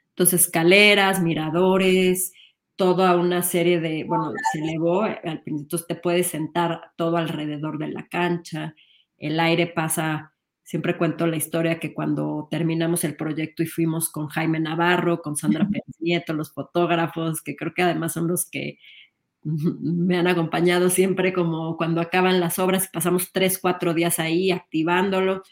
Entonces, 0.10 0.42
escaleras, 0.42 1.22
miradores, 1.22 2.32
toda 2.76 3.16
una 3.18 3.42
serie 3.42 3.80
de, 3.80 4.04
bueno, 4.04 4.34
se 4.52 4.60
elevó, 4.60 5.06
entonces 5.46 5.88
te 5.88 5.96
puedes 5.96 6.28
sentar 6.28 6.92
todo 6.96 7.18
alrededor 7.18 7.78
de 7.78 7.90
la 7.90 8.08
cancha, 8.08 8.76
el 9.18 9.40
aire 9.40 9.68
pasa, 9.68 10.34
siempre 10.66 10.98
cuento 10.98 11.28
la 11.28 11.38
historia 11.38 11.80
que 11.80 11.94
cuando 11.94 12.48
terminamos 12.50 13.04
el 13.04 13.16
proyecto 13.16 13.62
y 13.64 13.68
fuimos 13.68 14.10
con 14.10 14.28
Jaime 14.28 14.60
Navarro, 14.60 15.22
con 15.22 15.38
Sandra 15.38 15.68
Pérez 15.70 15.96
Nieto, 16.00 16.34
los 16.34 16.52
fotógrafos, 16.52 17.42
que 17.42 17.56
creo 17.56 17.74
que 17.74 17.84
además 17.84 18.14
son 18.14 18.28
los 18.28 18.50
que 18.50 18.80
me 19.44 20.18
han 20.18 20.28
acompañado 20.28 20.90
siempre 20.90 21.34
como 21.34 21.78
cuando 21.78 22.02
acaban 22.02 22.40
las 22.40 22.58
obras 22.58 22.86
y 22.86 22.90
pasamos 22.92 23.32
tres, 23.32 23.60
cuatro 23.60 23.94
días 23.94 24.20
ahí 24.20 24.50
activándolo, 24.52 25.44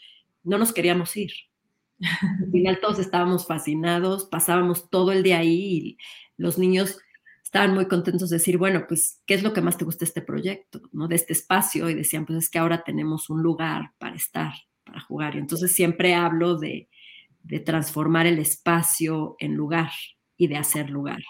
no 0.42 0.58
nos 0.58 0.72
queríamos 0.72 1.16
ir. 1.16 1.30
Al 2.00 2.50
final 2.50 2.80
todos 2.80 2.98
estábamos 2.98 3.46
fascinados, 3.46 4.26
pasábamos 4.26 4.90
todo 4.90 5.12
el 5.12 5.22
día 5.22 5.38
ahí 5.38 5.78
y 5.78 5.98
los 6.36 6.58
niños 6.58 6.98
estaban 7.44 7.72
muy 7.72 7.86
contentos 7.86 8.30
de 8.30 8.38
decir, 8.38 8.58
bueno, 8.58 8.84
pues, 8.88 9.22
¿qué 9.26 9.34
es 9.34 9.44
lo 9.44 9.52
que 9.52 9.60
más 9.60 9.78
te 9.78 9.84
gusta 9.84 10.00
de 10.00 10.08
este 10.08 10.22
proyecto, 10.22 10.82
¿no? 10.90 11.06
de 11.06 11.14
este 11.14 11.32
espacio? 11.32 11.88
Y 11.88 11.94
decían, 11.94 12.26
pues 12.26 12.40
es 12.40 12.50
que 12.50 12.58
ahora 12.58 12.82
tenemos 12.82 13.30
un 13.30 13.44
lugar 13.44 13.92
para 13.98 14.16
estar, 14.16 14.52
para 14.84 15.00
jugar. 15.00 15.34
Y 15.34 15.38
entonces 15.38 15.72
siempre 15.72 16.14
hablo 16.14 16.56
de, 16.56 16.88
transformar 17.64 18.26
el 18.26 18.38
espacio 18.38 19.36
en 19.38 19.54
lugar 19.54 19.90
y 20.36 20.46
de 20.46 20.56
hacer 20.56 20.88
lugar. 20.88 21.22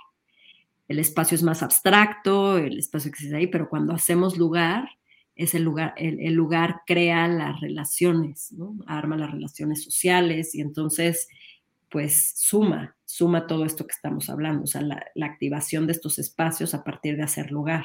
El 0.86 0.98
espacio 0.98 1.34
es 1.34 1.42
más 1.42 1.62
abstracto, 1.62 2.58
el 2.58 2.78
espacio 2.78 3.08
existe 3.08 3.34
ahí, 3.34 3.48
pero 3.48 3.68
cuando 3.68 3.92
hacemos 3.92 4.36
lugar, 4.36 4.88
es 5.34 5.54
el 5.54 5.64
lugar, 5.64 5.92
el, 5.96 6.32
lugar 6.32 6.82
crea 6.86 7.26
las 7.26 7.60
relaciones, 7.60 8.54
arma 8.86 9.16
las 9.16 9.32
relaciones 9.32 9.82
sociales 9.82 10.54
y 10.54 10.60
entonces 10.60 11.26
pues 11.90 12.34
suma, 12.36 12.96
suma 13.04 13.46
todo 13.46 13.64
esto 13.64 13.86
que 13.86 13.94
estamos 13.94 14.28
hablando, 14.28 14.64
o 14.64 14.66
sea, 14.66 14.82
la, 14.82 15.04
activación 15.22 15.86
de 15.86 15.92
estos 15.92 16.18
espacios 16.18 16.74
a 16.74 16.84
partir 16.84 17.16
de 17.16 17.22
hacer 17.22 17.50
lugar. 17.50 17.84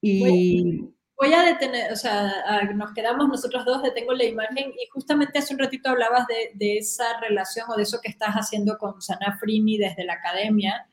Y... 0.00 0.95
Voy, 1.18 1.32
a 1.32 1.42
detener, 1.42 1.92
o 1.92 1.96
sea, 1.96 2.62
nos 2.74 2.92
quedamos 2.92 3.28
nosotros 3.28 3.64
dos, 3.64 3.82
detengo 3.82 4.12
la 4.12 4.24
imagen 4.24 4.70
y 4.70 4.86
justamente 4.92 5.38
hace 5.38 5.54
un 5.54 5.60
ratito 5.60 5.88
hablabas 5.88 6.26
de, 6.26 6.50
de 6.54 6.78
esa 6.78 7.18
relación 7.20 7.70
o 7.70 7.76
de 7.76 7.84
eso 7.84 8.00
que 8.02 8.10
estás 8.10 8.34
haciendo 8.34 8.76
con 8.76 9.00
Sana 9.00 9.38
Frini 9.40 9.78
desde 9.78 10.04
la 10.04 10.14
academia 10.14 10.86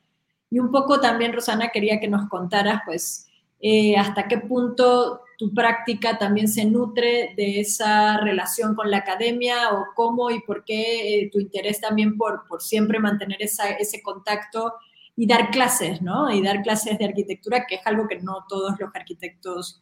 y 0.53 0.59
un 0.59 0.69
poco 0.69 0.99
también, 0.99 1.33
Rosana, 1.33 1.69
quería 1.69 1.99
que 1.99 2.07
nos 2.07 2.29
contaras, 2.29 2.81
pues, 2.85 3.27
eh, 3.59 3.97
hasta 3.97 4.27
qué 4.27 4.37
punto 4.37 5.21
tu 5.35 5.51
práctica 5.51 6.19
también 6.19 6.47
se 6.47 6.63
nutre 6.63 7.33
de 7.35 7.59
esa 7.59 8.17
relación 8.17 8.75
con 8.75 8.91
la 8.91 8.97
academia 8.97 9.73
o 9.73 9.85
cómo 9.95 10.29
y 10.29 10.41
por 10.41 10.63
qué 10.63 11.21
eh, 11.21 11.29
tu 11.31 11.39
interés 11.39 11.81
también 11.81 12.17
por, 12.17 12.47
por 12.47 12.61
siempre 12.61 12.99
mantener 12.99 13.39
ese 13.41 14.03
contacto 14.03 14.75
y 15.15 15.25
dar 15.25 15.49
clases, 15.49 16.03
¿no? 16.03 16.31
Y 16.31 16.43
dar 16.43 16.61
clases 16.61 16.99
de 16.99 17.05
arquitectura, 17.05 17.65
que 17.65 17.75
es 17.75 17.81
algo 17.87 18.07
que 18.07 18.19
no 18.19 18.45
todos 18.47 18.79
los 18.79 18.95
arquitectos, 18.95 19.81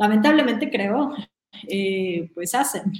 lamentablemente 0.00 0.70
creo, 0.70 1.14
eh, 1.68 2.30
pues 2.34 2.54
hacen. 2.54 2.92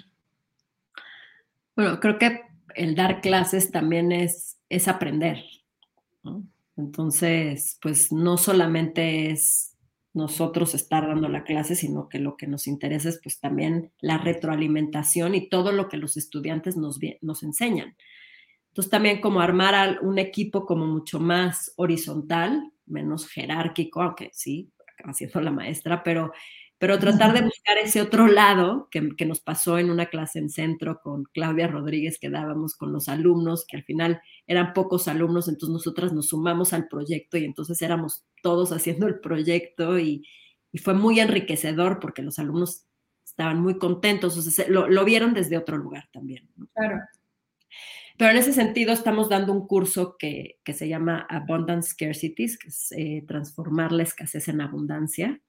Bueno, 1.74 1.98
creo 1.98 2.18
que 2.18 2.42
el 2.74 2.94
dar 2.94 3.22
clases 3.22 3.70
también 3.70 4.12
es, 4.12 4.60
es 4.68 4.86
aprender. 4.86 5.42
Entonces, 6.76 7.78
pues 7.80 8.12
no 8.12 8.36
solamente 8.36 9.30
es 9.30 9.78
nosotros 10.12 10.74
estar 10.74 11.06
dando 11.06 11.28
la 11.28 11.44
clase, 11.44 11.74
sino 11.74 12.08
que 12.08 12.18
lo 12.18 12.36
que 12.36 12.46
nos 12.46 12.66
interesa 12.66 13.08
es 13.08 13.20
pues 13.22 13.40
también 13.40 13.92
la 14.00 14.18
retroalimentación 14.18 15.34
y 15.34 15.48
todo 15.48 15.72
lo 15.72 15.88
que 15.88 15.96
los 15.96 16.18
estudiantes 16.18 16.76
nos, 16.76 16.98
nos 17.22 17.42
enseñan. 17.42 17.96
Entonces 18.68 18.90
también 18.90 19.20
como 19.22 19.40
armar 19.40 20.00
un 20.02 20.18
equipo 20.18 20.66
como 20.66 20.86
mucho 20.86 21.18
más 21.18 21.72
horizontal, 21.76 22.72
menos 22.86 23.26
jerárquico, 23.28 24.02
aunque 24.02 24.30
sí, 24.34 24.70
acaba 24.86 25.14
siendo 25.14 25.40
la 25.40 25.50
maestra, 25.50 26.02
pero 26.02 26.32
pero 26.80 26.98
tratar 26.98 27.34
de 27.34 27.42
buscar 27.42 27.76
ese 27.76 28.00
otro 28.00 28.26
lado 28.26 28.88
que, 28.90 29.10
que, 29.14 29.26
nos 29.26 29.40
pasó 29.40 29.78
en 29.78 29.90
una 29.90 30.06
clase 30.06 30.38
en 30.38 30.48
centro 30.48 31.02
con 31.02 31.24
Claudia 31.24 31.66
Rodríguez 31.66 32.18
que 32.18 32.30
dábamos 32.30 32.74
con 32.74 32.90
los 32.90 33.10
alumnos, 33.10 33.66
que 33.68 33.76
al 33.76 33.84
final 33.84 34.22
eran 34.46 34.72
pocos 34.72 35.06
alumnos, 35.06 35.46
entonces 35.46 35.74
nosotras 35.74 36.14
nos 36.14 36.28
sumamos 36.28 36.72
al 36.72 36.88
proyecto 36.88 37.36
y 37.36 37.44
entonces 37.44 37.82
éramos 37.82 38.24
todos 38.42 38.72
haciendo 38.72 39.06
el 39.06 39.20
proyecto 39.20 39.98
y, 39.98 40.26
y 40.72 40.78
fue 40.78 40.94
muy 40.94 41.20
enriquecedor 41.20 42.00
porque 42.00 42.22
los 42.22 42.38
alumnos 42.38 42.86
estaban 43.26 43.60
muy 43.60 43.76
contentos, 43.76 44.38
o 44.38 44.40
sea, 44.40 44.66
lo, 44.66 44.88
lo 44.88 45.04
vieron 45.04 45.34
desde 45.34 45.58
otro 45.58 45.76
lugar 45.76 46.08
también. 46.10 46.48
Claro. 46.74 46.98
Pero 48.16 48.30
en 48.30 48.38
ese 48.38 48.54
sentido 48.54 48.94
estamos 48.94 49.28
dando 49.28 49.52
un 49.52 49.66
curso 49.66 50.16
que, 50.18 50.58
que 50.64 50.72
se 50.72 50.88
llama 50.88 51.26
Abundance 51.28 51.90
Scarcities, 51.90 52.58
que 52.58 52.68
es 52.68 52.92
eh, 52.92 53.22
transformar 53.28 53.92
la 53.92 54.04
escasez 54.04 54.48
en 54.48 54.62
abundancia. 54.62 55.42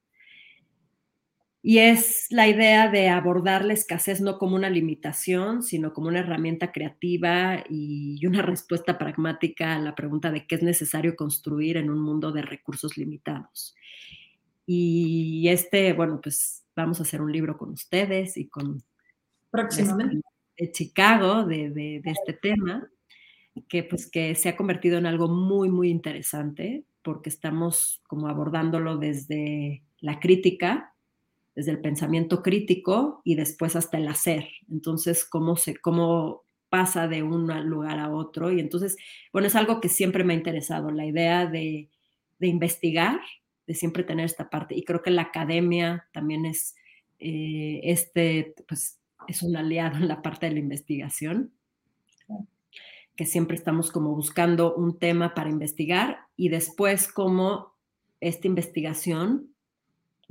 Y 1.64 1.78
es 1.78 2.26
la 2.32 2.47
idea 2.47 2.89
de 2.89 3.09
abordar 3.09 3.64
la 3.64 3.74
escasez 3.74 4.20
no 4.20 4.39
como 4.39 4.55
una 4.55 4.70
limitación, 4.70 5.62
sino 5.62 5.93
como 5.93 6.07
una 6.07 6.20
herramienta 6.20 6.72
creativa 6.72 7.64
y 7.70 8.26
una 8.26 8.41
respuesta 8.41 8.97
pragmática 8.97 9.76
a 9.76 9.80
la 9.80 9.93
pregunta 9.93 10.32
de 10.32 10.47
qué 10.47 10.55
es 10.55 10.64
necesario 10.64 11.16
construir 11.16 11.78
en 11.78 11.91
un 11.91 12.01
mundo 12.01 12.32
de 12.32 12.41
recursos 12.41 12.97
limitados. 12.97 13.76
Y 14.66 15.47
este, 15.49 15.93
bueno, 15.93 16.20
pues 16.22 16.64
vamos 16.76 16.99
a 16.99 17.03
hacer 17.03 17.22
un 17.22 17.32
libro 17.32 17.57
con 17.57 17.72
ustedes 17.72 18.38
y 18.38 18.47
con... 18.47 18.82
Próximamente. 19.51 20.22
De 20.57 20.72
Chicago, 20.72 21.45
de, 21.45 21.70
de, 21.70 22.01
de 22.03 22.12
este 22.12 22.34
tema, 22.34 22.88
que 23.68 23.84
pues 23.84 24.09
que 24.09 24.36
se 24.36 24.49
ha 24.49 24.55
convertido 24.55 24.97
en 24.97 25.05
algo 25.05 25.28
muy, 25.28 25.70
muy 25.70 25.89
interesante, 25.89 26.86
porque 27.03 27.30
estamos 27.30 28.01
como 28.07 28.28
abordándolo 28.28 28.97
desde 28.97 29.84
la 29.99 30.20
crítica, 30.20 30.91
desde 31.56 31.72
el 31.72 31.82
pensamiento 31.82 32.41
crítico 32.41 33.22
y 33.24 33.36
después 33.36 33.76
hasta 33.76 33.97
el 33.97 34.08
hacer. 34.08 34.47
Entonces, 34.70 35.26
cómo, 35.26 35.58
se, 35.58 35.78
cómo 35.78 36.43
pasa 36.70 37.08
de 37.08 37.24
un 37.24 37.47
lugar 37.70 37.99
a 37.99 38.10
otro. 38.10 38.52
Y 38.52 38.60
entonces, 38.60 38.97
bueno, 39.34 39.47
es 39.47 39.56
algo 39.56 39.82
que 39.82 39.89
siempre 39.89 40.24
me 40.24 40.34
ha 40.34 40.38
interesado, 40.38 40.91
la 40.91 41.06
idea 41.06 41.45
de, 41.45 41.89
de 42.39 42.47
investigar, 42.47 43.20
de 43.68 43.74
siempre 43.74 44.04
tener 44.04 44.26
esta 44.26 44.49
parte. 44.49 44.76
Y 44.76 44.84
creo 44.84 45.02
que 45.02 45.12
la 45.12 45.24
academia 45.24 46.08
también 46.14 46.45
es, 46.45 46.76
eh, 47.20 47.82
este, 47.84 48.56
pues, 48.68 48.99
es 49.28 49.43
un 49.43 49.56
aliado 49.56 49.97
en 49.97 50.08
la 50.08 50.22
parte 50.22 50.47
de 50.47 50.54
la 50.54 50.60
investigación, 50.60 51.52
que 53.16 53.26
siempre 53.26 53.56
estamos 53.56 53.91
como 53.91 54.16
buscando 54.16 54.74
un 54.74 54.97
tema 54.97 55.34
para 55.34 55.49
investigar 55.49 56.22
y 56.36 56.49
después 56.49 57.12
cómo 57.12 57.76
esta 58.22 58.47
investigación 58.47 59.54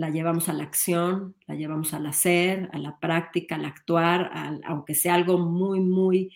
la 0.00 0.08
llevamos 0.08 0.48
a 0.48 0.54
la 0.54 0.64
acción, 0.64 1.36
la 1.46 1.56
llevamos 1.56 1.92
al 1.92 2.06
hacer, 2.06 2.70
a 2.72 2.78
la 2.78 2.98
práctica, 2.98 3.56
al 3.56 3.66
actuar, 3.66 4.30
aunque 4.64 4.94
sea 4.94 5.12
algo 5.14 5.36
muy, 5.36 5.80
muy 5.80 6.34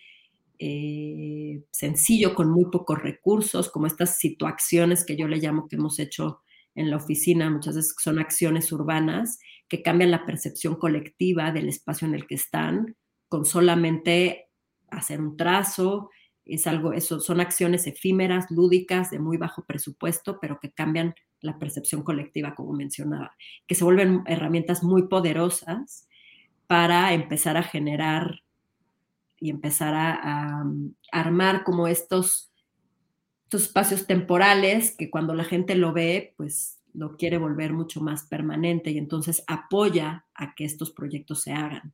eh, 0.59 1.63
sencillo, 1.71 2.35
con 2.35 2.51
muy 2.51 2.67
pocos 2.67 3.03
recursos, 3.03 3.71
como 3.71 3.87
estas 3.87 4.19
situaciones 4.19 5.07
que 5.07 5.17
yo 5.17 5.29
le 5.29 5.39
llamo 5.39 5.67
que 5.67 5.77
hemos 5.77 5.99
hecho 5.99 6.43
en 6.75 6.91
la 6.91 6.99
oficina, 6.99 7.49
muchas 7.49 7.77
veces 7.77 7.95
son 7.99 8.19
acciones 8.19 8.71
urbanas 8.71 9.39
que 9.67 9.81
cambian 9.81 10.11
la 10.11 10.27
percepción 10.27 10.75
colectiva 10.75 11.51
del 11.51 11.71
espacio 11.71 12.07
en 12.07 12.15
el 12.15 12.27
que 12.27 12.35
están, 12.35 12.95
con 13.31 13.47
solamente 13.47 14.51
hacer 14.91 15.23
un 15.23 15.39
trazo, 15.39 16.11
es 16.45 16.67
algo, 16.67 16.93
eso 16.93 17.19
son 17.19 17.41
acciones 17.41 17.87
efímeras, 17.87 18.51
lúdicas, 18.51 19.11
de 19.11 19.21
muy 19.21 19.39
bajo 19.39 19.65
presupuesto, 19.65 20.37
pero 20.39 20.61
que 20.61 20.71
cambian 20.71 21.15
la 21.45 21.59
percepción 21.59 22.03
colectiva, 22.03 22.55
como 22.55 22.73
mencionaba, 22.73 23.37
que 23.67 23.75
se 23.75 23.85
vuelven 23.85 24.23
herramientas 24.27 24.83
muy 24.83 25.09
poderosas 25.09 26.09
para 26.67 27.13
empezar 27.13 27.57
a 27.57 27.63
generar 27.63 28.41
y 29.39 29.51
empezar 29.51 29.95
a, 29.95 30.15
a, 30.23 30.65
armar 31.13 31.65
como 31.65 31.87
estos, 31.87 32.51
estos 33.45 33.63
espacios 33.63 34.07
temporales 34.07 34.97
que 34.97 35.11
cuando 35.11 35.35
la 35.35 35.45
gente 35.45 35.75
lo 35.75 35.93
ve, 35.93 36.35
pues 36.37 36.81
lo 36.95 37.17
quiere 37.17 37.39
volver 37.39 37.73
mucho 37.73 38.01
más 38.01 38.27
permanente 38.27 38.91
y 38.91 38.99
entonces 38.99 39.45
apoya 39.47 40.25
a 40.35 40.55
que 40.55 40.65
estos 40.65 40.93
proyectos 40.93 41.43
se 41.43 41.53
hagan. 41.53 41.93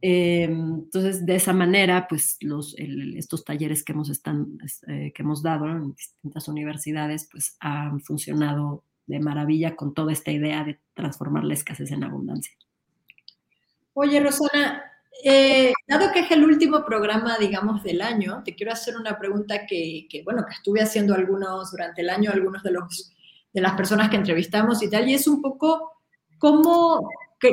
Eh, 0.00 0.44
entonces, 0.44 1.26
de 1.26 1.34
esa 1.34 1.52
manera, 1.52 2.06
pues 2.08 2.36
los, 2.40 2.76
el, 2.78 3.16
estos 3.16 3.44
talleres 3.44 3.84
que 3.84 3.92
hemos, 3.92 4.10
están, 4.10 4.58
eh, 4.86 5.12
que 5.14 5.22
hemos 5.22 5.42
dado 5.42 5.66
en 5.66 5.94
distintas 5.94 6.48
universidades, 6.48 7.28
pues 7.30 7.56
han 7.60 8.00
funcionado 8.00 8.84
de 9.06 9.20
maravilla 9.20 9.74
con 9.74 9.94
toda 9.94 10.12
esta 10.12 10.30
idea 10.30 10.64
de 10.64 10.78
transformar 10.94 11.44
la 11.44 11.54
escasez 11.54 11.90
en 11.90 12.04
abundancia. 12.04 12.54
Oye, 13.94 14.20
Rosana, 14.20 14.82
eh, 15.24 15.72
dado 15.88 16.12
que 16.12 16.20
es 16.20 16.30
el 16.30 16.44
último 16.44 16.84
programa, 16.84 17.36
digamos, 17.38 17.82
del 17.82 18.02
año, 18.02 18.42
te 18.44 18.54
quiero 18.54 18.72
hacer 18.72 18.96
una 18.96 19.18
pregunta 19.18 19.66
que, 19.66 20.06
que, 20.08 20.22
bueno, 20.22 20.44
que 20.46 20.54
estuve 20.54 20.80
haciendo 20.80 21.14
algunos 21.14 21.70
durante 21.72 22.02
el 22.02 22.10
año, 22.10 22.30
algunos 22.30 22.62
de 22.62 22.70
los 22.70 23.12
de 23.52 23.60
las 23.60 23.74
personas 23.74 24.10
que 24.10 24.16
entrevistamos 24.16 24.82
y 24.82 24.90
tal, 24.90 25.08
y 25.08 25.14
es 25.14 25.26
un 25.26 25.40
poco 25.40 25.92
cómo 26.38 27.08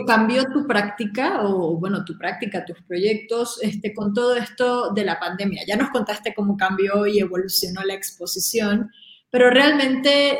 cambió 0.08 0.44
tu 0.52 0.66
práctica 0.66 1.42
o, 1.44 1.78
bueno, 1.78 2.04
tu 2.04 2.18
práctica, 2.18 2.66
tus 2.66 2.82
proyectos 2.84 3.60
este, 3.62 3.94
con 3.94 4.14
todo 4.14 4.36
esto 4.36 4.92
de 4.94 5.06
la 5.06 5.20
pandemia? 5.20 5.64
Ya 5.68 5.76
nos 5.76 5.90
contaste 5.90 6.34
cómo 6.34 6.58
cambió 6.58 7.06
y 7.06 7.20
evolucionó 7.20 7.84
la 7.84 7.94
exposición, 7.94 8.90
pero 9.30 9.50
realmente 9.50 10.40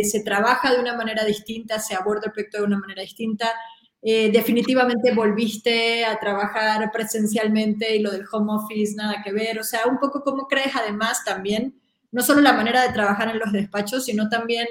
eh, 0.00 0.04
se 0.04 0.22
trabaja 0.22 0.72
de 0.72 0.80
una 0.80 0.96
manera 0.96 1.24
distinta, 1.24 1.78
se 1.78 1.94
aborda 1.94 2.26
el 2.26 2.32
proyecto 2.32 2.58
de 2.58 2.64
una 2.64 2.78
manera 2.78 3.02
distinta. 3.02 3.50
Eh, 4.02 4.30
definitivamente 4.30 5.14
volviste 5.14 6.04
a 6.04 6.18
trabajar 6.18 6.90
presencialmente 6.92 7.96
y 7.96 8.00
lo 8.00 8.10
del 8.10 8.26
home 8.30 8.52
office 8.52 8.94
nada 8.96 9.22
que 9.24 9.32
ver. 9.32 9.58
O 9.58 9.64
sea, 9.64 9.86
un 9.86 9.98
poco 9.98 10.22
cómo 10.22 10.46
crees 10.46 10.76
además 10.76 11.24
también, 11.24 11.80
no 12.12 12.22
solo 12.22 12.42
la 12.42 12.52
manera 12.52 12.82
de 12.82 12.92
trabajar 12.92 13.30
en 13.30 13.38
los 13.38 13.50
despachos, 13.50 14.04
sino 14.04 14.28
también 14.28 14.66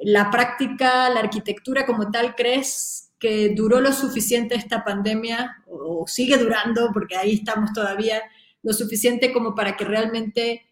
la 0.00 0.30
práctica, 0.30 1.08
la 1.10 1.20
arquitectura 1.20 1.86
como 1.86 2.10
tal, 2.10 2.34
¿crees 2.34 3.05
que 3.18 3.54
duró 3.54 3.80
lo 3.80 3.92
suficiente 3.92 4.54
esta 4.54 4.84
pandemia, 4.84 5.62
o 5.66 6.06
sigue 6.06 6.36
durando, 6.36 6.90
porque 6.92 7.16
ahí 7.16 7.34
estamos 7.34 7.72
todavía, 7.72 8.22
lo 8.62 8.72
suficiente 8.72 9.32
como 9.32 9.54
para 9.54 9.76
que 9.76 9.84
realmente 9.84 10.66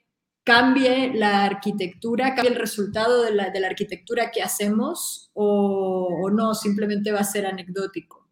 cambie 0.45 1.14
la 1.14 1.45
arquitectura, 1.45 2.34
cambie 2.34 2.53
el 2.53 2.59
resultado 2.59 3.22
de 3.22 3.34
la, 3.34 3.51
de 3.51 3.61
la 3.61 3.68
arquitectura 3.68 4.30
que 4.30 4.42
hacemos, 4.42 5.30
o, 5.32 6.09
o, 6.22 6.30
no, 6.30 6.55
simplemente 6.55 7.12
va 7.12 7.20
a 7.20 7.24
ser 7.24 7.47
anecdótico. 7.47 8.28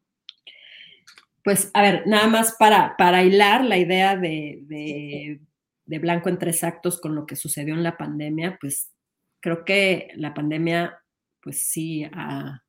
Pues, 1.42 1.70
a 1.72 1.82
ver, 1.82 2.06
nada 2.06 2.28
más 2.28 2.54
para, 2.58 2.96
para 2.96 3.24
hilar 3.24 3.64
la 3.64 3.78
idea 3.78 4.16
de, 4.16 4.60
de, 4.66 5.40
de 5.86 5.98
Blanco 5.98 6.28
en 6.28 6.38
tres 6.38 6.62
actos 6.62 7.00
con 7.00 7.14
lo 7.14 7.26
que 7.26 7.34
sucedió 7.34 7.74
en 7.74 7.82
la 7.82 7.96
pandemia, 7.96 8.58
pues 8.60 8.92
creo 9.40 9.64
que 9.64 10.08
la 10.14 10.34
pandemia, 10.34 11.02
pues 11.40 11.60
sí, 11.60 12.04
ha, 12.04 12.62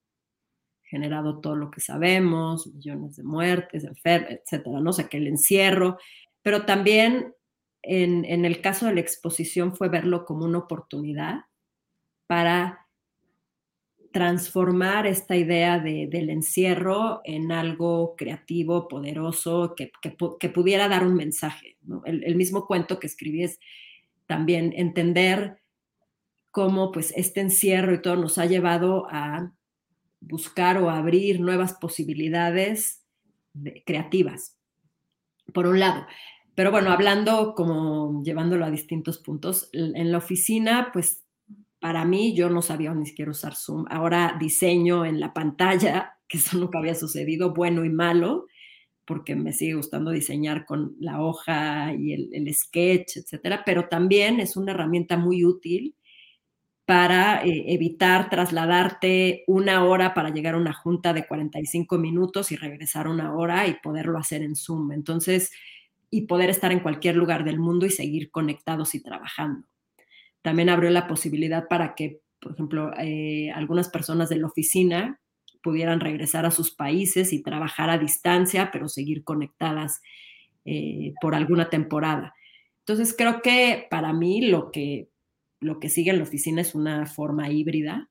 generado 0.94 1.40
todo 1.42 1.56
lo 1.56 1.72
que 1.72 1.82
sabemos, 1.82 2.68
millones 2.68 3.16
de 3.16 3.24
muertes, 3.24 3.84
enfermos, 3.84 4.30
etcétera, 4.30 4.80
no 4.80 4.94
sé, 4.94 5.10
que 5.10 5.18
el 5.18 5.26
encierro, 5.26 5.98
pero 6.44 6.66
también 6.66 7.34
en, 7.82 8.26
en, 8.26 8.46
el 8.46 8.62
caso 8.62 8.86
de 8.86 8.94
la 8.94 9.02
exposición 9.02 9.76
fue 9.76 9.90
verlo 9.90 10.24
como 10.24 10.46
una 10.46 10.60
oportunidad 10.60 11.46
para 12.28 12.86
transformar 14.12 15.08
esta 15.08 15.36
idea 15.36 15.80
de, 15.80 16.08
del 16.08 16.30
encierro 16.30 17.22
en 17.24 17.52
algo 17.52 18.16
creativo, 18.16 18.88
poderoso, 18.88 19.74
que, 19.76 19.92
que, 20.00 20.16
que 20.40 20.50
pudiera 20.50 20.88
dar 20.88 21.04
un 21.08 21.16
mensaje. 21.16 21.78
¿no? 21.82 22.04
El, 22.06 22.24
el, 22.24 22.36
mismo 22.36 22.68
cuento 22.68 23.00
que 23.00 23.08
escribí 23.08 23.44
es 23.44 23.60
también 24.28 24.74
entender 24.78 25.58
cómo 26.52 26.92
pues 26.92 27.12
este 27.18 27.42
encierro 27.42 27.96
y 27.96 28.02
todo 28.04 28.16
nos 28.16 28.38
ha 28.38 28.46
llevado 28.46 29.08
a 29.10 29.52
buscar 30.28 30.78
o 30.78 30.90
abrir 30.90 31.40
nuevas 31.40 31.74
posibilidades 31.74 33.04
de, 33.54 33.84
creativas, 33.86 34.58
por 35.54 35.68
un 35.68 35.80
lado. 35.80 36.06
Pero 36.56 36.72
bueno, 36.72 36.92
hablando 36.92 37.54
como 37.56 38.24
llevándolo 38.24 38.66
a 38.66 38.72
distintos 38.72 39.18
puntos, 39.18 39.70
en 39.74 40.12
la 40.12 40.20
oficina, 40.20 40.90
pues 40.94 41.24
para 41.80 42.06
mí 42.06 42.36
yo 42.36 42.50
no 42.50 42.62
sabía 42.62 42.94
ni 42.94 43.06
siquiera 43.06 43.32
usar 43.32 43.56
Zoom. 43.56 43.86
Ahora 43.90 44.38
diseño 44.40 45.06
en 45.06 45.20
la 45.20 45.34
pantalla, 45.34 46.18
que 46.28 46.38
eso 46.38 46.58
nunca 46.58 46.80
había 46.80 46.96
sucedido, 46.96 47.54
bueno 47.54 47.84
y 47.84 47.90
malo, 47.90 48.48
porque 49.06 49.36
me 49.36 49.52
sigue 49.52 49.74
gustando 49.74 50.12
diseñar 50.12 50.66
con 50.66 50.96
la 51.00 51.22
hoja 51.22 51.94
y 51.94 52.14
el, 52.14 52.30
el 52.34 52.54
sketch, 52.54 53.18
etcétera, 53.18 53.64
pero 53.66 53.90
también 53.90 54.40
es 54.40 54.56
una 54.56 54.72
herramienta 54.72 55.18
muy 55.18 55.44
útil 55.44 55.96
para 56.86 57.46
eh, 57.46 57.74
evitar 57.74 58.30
trasladarte 58.30 59.44
una 59.48 59.86
hora 59.86 60.14
para 60.14 60.30
llegar 60.30 60.56
a 60.56 60.58
una 60.58 60.74
junta 60.74 61.14
de 61.14 61.26
45 61.26 61.98
minutos 61.98 62.52
y 62.52 62.58
regresar 62.58 63.08
una 63.08 63.34
hora 63.36 63.68
y 63.68 63.76
poderlo 63.76 64.18
hacer 64.18 64.42
en 64.42 64.56
Zoom. 64.56 64.92
Entonces, 64.92 65.52
y 66.10 66.28
poder 66.28 66.50
estar 66.50 66.72
en 66.72 66.82
cualquier 66.82 67.16
lugar 67.16 67.44
del 67.44 67.60
mundo 67.60 67.86
y 67.86 67.90
seguir 67.90 68.30
conectados 68.32 68.94
y 68.96 69.02
trabajando. 69.02 69.68
También 70.44 70.70
abrió 70.70 70.92
la 70.92 71.08
posibilidad 71.08 71.68
para 71.68 71.96
que, 71.96 72.22
por 72.40 72.52
ejemplo, 72.52 72.92
eh, 73.00 73.50
algunas 73.52 73.90
personas 73.90 74.30
de 74.30 74.36
la 74.38 74.48
oficina 74.48 75.20
pudieran 75.64 76.02
regresar 76.02 76.46
a 76.46 76.52
sus 76.52 76.70
países 76.72 77.34
y 77.34 77.42
trabajar 77.42 77.90
a 77.90 77.98
distancia, 77.98 78.70
pero 78.72 78.90
seguir 78.90 79.24
conectadas 79.24 80.02
eh, 80.66 81.14
por 81.22 81.34
alguna 81.34 81.70
temporada. 81.70 82.36
Entonces 82.80 83.16
creo 83.18 83.42
que 83.42 83.88
para 83.90 84.12
mí 84.12 84.50
lo 84.50 84.70
que, 84.70 85.08
lo 85.64 85.80
que 85.80 85.90
sigue 85.90 86.12
en 86.12 86.18
la 86.18 86.24
oficina 86.24 86.62
es 86.62 86.76
una 86.76 87.06
forma 87.06 87.50
híbrida, 87.50 88.10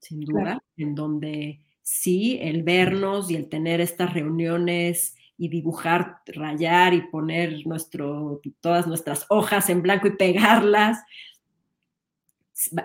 sin 0.00 0.20
duda, 0.20 0.62
en 0.76 0.94
donde 0.94 1.60
sí, 1.82 2.38
el 2.40 2.62
vernos 2.62 3.30
y 3.30 3.36
el 3.36 3.48
tener 3.48 3.80
estas 3.80 4.12
reuniones 4.14 5.16
y 5.38 5.48
dibujar, 5.48 6.22
rayar 6.26 6.94
y 6.94 7.02
poner 7.02 7.66
nuestro, 7.66 8.40
todas 8.60 8.86
nuestras 8.86 9.26
hojas 9.28 9.68
en 9.68 9.82
blanco 9.82 10.08
y 10.08 10.16
pegarlas 10.16 10.98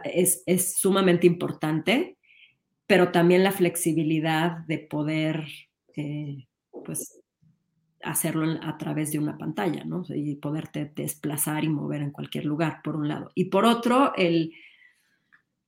es, 0.04 0.44
es 0.46 0.76
sumamente 0.76 1.28
importante, 1.28 2.18
pero 2.88 3.12
también 3.12 3.44
la 3.44 3.52
flexibilidad 3.52 4.58
de 4.68 4.80
poder 4.80 5.48
eh, 5.96 6.48
pues, 6.86 7.21
hacerlo 8.04 8.60
a 8.62 8.78
través 8.78 9.12
de 9.12 9.20
una 9.20 9.38
pantalla, 9.38 9.84
¿no? 9.84 10.04
Y 10.10 10.36
poderte 10.36 10.92
desplazar 10.96 11.64
y 11.64 11.70
mover 11.70 12.02
en 12.02 12.12
cualquier 12.12 12.46
lugar, 12.46 12.82
por 12.84 12.96
un 12.96 13.08
lado. 13.08 13.32
Y 13.36 13.46
por 13.46 13.66
otro, 13.66 14.14
el, 14.16 14.54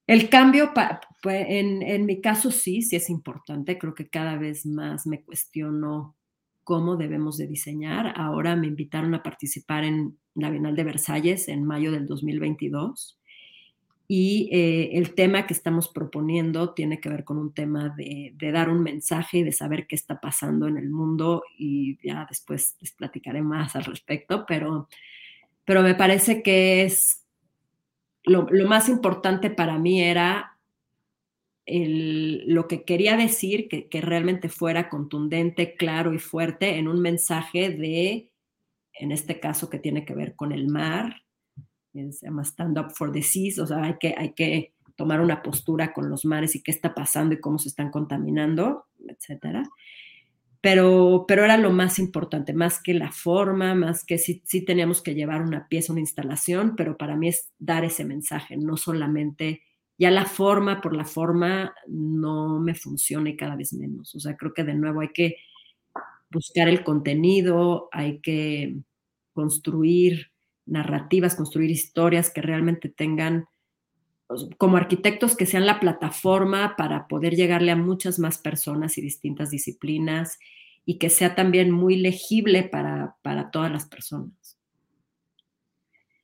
el 0.07 0.29
cambio, 0.29 0.71
pues, 1.21 1.45
en, 1.49 1.81
en, 1.81 2.05
mi 2.05 2.21
caso 2.21 2.51
sí, 2.51 2.81
sí 2.81 2.95
es 2.95 3.09
importante. 3.09 3.77
Creo 3.77 3.93
que 3.93 4.09
cada 4.09 4.38
vez 4.38 4.65
más 4.65 5.07
me 5.07 5.23
cuestiono 5.23 6.15
cómo 6.63 6.95
debemos 6.95 7.38
de 7.38 7.47
diseñar. 7.47 8.13
Ahora 8.15 8.55
me 8.55 8.67
invitaron 8.67 9.13
a 9.15 9.23
participar 9.23 9.84
en 9.84 10.17
la 10.36 10.49
Bienal 10.49 10.75
de 10.75 10.84
Versalles 10.84 11.47
en 11.47 11.65
mayo 11.65 11.91
del 11.91 12.07
2022 12.07 13.19
y 14.16 14.47
eh, 14.51 14.91
el 14.93 15.16
tema 15.16 15.47
que 15.47 15.55
estamos 15.55 15.88
proponiendo 15.88 16.76
tiene 16.76 16.99
que 16.99 17.09
ver 17.09 17.24
con 17.24 17.39
un 17.39 17.51
tema 17.51 17.89
de, 17.97 18.36
dar 18.53 18.70
un 18.70 18.84
mensaje 18.84 19.39
y 19.39 19.43
de 19.43 19.51
saber 19.51 19.88
qué 19.88 19.95
está 19.95 20.22
pasando 20.22 20.68
en 20.68 20.78
el 20.78 20.91
mundo 20.91 21.41
y 21.57 21.97
ya 22.07 22.28
después 22.30 22.78
les 22.80 22.91
platicaré 22.91 23.41
más 23.41 23.76
al 23.76 23.86
respecto, 23.86 24.45
pero, 24.47 24.88
pero 25.66 25.82
me 25.82 25.95
parece 25.95 26.43
que 26.43 26.84
es 26.84 27.26
lo, 28.24 28.45
más 28.68 28.88
importante 28.88 29.49
para 29.49 29.80
mí 29.80 30.03
era 30.03 30.59
lo 31.66 32.68
que 32.68 32.84
quería 32.84 33.18
decir, 33.18 33.68
que, 33.68 33.89
que 33.89 33.99
realmente 33.99 34.47
fuera 34.47 34.89
contundente, 34.89 35.74
claro 35.74 36.14
y 36.14 36.20
fuerte 36.20 36.78
en 36.78 36.88
un 36.88 37.01
mensaje 37.01 37.72
de, 37.72 38.30
en 38.93 39.11
este 39.11 39.39
caso 39.39 39.72
que 39.72 39.80
tiene 39.80 40.05
que 40.05 40.14
ver 40.14 40.36
con 40.36 40.51
el 40.51 40.68
mar, 40.68 41.22
se 41.93 42.25
llama 42.25 42.43
Stand 42.43 42.77
Up 42.79 42.91
for 42.91 43.11
the 43.11 43.21
Seas, 43.21 43.59
o 43.59 43.67
sea, 43.67 43.83
hay 43.83 43.95
que, 43.99 44.15
hay 44.17 44.33
que 44.33 44.73
tomar 44.95 45.21
una 45.21 45.41
postura 45.41 45.93
con 45.93 46.09
los 46.09 46.25
mares 46.25 46.55
y 46.55 46.63
qué 46.63 46.71
está 46.71 46.93
pasando 46.93 47.35
y 47.35 47.39
cómo 47.39 47.59
se 47.59 47.69
están 47.69 47.91
contaminando, 47.91 48.85
etcétera. 49.07 49.63
Pero, 50.61 51.25
pero 51.27 51.43
era 51.43 51.57
lo 51.57 51.71
más 51.71 51.99
importante, 51.99 52.53
más 52.53 52.81
que 52.81 52.93
la 52.93 53.11
forma, 53.11 53.75
más 53.75 54.05
que 54.05 54.17
sí, 54.17 54.41
sí 54.45 54.63
teníamos 54.63 55.01
que 55.01 55.13
llevar 55.13 55.41
una 55.41 55.67
pieza, 55.67 55.91
una 55.91 55.99
instalación, 55.99 56.75
pero 56.77 56.97
para 56.97 57.17
mí 57.17 57.27
es 57.27 57.51
dar 57.59 57.83
ese 57.83 58.05
mensaje, 58.05 58.55
no 58.55 58.77
solamente 58.77 59.61
ya 59.97 60.09
la 60.09 60.25
forma 60.25 60.81
por 60.81 60.95
la 60.95 61.05
forma 61.05 61.73
no 61.87 62.59
me 62.59 62.75
funciona 62.75 63.29
y 63.29 63.37
cada 63.37 63.55
vez 63.55 63.73
menos. 63.73 64.15
O 64.15 64.19
sea, 64.19 64.35
creo 64.35 64.53
que 64.53 64.63
de 64.63 64.73
nuevo 64.73 65.01
hay 65.01 65.09
que 65.09 65.35
buscar 66.31 66.67
el 66.67 66.83
contenido, 66.83 67.89
hay 67.91 68.19
que 68.19 68.75
construir 69.33 70.32
narrativas, 70.66 71.36
construir 71.36 71.72
historias 71.72 72.32
que 72.32 72.41
realmente 72.41 72.89
tengan, 72.89 73.45
pues, 74.28 74.47
como 74.57 74.78
arquitectos, 74.78 75.36
que 75.36 75.45
sean 75.45 75.66
la 75.66 75.80
plataforma 75.80 76.76
para 76.78 77.07
poder 77.07 77.36
llegarle 77.36 77.72
a 77.72 77.76
muchas 77.76 78.20
más 78.20 78.38
personas 78.38 78.97
y 78.97 79.01
distintas 79.01 79.49
disciplinas 79.49 80.39
y 80.86 80.97
que 80.97 81.09
sea 81.09 81.36
también 81.36 81.72
muy 81.72 81.97
legible 81.97 82.64
para, 82.64 83.16
para 83.22 83.51
todas 83.51 83.72
las 83.72 83.86
personas. 83.86 84.57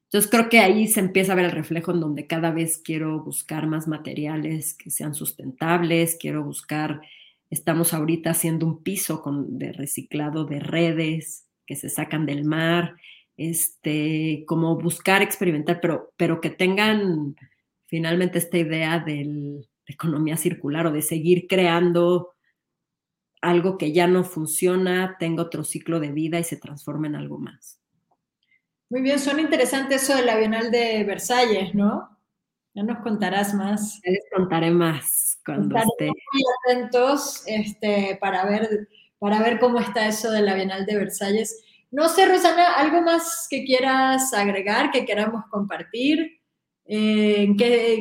Entonces 0.09 0.31
creo 0.31 0.49
que 0.49 0.57
ahí 0.57 0.87
se 0.87 1.01
empieza 1.01 1.33
a 1.33 1.35
ver 1.35 1.45
el 1.45 1.51
reflejo 1.51 1.91
en 1.91 1.99
donde 1.99 2.25
cada 2.25 2.49
vez 2.49 2.81
quiero 2.83 3.23
buscar 3.23 3.67
más 3.67 3.87
materiales 3.87 4.73
que 4.73 4.89
sean 4.89 5.13
sustentables, 5.13 6.17
quiero 6.19 6.43
buscar, 6.43 7.01
estamos 7.51 7.93
ahorita 7.93 8.31
haciendo 8.31 8.65
un 8.65 8.81
piso 8.81 9.21
con, 9.21 9.59
de 9.59 9.71
reciclado 9.71 10.45
de 10.45 10.59
redes 10.59 11.45
que 11.67 11.75
se 11.75 11.89
sacan 11.89 12.25
del 12.25 12.43
mar, 12.43 12.95
este, 13.39 14.43
como 14.45 14.75
buscar 14.75 15.21
experimentar, 15.21 15.79
pero, 15.81 16.11
pero 16.17 16.41
que 16.41 16.49
tengan 16.49 17.37
finalmente 17.85 18.37
esta 18.37 18.57
idea 18.57 18.99
de 18.99 19.65
economía 19.85 20.35
circular 20.35 20.87
o 20.87 20.91
de 20.91 21.01
seguir 21.01 21.47
creando 21.47 22.33
algo 23.41 23.77
que 23.77 23.93
ya 23.93 24.07
no 24.07 24.25
funciona, 24.25 25.15
tenga 25.17 25.43
otro 25.43 25.63
ciclo 25.63 26.01
de 26.01 26.11
vida 26.11 26.37
y 26.37 26.43
se 26.43 26.57
transforme 26.57 27.07
en 27.07 27.15
algo 27.15 27.39
más. 27.39 27.79
Muy 28.89 29.01
bien, 29.01 29.19
suena 29.19 29.41
interesante 29.41 29.95
eso 29.95 30.15
de 30.15 30.25
la 30.25 30.37
Bienal 30.37 30.69
de 30.69 31.05
Versalles, 31.05 31.73
¿no? 31.73 32.19
Ya 32.73 32.83
nos 32.83 32.99
contarás 32.99 33.53
más. 33.53 34.01
les 34.03 34.25
contaré 34.35 34.71
más 34.71 35.39
cuando 35.45 35.77
esté. 35.77 36.07
Muy 36.07 36.43
atentos 36.65 37.43
este, 37.45 38.17
para, 38.19 38.45
ver, 38.45 38.89
para 39.17 39.41
ver 39.41 39.59
cómo 39.59 39.79
está 39.79 40.07
eso 40.07 40.29
de 40.29 40.41
la 40.41 40.55
Bienal 40.55 40.85
de 40.85 40.97
Versalles. 40.97 41.63
No 41.91 42.07
sé, 42.07 42.27
Rosana, 42.27 42.75
¿algo 42.75 43.01
más 43.01 43.47
que 43.49 43.63
quieras 43.65 44.33
agregar, 44.33 44.91
que 44.91 45.05
queramos 45.05 45.45
compartir? 45.49 46.39
Eh, 46.85 47.55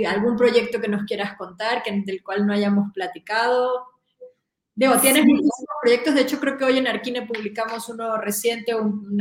¿Algún 0.06 0.36
proyecto 0.36 0.80
que 0.80 0.88
nos 0.88 1.04
quieras 1.04 1.36
contar, 1.36 1.82
que, 1.82 2.02
del 2.04 2.22
cual 2.22 2.46
no 2.46 2.52
hayamos 2.52 2.92
platicado? 2.92 3.86
Digo, 4.74 4.96
tienes 5.00 5.24
muchísimos 5.24 5.76
proyectos, 5.82 6.14
de 6.14 6.20
hecho 6.20 6.38
creo 6.38 6.56
que 6.56 6.64
hoy 6.64 6.78
en 6.78 6.86
Arquine 6.86 7.26
publicamos 7.26 7.88
uno 7.88 8.16
reciente, 8.18 8.74
un, 8.74 9.18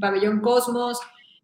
pabellón 0.00 0.40
Cosmos, 0.40 0.98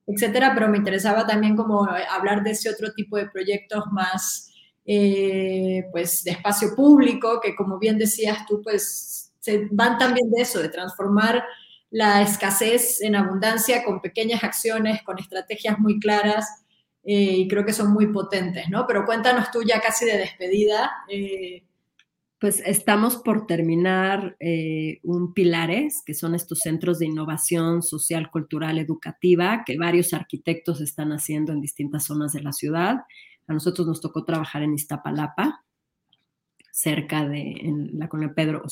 etcétera, 0.06 0.52
pero 0.54 0.68
me 0.68 0.78
interesaba 0.78 1.26
también 1.26 1.54
como 1.56 1.86
hablar 2.10 2.42
de 2.42 2.50
ese 2.50 2.70
otro 2.70 2.92
tipo 2.94 3.16
de 3.16 3.28
proyectos 3.28 3.84
más, 3.92 4.50
eh, 4.84 5.84
pues, 5.92 6.24
de 6.24 6.32
espacio 6.32 6.74
público, 6.74 7.40
que 7.40 7.54
como 7.54 7.78
bien 7.78 7.96
decías 7.96 8.44
tú, 8.46 8.60
pues, 8.62 9.32
se 9.38 9.68
van 9.70 9.98
también 9.98 10.30
de 10.30 10.42
eso, 10.42 10.60
de 10.60 10.68
transformar 10.68 11.44
la 11.94 12.22
escasez 12.22 13.00
en 13.02 13.14
abundancia 13.14 13.84
con 13.84 14.00
pequeñas 14.00 14.42
acciones, 14.42 15.04
con 15.04 15.16
estrategias 15.20 15.78
muy 15.78 16.00
claras 16.00 16.64
eh, 17.04 17.36
y 17.36 17.46
creo 17.46 17.64
que 17.64 17.72
son 17.72 17.92
muy 17.92 18.08
potentes, 18.08 18.68
¿no? 18.68 18.84
Pero 18.88 19.06
cuéntanos 19.06 19.52
tú 19.52 19.62
ya 19.62 19.80
casi 19.80 20.04
de 20.04 20.18
despedida. 20.18 20.90
Eh. 21.08 21.62
Pues 22.40 22.60
estamos 22.66 23.18
por 23.18 23.46
terminar 23.46 24.34
eh, 24.40 24.98
un 25.04 25.34
Pilares, 25.34 26.02
que 26.04 26.14
son 26.14 26.34
estos 26.34 26.58
centros 26.58 26.98
de 26.98 27.06
innovación 27.06 27.80
social, 27.80 28.28
cultural, 28.28 28.78
educativa, 28.78 29.62
que 29.64 29.78
varios 29.78 30.12
arquitectos 30.14 30.80
están 30.80 31.12
haciendo 31.12 31.52
en 31.52 31.60
distintas 31.60 32.06
zonas 32.06 32.32
de 32.32 32.42
la 32.42 32.50
ciudad. 32.50 33.04
A 33.46 33.52
nosotros 33.52 33.86
nos 33.86 34.00
tocó 34.00 34.24
trabajar 34.24 34.64
en 34.64 34.74
Iztapalapa, 34.74 35.64
cerca 36.74 37.28
de 37.28 37.52
en 37.60 38.00
la 38.00 38.08
colonia 38.08 38.34
Pedro, 38.34 38.64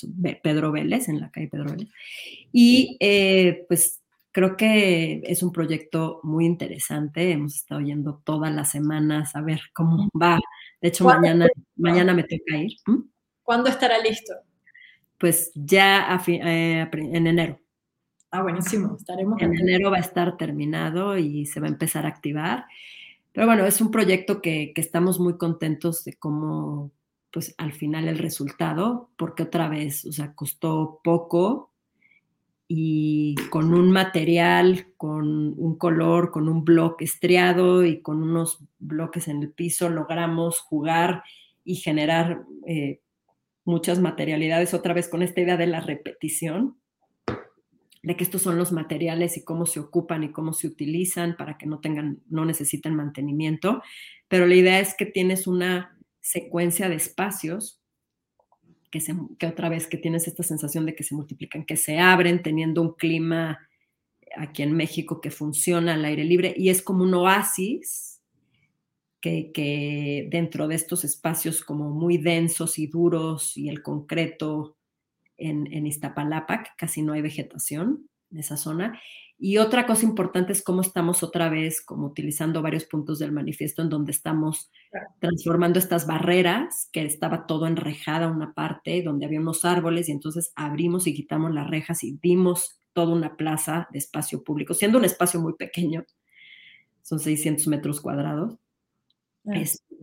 Pedro 0.43 0.73
Vélez, 0.73 1.09
en 1.09 1.21
la 1.21 1.31
calle 1.31 1.47
Pedro 1.47 1.71
Vélez. 1.71 1.89
Y 2.51 2.97
eh, 2.99 3.65
pues 3.69 4.03
creo 4.33 4.57
que 4.57 5.23
es 5.25 5.45
un 5.45 5.53
proyecto 5.53 6.19
muy 6.25 6.45
interesante. 6.45 7.31
Hemos 7.31 7.55
estado 7.55 7.81
yendo 7.81 8.21
todas 8.25 8.53
las 8.53 8.73
semanas 8.73 9.37
a 9.37 9.41
ver 9.41 9.61
cómo 9.73 10.09
va. 10.21 10.41
De 10.81 10.89
hecho, 10.89 11.05
mañana, 11.05 11.47
mañana 11.77 12.13
me 12.13 12.25
toca 12.25 12.57
ir. 12.57 12.73
¿Mm? 12.87 13.05
¿Cuándo 13.45 13.71
estará 13.71 14.01
listo? 14.01 14.35
Pues 15.17 15.53
ya 15.55 16.21
eh, 16.27 16.89
en 16.93 17.27
enero. 17.29 17.61
Ah, 18.33 18.43
buenísimo. 18.43 18.97
Estaremos 18.97 19.41
en 19.41 19.57
enero 19.57 19.93
va 19.93 19.99
a 19.99 20.01
estar 20.01 20.37
terminado 20.37 21.17
y 21.17 21.47
se 21.47 21.61
va 21.61 21.69
a 21.69 21.71
empezar 21.71 22.05
a 22.05 22.09
activar. 22.09 22.65
Pero 23.31 23.47
bueno, 23.47 23.65
es 23.65 23.81
un 23.81 23.93
proyecto 23.93 24.43
que, 24.43 24.73
que 24.75 24.81
estamos 24.81 25.21
muy 25.21 25.39
contentos 25.39 26.03
de 26.05 26.15
cómo, 26.15 26.91
pues 27.33 27.55
al 27.59 27.73
final 27.73 28.09
el 28.09 28.19
resultado, 28.19 29.11
porque 29.17 29.45
otra 29.45 29.69
vez, 29.69 30.05
o 30.05 30.13
sea, 30.13 30.35
costó 30.35 31.01
poco 31.03 31.73
y 32.69 33.35
con 33.51 33.75
un 33.75 33.91
material, 33.91 34.89
con 34.97 35.55
un 35.59 35.77
color, 35.77 36.31
con 36.31 36.49
un 36.49 36.65
bloque 36.65 37.05
estriado 37.05 37.85
y 37.85 38.03
con 38.03 38.23
unos 38.23 38.65
bloques 38.79 39.29
en 39.29 39.43
el 39.43 39.51
piso, 39.51 39.89
logramos 39.89 40.61
jugar 40.61 41.23
y 41.65 41.77
generar 41.77 42.43
eh, 42.67 43.01
muchas 43.65 43.99
materialidades, 43.99 44.75
otra 44.75 44.95
vez 44.95 45.09
con 45.09 45.23
esta 45.23 45.41
idea 45.41 45.57
de 45.57 45.67
la 45.67 45.81
repetición, 45.81 46.77
de 48.03 48.17
que 48.17 48.25
estos 48.25 48.43
son 48.43 48.59
los 48.59 48.73
materiales 48.73 49.37
y 49.37 49.45
cómo 49.45 49.65
se 49.65 49.81
ocupan 49.81 50.25
y 50.25 50.33
cómo 50.33 50.53
se 50.53 50.67
utilizan 50.67 51.37
para 51.37 51.57
que 51.57 51.67
no 51.67 51.79
tengan, 51.79 52.21
no 52.29 52.45
necesiten 52.45 52.95
mantenimiento, 52.95 53.83
pero 54.29 54.47
la 54.47 54.55
idea 54.55 54.81
es 54.81 54.95
que 54.97 55.07
tienes 55.07 55.47
una 55.47 55.97
secuencia 56.23 56.89
de 56.89 56.95
espacios 56.95 57.83
que, 58.91 59.01
se, 59.01 59.15
que 59.39 59.47
otra 59.47 59.69
vez 59.69 59.87
que 59.87 59.99
tienes 59.99 60.27
esta 60.29 60.43
sensación 60.43 60.87
de 60.87 60.95
que 60.95 61.03
se 61.03 61.15
multiplican, 61.15 61.67
que 61.67 61.77
se 61.77 61.99
abren 61.99 62.43
teniendo 62.43 62.81
un 62.81 62.95
clima 62.95 63.69
aquí 64.37 64.63
en 64.63 64.73
México 64.73 65.21
que 65.21 65.31
funciona 65.31 65.95
al 65.95 66.05
aire 66.05 66.25
libre 66.25 66.55
y 66.57 66.71
es 66.71 66.83
como 66.83 67.05
un 67.05 67.13
oasis 67.15 68.23
que, 69.21 70.29
dentro 70.31 70.69
de 70.69 70.75
estos 70.75 71.05
espacios 71.05 71.63
como 71.63 71.91
muy 71.91 72.19
densos 72.19 72.79
y 72.79 72.87
duros 72.87 73.57
y 73.57 73.69
el 73.69 73.83
concreto 73.83 74.77
en, 75.37 75.73
en 75.73 75.87
Iztapalapa, 75.87 76.65
que 76.65 76.71
casi 76.77 77.03
no 77.03 77.13
hay 77.13 77.23
vegetación 77.23 78.09
en 78.31 78.39
esa 78.39 78.57
zona, 78.57 79.01
y 79.45 79.59
otra 79.59 79.87
cosa 79.87 80.05
importante 80.05 80.53
es 80.53 80.63
cómo 80.63 80.83
estamos 80.83 81.25
otra 81.25 81.49
vez 81.49 81.85
como 81.85 82.07
utilizando 82.07 82.63
varios 82.63 82.85
puntos 82.85 83.19
del 83.19 83.33
manifiesto 83.33 83.83
en 83.83 83.89
donde 83.89 84.13
estamos 84.13 84.71
transformando 85.19 85.81
estas 85.81 86.07
barreras, 86.07 86.89
que 86.93 87.05
estaba 87.05 87.45
todo 87.49 87.67
enrejada 87.67 88.29
una 88.29 88.55
parte, 88.55 89.03
donde 89.03 89.27
había 89.27 89.41
unos 89.41 89.65
árboles 89.65 90.09
y 90.09 90.13
entonces 90.13 90.53
abrimos 90.55 91.09
y 91.09 91.15
quitamos 91.15 91.53
las 91.53 91.69
rejas 91.69 92.05
y 92.05 92.21
dimos 92.23 92.79
toda 92.93 93.17
una 93.17 93.37
plaza 93.37 93.89
de 93.91 93.99
espacio 93.99 94.45
público, 94.45 94.75
siendo 94.75 94.99
un 94.99 95.05
espacio 95.05 95.41
muy 95.41 95.55
pequeño, 95.55 96.05
son 97.03 97.19
600 97.19 97.67
metros 97.67 98.01
cuadrados, 98.01 98.59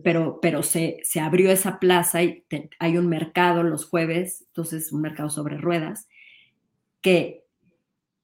pero, 0.04 0.38
pero 0.42 0.62
se, 0.62 0.98
se, 1.02 1.18
abrió 1.18 1.50
esa 1.50 1.78
plaza 1.80 2.22
y 2.22 2.44
hay 2.78 2.98
un 2.98 3.08
mercado 3.08 3.62
los 3.62 3.86
jueves, 3.86 4.44
entonces 4.48 4.92
un 4.92 5.00
mercado 5.00 5.30
sobre 5.30 5.56
ruedas, 5.56 6.08
que 7.00 7.46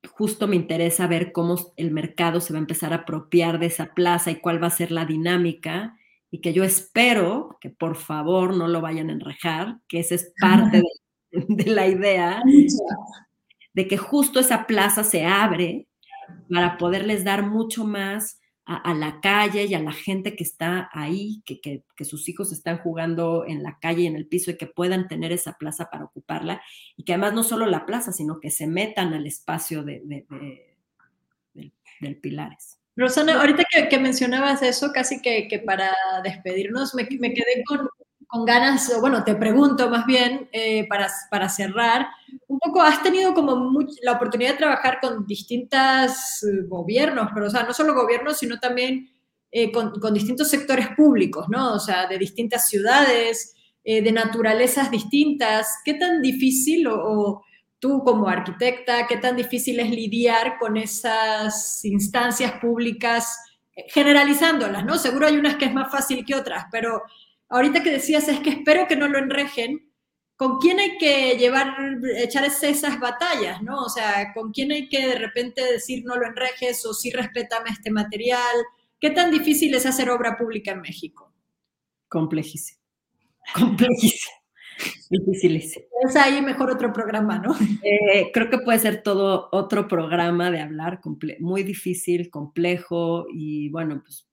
justo 0.07 0.49
me 0.49 0.57
interesa 0.57 1.07
ver 1.07 1.33
cómo 1.33 1.73
el 1.77 1.91
mercado 1.91 2.41
se 2.41 2.53
va 2.53 2.59
a 2.59 2.61
empezar 2.61 2.93
a 2.93 2.97
apropiar 2.97 3.59
de 3.59 3.67
esa 3.67 3.95
plaza 3.95 4.31
y 4.31 4.37
cuál 4.37 4.63
va 4.63 4.69
a 4.69 4.71
ser 4.71 4.91
la 4.91 5.05
dinámica 5.05 5.97
y 6.31 6.41
que 6.41 6.53
yo 6.53 6.65
espero 6.65 7.57
que 7.61 7.71
por 7.71 7.97
favor 7.97 8.57
no 8.57 8.69
lo 8.69 8.81
vayan 8.81 9.11
a 9.11 9.13
enrejar, 9.13 9.79
que 9.89 10.01
esa 10.01 10.17
es 10.17 10.33
parte 10.41 10.83
de, 11.31 11.65
la 11.71 11.87
idea 11.87 12.43
de 13.75 13.89
que 13.89 13.97
justo 13.97 14.41
esa 14.41 14.67
plaza 14.67 15.05
se 15.05 15.25
abre 15.25 15.89
para 16.51 16.79
poderles 16.79 17.25
dar 17.25 17.45
mucho 17.45 17.85
más 17.85 18.41
a, 18.67 18.95
la 18.95 19.21
calle 19.21 19.65
y 19.65 19.75
a 19.75 19.79
la 19.79 19.93
gente 19.93 20.35
que 20.35 20.43
está 20.43 20.91
ahí, 20.93 21.41
que, 21.47 21.61
que, 21.61 22.05
sus 22.05 22.29
hijos 22.29 22.51
están 22.51 22.79
jugando 22.79 23.45
en 23.47 23.63
la 23.63 23.79
calle 23.79 24.03
y 24.03 24.07
en 24.07 24.17
el 24.17 24.27
piso 24.27 24.51
y 24.51 24.57
que 24.57 24.67
puedan 24.67 25.07
tener 25.07 25.31
esa 25.31 25.53
plaza 25.53 25.89
para 25.89 26.05
ocuparla 26.05 26.61
y 26.97 27.05
que 27.05 27.13
además 27.13 27.33
no 27.33 27.45
solo 27.45 27.67
la 27.67 27.87
plaza, 27.87 28.11
sino 28.11 28.41
que 28.41 28.51
se 28.51 28.67
metan 28.67 29.15
al 29.15 29.25
espacio 29.25 29.85
de, 29.85 30.03
del, 31.55 32.17
Pilares. 32.21 32.81
Rosana, 32.97 33.41
ahorita 33.41 33.63
que, 33.89 33.99
mencionabas 34.01 34.63
eso, 34.63 34.91
casi 34.93 35.23
que, 35.23 35.47
que 35.49 35.61
para 35.61 35.93
despedirnos, 36.25 36.95
me, 36.95 37.07
me 37.21 37.33
quedé 37.35 37.63
con, 37.67 37.89
con 38.27 38.45
ganas, 38.45 38.93
bueno, 39.01 39.23
te 39.25 39.35
pregunto 39.35 39.89
más 39.89 40.05
bien, 40.07 40.49
eh, 40.53 40.87
para, 40.89 41.09
para, 41.31 41.49
cerrar, 41.49 42.09
un 42.49 42.59
poco, 42.59 42.83
has 42.83 43.03
tenido 43.03 43.35
como 43.35 43.79
la 44.03 44.13
oportunidad 44.13 44.53
de 44.53 44.59
trabajar 44.59 44.99
con 45.01 45.27
distintos 45.27 46.43
eh, 46.43 46.67
gobiernos, 46.67 47.29
pero 47.33 47.47
o 47.47 47.51
sea, 47.51 47.63
no 47.63 47.73
solo 47.73 47.95
gobiernos, 47.95 48.39
sino 48.39 48.59
también 48.59 49.09
eh, 49.53 49.71
con, 49.71 49.93
con, 50.01 50.13
distintos 50.13 50.49
sectores 50.49 50.89
públicos, 50.97 51.47
¿no? 51.49 51.75
O 51.75 51.79
sea, 51.79 52.07
de 52.07 52.19
distintas 52.19 52.69
ciudades, 52.69 53.53
de 53.85 54.11
naturalezas 54.11 54.91
distintas. 54.91 55.79
¿Qué 55.85 55.95
tan 55.95 56.21
difícil, 56.21 56.89
o, 56.89 56.97
o 56.97 57.43
tú 57.79 58.03
como 58.05 58.27
arquitecta, 58.27 59.07
qué 59.07 59.17
tan 59.19 59.37
difícil 59.37 59.79
es 59.79 59.91
lidiar 59.91 60.59
con 60.59 60.77
esas 60.77 61.85
instancias 61.85 62.55
públicas, 62.61 63.39
generalizándolas, 63.89 64.85
¿no? 64.85 64.99
Seguro 64.99 65.29
hay 65.29 65.37
unas 65.37 65.55
que 65.55 65.67
es 65.67 65.73
más 65.73 65.93
fácil 65.93 66.25
que 66.25 66.35
otras, 66.35 66.65
pero 66.73 67.03
ahorita 67.49 67.83
que 67.83 67.91
decías 67.91 68.29
es 68.29 68.41
que 68.41 68.51
espero 68.51 68.87
que 68.89 68.97
no 68.97 69.09
lo 69.09 69.19
enrejen, 69.19 69.93
¿con 70.37 70.59
quién 70.59 70.79
hay 70.79 70.99
que 70.99 71.37
llevar, 71.37 71.77
echar 72.17 72.45
esas 72.45 73.01
batallas, 73.01 73.63
no? 73.63 73.83
O 73.83 73.89
sea, 73.89 74.33
¿con 74.35 74.53
quién 74.53 74.73
hay 74.73 74.89
que 74.89 75.07
de 75.07 75.19
repente 75.19 75.63
decir 75.65 76.05
no 76.05 76.17
lo 76.17 76.27
enrejes 76.27 76.85
o 76.87 76.95
sí 76.95 77.11
respétame 77.11 77.71
este 77.71 77.91
material? 77.91 78.57
¿Qué 79.01 79.11
tan 79.11 79.31
difícil 79.31 79.75
es 79.75 79.87
hacer 79.87 80.11
obra 80.11 80.37
pública 80.37 80.73
en 80.73 80.81
México? 80.81 81.33
Complejísimo. 82.09 82.81
Complejísimo. 83.55 84.37
Dificilísimo. 85.11 85.87
Es 86.07 86.17
ahí 86.17 86.43
mejor 86.43 86.71
otro 86.71 86.93
programa, 86.93 87.39
¿no? 87.39 87.57
Eh, 87.83 88.31
creo 88.33 88.51
que 88.51 88.59
puede 88.59 88.79
ser 88.79 89.03
todo 89.03 89.49
otro 89.53 89.89
programa 89.89 90.51
de 90.51 90.61
hablar, 90.61 91.01
muy 91.41 91.63
difícil, 91.63 92.29
complejo 92.31 93.27
y 93.33 93.71
bueno, 93.71 94.03
pues 94.03 94.29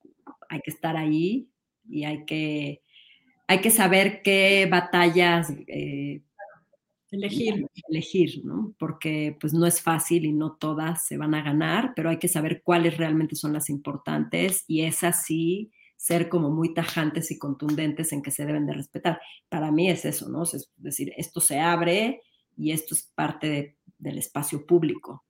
hay 0.49 0.59
que 0.61 0.71
estar 0.71 0.97
ahí 0.97 1.49
y 1.87 2.03
hay 2.03 2.25
que 2.25 2.81
hay 3.47 3.61
que 3.61 3.71
saber 3.71 4.21
qué 4.23 4.67
batallas 4.69 5.51
eh, 5.67 6.21
elegir. 7.11 7.67
elegir, 7.89 8.45
¿no? 8.45 8.73
Porque 8.77 9.37
pues 9.39 9.53
no 9.53 9.65
es 9.65 9.81
fácil 9.81 10.25
y 10.25 10.33
no 10.33 10.55
todas 10.55 11.05
se 11.05 11.17
van 11.17 11.35
a 11.35 11.43
ganar, 11.43 11.93
pero 11.95 12.09
hay 12.09 12.17
que 12.17 12.27
saber 12.27 12.61
cuáles 12.63 12.97
realmente 12.97 13.35
son 13.35 13.53
las 13.53 13.69
importantes 13.69 14.63
y 14.67 14.81
es 14.81 15.03
así 15.03 15.71
ser 15.95 16.27
como 16.27 16.49
muy 16.49 16.73
tajantes 16.73 17.31
y 17.31 17.37
contundentes 17.37 18.11
en 18.11 18.21
que 18.21 18.31
se 18.31 18.45
deben 18.45 18.65
de 18.65 18.73
respetar. 18.73 19.21
Para 19.49 19.71
mí 19.71 19.89
es 19.89 20.03
eso, 20.05 20.27
¿no? 20.29 20.43
Es 20.43 20.69
decir, 20.77 21.13
esto 21.17 21.39
se 21.39 21.59
abre 21.59 22.21
y 22.57 22.71
esto 22.71 22.93
es 22.95 23.03
parte 23.15 23.77
del 23.97 24.17
espacio 24.17 24.65
público. 24.65 25.23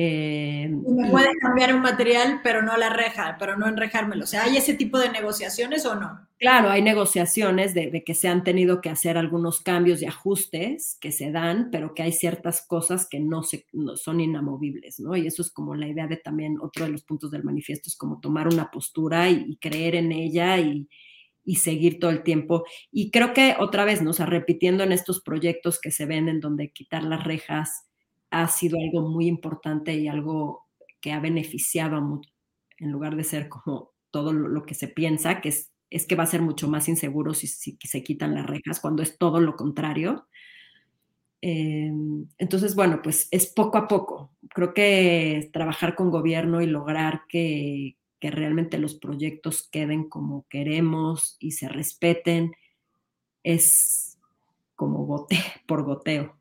Eh, 0.00 0.68
me 0.68 1.10
puedes 1.10 1.36
cambiar 1.40 1.74
un 1.74 1.82
material, 1.82 2.38
pero 2.44 2.62
no 2.62 2.76
la 2.76 2.88
reja, 2.88 3.34
pero 3.36 3.56
no 3.56 3.66
enrejármelo. 3.66 4.22
O 4.22 4.26
sea, 4.28 4.44
¿hay 4.44 4.56
ese 4.56 4.74
tipo 4.74 4.96
de 4.96 5.10
negociaciones 5.10 5.84
o 5.86 5.96
no? 5.96 6.24
Claro, 6.38 6.70
hay 6.70 6.82
negociaciones 6.82 7.74
de, 7.74 8.04
que 8.06 8.14
se 8.14 8.28
han 8.28 8.44
tenido 8.44 8.80
que 8.80 8.90
hacer 8.90 9.18
algunos 9.18 9.60
cambios 9.60 10.00
y 10.00 10.06
ajustes 10.06 10.96
que 11.00 11.10
se 11.10 11.32
dan, 11.32 11.70
pero 11.72 11.94
que 11.94 12.04
hay 12.04 12.12
ciertas 12.12 12.64
cosas 12.64 13.08
que 13.10 13.18
no, 13.18 13.42
se, 13.42 13.66
son 13.96 14.20
inamovibles, 14.20 15.00
¿no? 15.00 15.16
Y 15.16 15.26
eso 15.26 15.42
es 15.42 15.50
como 15.50 15.74
la 15.74 15.88
idea 15.88 16.06
de 16.06 16.16
también 16.16 16.58
otro 16.60 16.84
de 16.84 16.92
los 16.92 17.02
puntos 17.02 17.32
del 17.32 17.42
manifiesto, 17.42 17.88
es 17.88 17.96
como 17.96 18.20
tomar 18.20 18.46
una 18.46 18.70
postura 18.70 19.28
y, 19.28 19.56
creer 19.56 19.96
en 19.96 20.12
ella 20.12 20.58
y, 20.58 20.88
y 21.44 21.56
seguir 21.56 21.98
todo 21.98 22.12
el 22.12 22.22
tiempo. 22.22 22.62
Y 22.92 23.10
creo 23.10 23.34
que 23.34 23.56
otra 23.58 23.84
vez, 23.84 24.00
¿no? 24.00 24.10
O 24.10 24.14
sea, 24.14 24.26
repitiendo 24.26 24.84
en 24.84 24.92
estos 24.92 25.20
proyectos 25.20 25.80
que 25.80 25.90
se 25.90 26.06
ven 26.06 26.28
en 26.28 26.38
donde 26.38 26.70
quitar 26.70 27.02
las 27.02 27.24
rejas, 27.24 27.87
ha 28.30 28.48
sido 28.48 28.78
algo 28.78 29.08
muy 29.08 29.26
importante 29.26 29.94
y 29.94 30.08
algo 30.08 30.66
que 31.00 31.12
ha 31.12 31.20
beneficiado 31.20 32.00
mucho, 32.00 32.30
en 32.78 32.90
lugar 32.90 33.16
de 33.16 33.24
ser 33.24 33.48
como 33.48 33.92
todo 34.10 34.32
lo, 34.32 34.64
que 34.64 34.74
se 34.74 34.88
piensa, 34.88 35.40
que 35.40 35.50
es, 35.50 35.72
es, 35.90 36.06
que 36.06 36.14
va 36.14 36.24
a 36.24 36.26
ser 36.26 36.42
mucho 36.42 36.68
más 36.68 36.88
inseguro 36.88 37.34
si, 37.34 37.46
se 37.46 38.02
quitan 38.02 38.34
las 38.34 38.46
rejas, 38.46 38.80
cuando 38.80 39.02
es 39.02 39.18
todo 39.18 39.40
lo 39.40 39.56
contrario. 39.56 40.26
Em, 41.40 42.26
entonces, 42.38 42.74
bueno, 42.74 43.00
pues 43.02 43.28
es 43.30 43.46
poco 43.46 43.78
a 43.78 43.86
poco. 43.88 44.32
Creo 44.54 44.74
que 44.74 45.50
trabajar 45.52 45.94
con 45.94 46.10
gobierno 46.10 46.60
y 46.60 46.66
lograr 46.66 47.22
que, 47.28 47.96
que 48.20 48.30
realmente 48.30 48.78
los 48.78 48.96
proyectos 48.96 49.68
queden 49.70 50.08
como 50.08 50.46
queremos 50.48 51.36
y 51.38 51.52
se 51.52 51.68
respeten 51.68 52.52
es 53.44 54.18
como 54.74 55.04
gote 55.06 55.38
por 55.66 55.84
goteo 55.84 56.37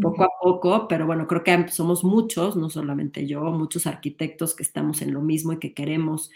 poco 0.00 0.24
a 0.24 0.28
poco, 0.40 0.88
pero 0.88 1.06
bueno, 1.06 1.26
creo 1.26 1.44
que 1.44 1.68
somos 1.68 2.04
muchos, 2.04 2.56
no 2.56 2.70
solamente 2.70 3.26
yo, 3.26 3.42
muchos 3.52 3.86
arquitectos 3.86 4.54
que 4.54 4.62
estamos 4.62 5.02
en 5.02 5.12
lo 5.12 5.20
mismo 5.20 5.52
y 5.52 5.58
que 5.58 5.74
queremos, 5.74 6.30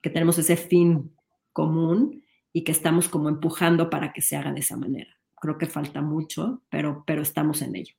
que 0.00 0.10
tenemos 0.10 0.38
ese 0.38 0.56
fin 0.56 1.12
común 1.52 2.24
y 2.52 2.64
que 2.64 2.72
estamos 2.72 3.08
como 3.08 3.28
empujando 3.28 3.90
para 3.90 4.12
que 4.12 4.22
se 4.22 4.36
haga 4.36 4.52
de 4.52 4.60
esa 4.60 4.76
manera. 4.76 5.10
Creo 5.40 5.58
que 5.58 5.66
falta 5.66 6.00
mucho, 6.00 6.62
pero, 6.68 7.04
pero 7.06 7.22
estamos 7.22 7.62
en 7.62 7.76
ello. 7.76 7.94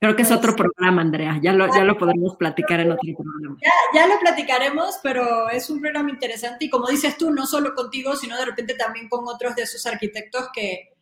Creo 0.00 0.16
que 0.16 0.22
es 0.22 0.32
otro 0.32 0.56
pues 0.56 0.68
programa, 0.74 1.00
Andrea. 1.00 1.38
Ya 1.40 1.52
lo, 1.52 1.72
ya 1.72 1.84
lo 1.84 1.96
podremos 1.96 2.34
platicar 2.36 2.80
en 2.80 2.90
otro 2.90 3.14
programa. 3.16 3.56
Ya, 3.62 4.00
ya, 4.00 4.06
lo 4.08 4.18
platicaremos, 4.18 4.98
pero 5.00 5.48
es 5.48 5.70
un 5.70 5.80
programa 5.80 6.10
interesante 6.10 6.64
y 6.64 6.70
como 6.70 6.88
dices 6.88 7.16
tú, 7.16 7.30
no 7.30 7.46
solo 7.46 7.72
contigo, 7.74 8.16
sino 8.16 8.36
de 8.36 8.46
repente 8.46 8.74
también 8.74 9.08
con 9.08 9.28
otros 9.28 9.54
de 9.54 9.62
esos 9.62 9.86
arquitectos 9.86 10.48
que, 10.52 10.92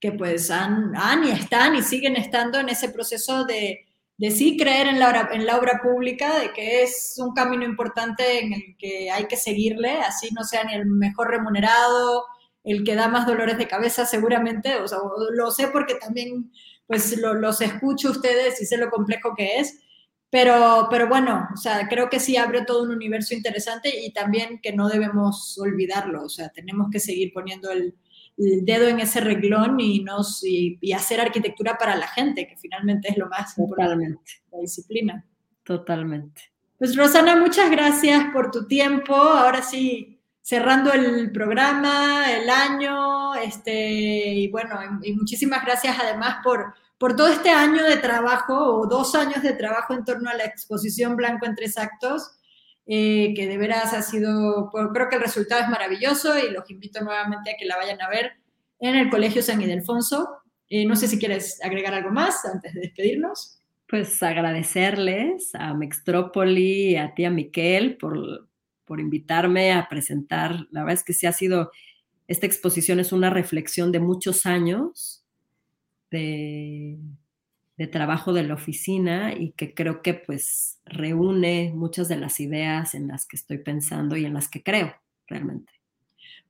que 0.00 0.12
pues 0.12 0.50
han, 0.50 0.96
han, 0.96 1.24
y 1.24 1.30
están 1.30 1.74
y 1.74 1.82
siguen 1.82 2.16
estando 2.16 2.58
en 2.58 2.70
ese 2.70 2.88
proceso 2.88 3.44
de, 3.44 3.86
de 4.16 4.30
sí 4.30 4.56
creer 4.56 4.86
en 4.86 4.98
la, 4.98 5.08
obra, 5.08 5.30
en 5.32 5.46
la 5.46 5.58
obra 5.58 5.80
pública, 5.82 6.38
de 6.38 6.52
que 6.52 6.82
es 6.82 7.14
un 7.18 7.34
camino 7.34 7.64
importante 7.64 8.40
en 8.40 8.52
el 8.54 8.76
que 8.78 9.10
hay 9.10 9.26
que 9.26 9.36
seguirle, 9.36 9.92
así 10.00 10.30
no 10.32 10.44
sea 10.44 10.64
ni 10.64 10.74
el 10.74 10.86
mejor 10.86 11.28
remunerado, 11.28 12.24
el 12.64 12.84
que 12.84 12.94
da 12.94 13.08
más 13.08 13.26
dolores 13.26 13.58
de 13.58 13.68
cabeza 13.68 14.06
seguramente, 14.06 14.76
o 14.76 14.88
sea, 14.88 14.98
lo 15.32 15.50
sé 15.50 15.68
porque 15.68 15.94
también 15.94 16.50
pues 16.86 17.16
lo, 17.18 17.34
los 17.34 17.60
escucho 17.60 18.10
ustedes 18.10 18.60
y 18.60 18.66
sé 18.66 18.76
lo 18.76 18.90
complejo 18.90 19.34
que 19.36 19.58
es, 19.58 19.80
pero, 20.30 20.88
pero 20.90 21.08
bueno, 21.08 21.48
o 21.52 21.56
sea, 21.56 21.88
creo 21.88 22.08
que 22.08 22.20
sí 22.20 22.36
abre 22.36 22.64
todo 22.64 22.82
un 22.82 22.90
universo 22.90 23.34
interesante 23.34 23.92
y 24.04 24.12
también 24.12 24.60
que 24.62 24.72
no 24.72 24.88
debemos 24.88 25.58
olvidarlo, 25.58 26.24
o 26.24 26.28
sea, 26.28 26.50
tenemos 26.50 26.88
que 26.90 27.00
seguir 27.00 27.32
poniendo 27.32 27.70
el, 27.70 27.94
el 28.40 28.64
dedo 28.64 28.88
en 28.88 29.00
ese 29.00 29.20
reglón 29.20 29.78
y, 29.80 30.00
nos, 30.00 30.42
y, 30.42 30.92
hacer 30.92 31.20
arquitectura 31.20 31.76
para 31.76 31.96
la 31.96 32.08
gente, 32.08 32.46
que 32.46 32.56
finalmente 32.56 33.10
es 33.10 33.18
lo 33.18 33.28
más 33.28 33.56
importante, 33.58 34.18
la 34.50 34.58
disciplina. 34.58 35.24
Totalmente. 35.62 36.42
Pues 36.78 36.96
Rosana, 36.96 37.36
muchas 37.36 37.70
gracias 37.70 38.24
por 38.32 38.50
tu 38.50 38.66
tiempo. 38.66 39.14
Ahora 39.14 39.62
sí, 39.62 40.18
cerrando 40.40 40.92
el 40.92 41.30
programa, 41.30 42.32
el 42.32 42.48
año, 42.48 43.34
este, 43.34 44.32
y 44.34 44.48
bueno, 44.48 44.78
y 45.02 45.12
muchísimas 45.12 45.62
gracias 45.64 45.98
además 46.00 46.38
por, 46.42 46.74
por 46.98 47.14
todo 47.14 47.28
este 47.28 47.50
año 47.50 47.84
de 47.84 47.98
trabajo 47.98 48.54
o 48.54 48.86
dos 48.86 49.14
años 49.14 49.42
de 49.42 49.52
trabajo 49.52 49.92
en 49.92 50.04
torno 50.04 50.30
a 50.30 50.34
la 50.34 50.44
exposición 50.44 51.16
Blanco 51.16 51.44
en 51.44 51.54
tres 51.54 51.76
actos 51.76 52.39
eh, 52.92 53.34
que 53.36 53.46
de 53.46 53.56
veras 53.56 53.92
ha 53.94 54.02
sido, 54.02 54.68
pues, 54.72 54.88
creo 54.92 55.08
que 55.08 55.14
el 55.14 55.22
resultado 55.22 55.62
es 55.62 55.68
maravilloso 55.68 56.36
y 56.36 56.50
los 56.50 56.68
invito 56.68 57.00
nuevamente 57.04 57.52
a 57.52 57.54
que 57.56 57.64
la 57.64 57.76
vayan 57.76 58.02
a 58.02 58.08
ver 58.08 58.32
en 58.80 58.96
el 58.96 59.08
Colegio 59.08 59.42
San 59.42 59.62
Ildefonso. 59.62 60.28
Eh, 60.68 60.84
no 60.84 60.96
sé 60.96 61.06
si 61.06 61.16
quieres 61.16 61.62
agregar 61.62 61.94
algo 61.94 62.10
más 62.10 62.44
antes 62.44 62.74
de 62.74 62.80
despedirnos. 62.80 63.60
Pues 63.86 64.20
agradecerles 64.24 65.54
a 65.54 65.72
Mextrópoli, 65.72 66.96
a 66.96 67.14
ti, 67.14 67.24
a 67.24 67.30
Miquel, 67.30 67.96
por, 67.96 68.48
por 68.84 68.98
invitarme 68.98 69.72
a 69.72 69.88
presentar. 69.88 70.66
La 70.72 70.80
verdad 70.80 70.94
es 70.94 71.04
que 71.04 71.12
sí 71.12 71.28
ha 71.28 71.32
sido, 71.32 71.70
esta 72.26 72.46
exposición 72.46 72.98
es 72.98 73.12
una 73.12 73.30
reflexión 73.30 73.92
de 73.92 74.00
muchos 74.00 74.46
años 74.46 75.24
de, 76.10 76.98
de 77.80 77.86
trabajo 77.86 78.34
de 78.34 78.42
la 78.42 78.52
oficina 78.52 79.32
y 79.32 79.52
que 79.52 79.72
creo 79.72 80.02
que 80.02 80.12
pues 80.12 80.78
reúne 80.84 81.72
muchas 81.74 82.08
de 82.08 82.18
las 82.18 82.38
ideas 82.38 82.94
en 82.94 83.08
las 83.08 83.24
que 83.24 83.36
estoy 83.36 83.56
pensando 83.56 84.18
y 84.18 84.26
en 84.26 84.34
las 84.34 84.48
que 84.48 84.62
creo 84.62 84.94
realmente. 85.26 85.72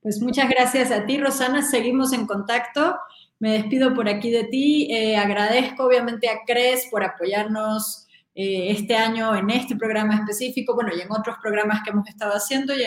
Pues 0.03 0.21
muchas 0.21 0.51
gracias 0.51 0.91
a 0.91 1.07
ti, 1.07 1.19
Rosana. 1.19 1.63
Seguimos 1.63 2.13
en 2.13 2.27
contacto. 2.27 2.97
Me 3.39 3.53
despido 3.53 3.95
por 3.95 4.09
aquí 4.09 4.33
de 4.33 4.43
ti. 4.43 4.89
Eh, 4.91 5.17
agradezco 5.17 5.85
obviamente 5.85 6.29
a 6.29 6.41
CRES 6.45 6.89
por 6.91 7.05
apoyarnos 7.05 8.09
eh, 8.35 8.73
este 8.73 8.97
año 8.97 9.33
en 9.37 9.51
este 9.51 9.77
programa 9.77 10.17
específico, 10.17 10.75
bueno, 10.75 10.91
y 10.97 11.01
en 11.01 11.13
otros 11.13 11.37
programas 11.41 11.85
que 11.85 11.91
hemos 11.91 12.09
estado 12.09 12.33
haciendo. 12.33 12.75
Y, 12.77 12.83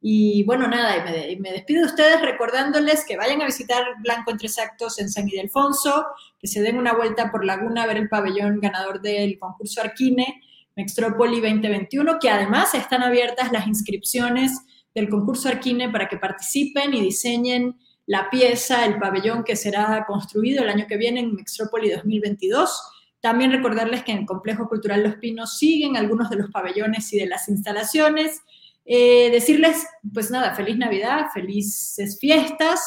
y 0.00 0.44
bueno, 0.44 0.68
nada, 0.68 1.28
y 1.28 1.36
me, 1.36 1.50
despido 1.50 1.82
de 1.82 1.88
ustedes 1.88 2.22
recordándoles 2.22 3.04
que 3.04 3.16
vayan 3.16 3.42
a 3.42 3.46
visitar 3.46 3.84
Blanco 4.00 4.30
en 4.30 4.38
Tres 4.38 4.58
Actos 4.58 5.00
en 5.00 5.10
San 5.10 5.28
Ildefonso, 5.28 6.06
que 6.38 6.46
se 6.46 6.62
den 6.62 6.78
una 6.78 6.92
vuelta 6.92 7.32
por 7.32 7.44
Laguna 7.44 7.82
a 7.82 7.86
ver 7.86 7.96
el 7.96 8.08
pabellón 8.08 8.60
ganador 8.60 9.00
del 9.00 9.38
concurso 9.38 9.80
Arquine, 9.80 10.40
Mextrópoli 10.76 11.40
2021, 11.40 12.18
que 12.20 12.30
además 12.30 12.74
están 12.74 13.02
abiertas 13.02 13.50
las 13.50 13.66
inscripciones 13.66 14.52
del 14.94 15.08
concurso 15.08 15.48
Arquine 15.48 15.90
para 15.90 16.08
que 16.08 16.16
participen 16.16 16.94
y 16.94 17.00
diseñen 17.00 17.76
la 18.06 18.30
pieza, 18.30 18.86
el 18.86 18.98
pabellón 18.98 19.42
que 19.42 19.56
será 19.56 20.04
construido 20.06 20.62
el 20.62 20.70
año 20.70 20.86
que 20.88 20.96
viene 20.96 21.20
en 21.20 21.34
Mextrópoli 21.34 21.90
2022. 21.90 22.82
También 23.20 23.50
recordarles 23.50 24.04
que 24.04 24.12
en 24.12 24.18
el 24.18 24.26
Complejo 24.26 24.68
Cultural 24.68 25.02
Los 25.02 25.16
Pinos 25.16 25.58
siguen 25.58 25.96
algunos 25.96 26.30
de 26.30 26.36
los 26.36 26.50
pabellones 26.50 27.12
y 27.12 27.18
de 27.18 27.26
las 27.26 27.48
instalaciones. 27.48 28.42
Eh, 28.90 29.30
decirles, 29.30 29.86
pues 30.14 30.30
nada, 30.30 30.54
feliz 30.54 30.78
Navidad, 30.78 31.26
felices 31.34 32.18
fiestas. 32.18 32.80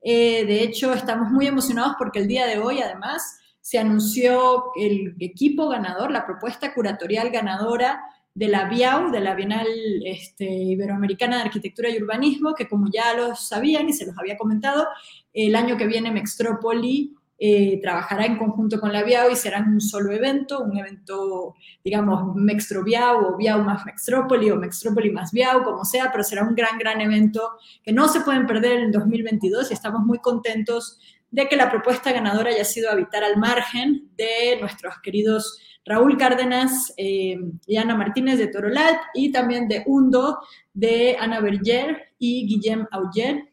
Eh, 0.00 0.44
de 0.46 0.62
hecho, 0.62 0.92
estamos 0.92 1.28
muy 1.32 1.48
emocionados 1.48 1.96
porque 1.98 2.20
el 2.20 2.28
día 2.28 2.46
de 2.46 2.58
hoy, 2.58 2.80
además, 2.80 3.36
se 3.60 3.80
anunció 3.80 4.66
el 4.76 5.16
equipo 5.18 5.68
ganador, 5.68 6.12
la 6.12 6.24
propuesta 6.24 6.72
curatorial 6.72 7.30
ganadora 7.30 8.00
de 8.32 8.46
la 8.46 8.68
BIAU, 8.68 9.10
de 9.10 9.20
la 9.20 9.34
Bienal 9.34 9.66
este, 10.04 10.44
Iberoamericana 10.44 11.38
de 11.38 11.42
Arquitectura 11.42 11.90
y 11.90 12.00
Urbanismo, 12.00 12.54
que 12.54 12.68
como 12.68 12.86
ya 12.88 13.12
lo 13.14 13.34
sabían 13.34 13.88
y 13.88 13.92
se 13.92 14.06
los 14.06 14.16
había 14.16 14.38
comentado, 14.38 14.86
el 15.32 15.56
año 15.56 15.76
que 15.76 15.88
viene 15.88 16.12
Mextrópoli 16.12 17.16
eh, 17.42 17.80
trabajará 17.80 18.26
en 18.26 18.36
conjunto 18.36 18.78
con 18.78 18.92
la 18.92 19.02
BIAU 19.02 19.30
y 19.30 19.36
será 19.36 19.60
un 19.66 19.80
solo 19.80 20.12
evento, 20.12 20.60
un 20.60 20.76
evento, 20.76 21.54
digamos, 21.82 22.36
Mextrobiau 22.36 23.24
o 23.24 23.36
BIAU 23.38 23.62
más 23.62 23.86
Mextrópoli 23.86 24.50
o 24.50 24.56
Mextrópoli 24.56 25.10
más 25.10 25.32
BIAU, 25.32 25.62
como 25.62 25.86
sea, 25.86 26.10
pero 26.12 26.22
será 26.22 26.42
un 26.42 26.54
gran, 26.54 26.76
gran 26.78 27.00
evento 27.00 27.52
que 27.82 27.94
no 27.94 28.08
se 28.08 28.20
pueden 28.20 28.46
perder 28.46 28.80
en 28.80 28.92
2022 28.92 29.70
y 29.70 29.72
estamos 29.72 30.02
muy 30.02 30.18
contentos 30.18 30.98
de 31.30 31.48
que 31.48 31.56
la 31.56 31.70
propuesta 31.70 32.12
ganadora 32.12 32.50
haya 32.50 32.64
sido 32.66 32.90
habitar 32.90 33.24
al 33.24 33.38
margen 33.38 34.10
de 34.18 34.58
nuestros 34.60 34.98
queridos 35.02 35.62
Raúl 35.86 36.18
Cárdenas 36.18 36.92
eh, 36.98 37.38
y 37.66 37.76
Ana 37.78 37.96
Martínez 37.96 38.38
de 38.38 38.48
Torolat 38.48 39.00
y 39.14 39.32
también 39.32 39.66
de 39.66 39.82
Hundo 39.86 40.40
de 40.74 41.16
Ana 41.18 41.40
Berger 41.40 42.12
y 42.18 42.46
Guillem 42.46 42.86
Auger. 42.90 43.48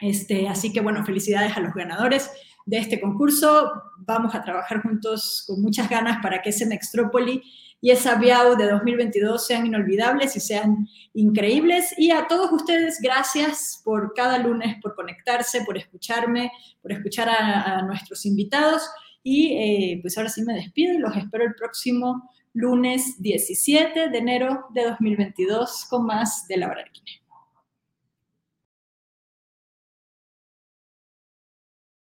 Este, 0.00 0.48
así 0.48 0.72
que 0.72 0.80
bueno, 0.80 1.04
felicidades 1.04 1.56
a 1.56 1.60
los 1.60 1.74
ganadores 1.74 2.30
de 2.70 2.78
este 2.78 3.00
concurso. 3.00 3.72
Vamos 3.98 4.32
a 4.34 4.42
trabajar 4.42 4.80
juntos 4.80 5.42
con 5.46 5.60
muchas 5.60 5.90
ganas 5.90 6.22
para 6.22 6.40
que 6.40 6.50
ese 6.50 6.64
Nextrópoli 6.66 7.42
y 7.80 7.90
esa 7.90 8.14
Biau 8.14 8.56
de 8.56 8.70
2022 8.70 9.44
sean 9.44 9.66
inolvidables 9.66 10.36
y 10.36 10.40
sean 10.40 10.86
increíbles. 11.12 11.92
Y 11.98 12.12
a 12.12 12.28
todos 12.28 12.52
ustedes, 12.52 13.00
gracias 13.02 13.80
por 13.84 14.14
cada 14.14 14.38
lunes, 14.38 14.76
por 14.80 14.94
conectarse, 14.94 15.64
por 15.64 15.76
escucharme, 15.76 16.52
por 16.80 16.92
escuchar 16.92 17.28
a, 17.28 17.82
nuestros 17.82 18.24
invitados. 18.24 18.88
Y 19.24 19.52
eh, 19.56 19.98
pues 20.00 20.16
ahora 20.16 20.30
sí 20.30 20.42
me 20.42 20.54
despido 20.54 20.94
y 20.94 20.98
los 20.98 21.16
espero 21.16 21.44
el 21.44 21.54
próximo 21.56 22.30
lunes 22.52 23.20
17 23.20 24.10
de 24.10 24.18
enero 24.18 24.66
de 24.72 24.84
2022 24.84 25.86
con 25.90 26.06
más 26.06 26.46
de 26.46 26.56
la 26.56 26.68
hora 26.68 26.84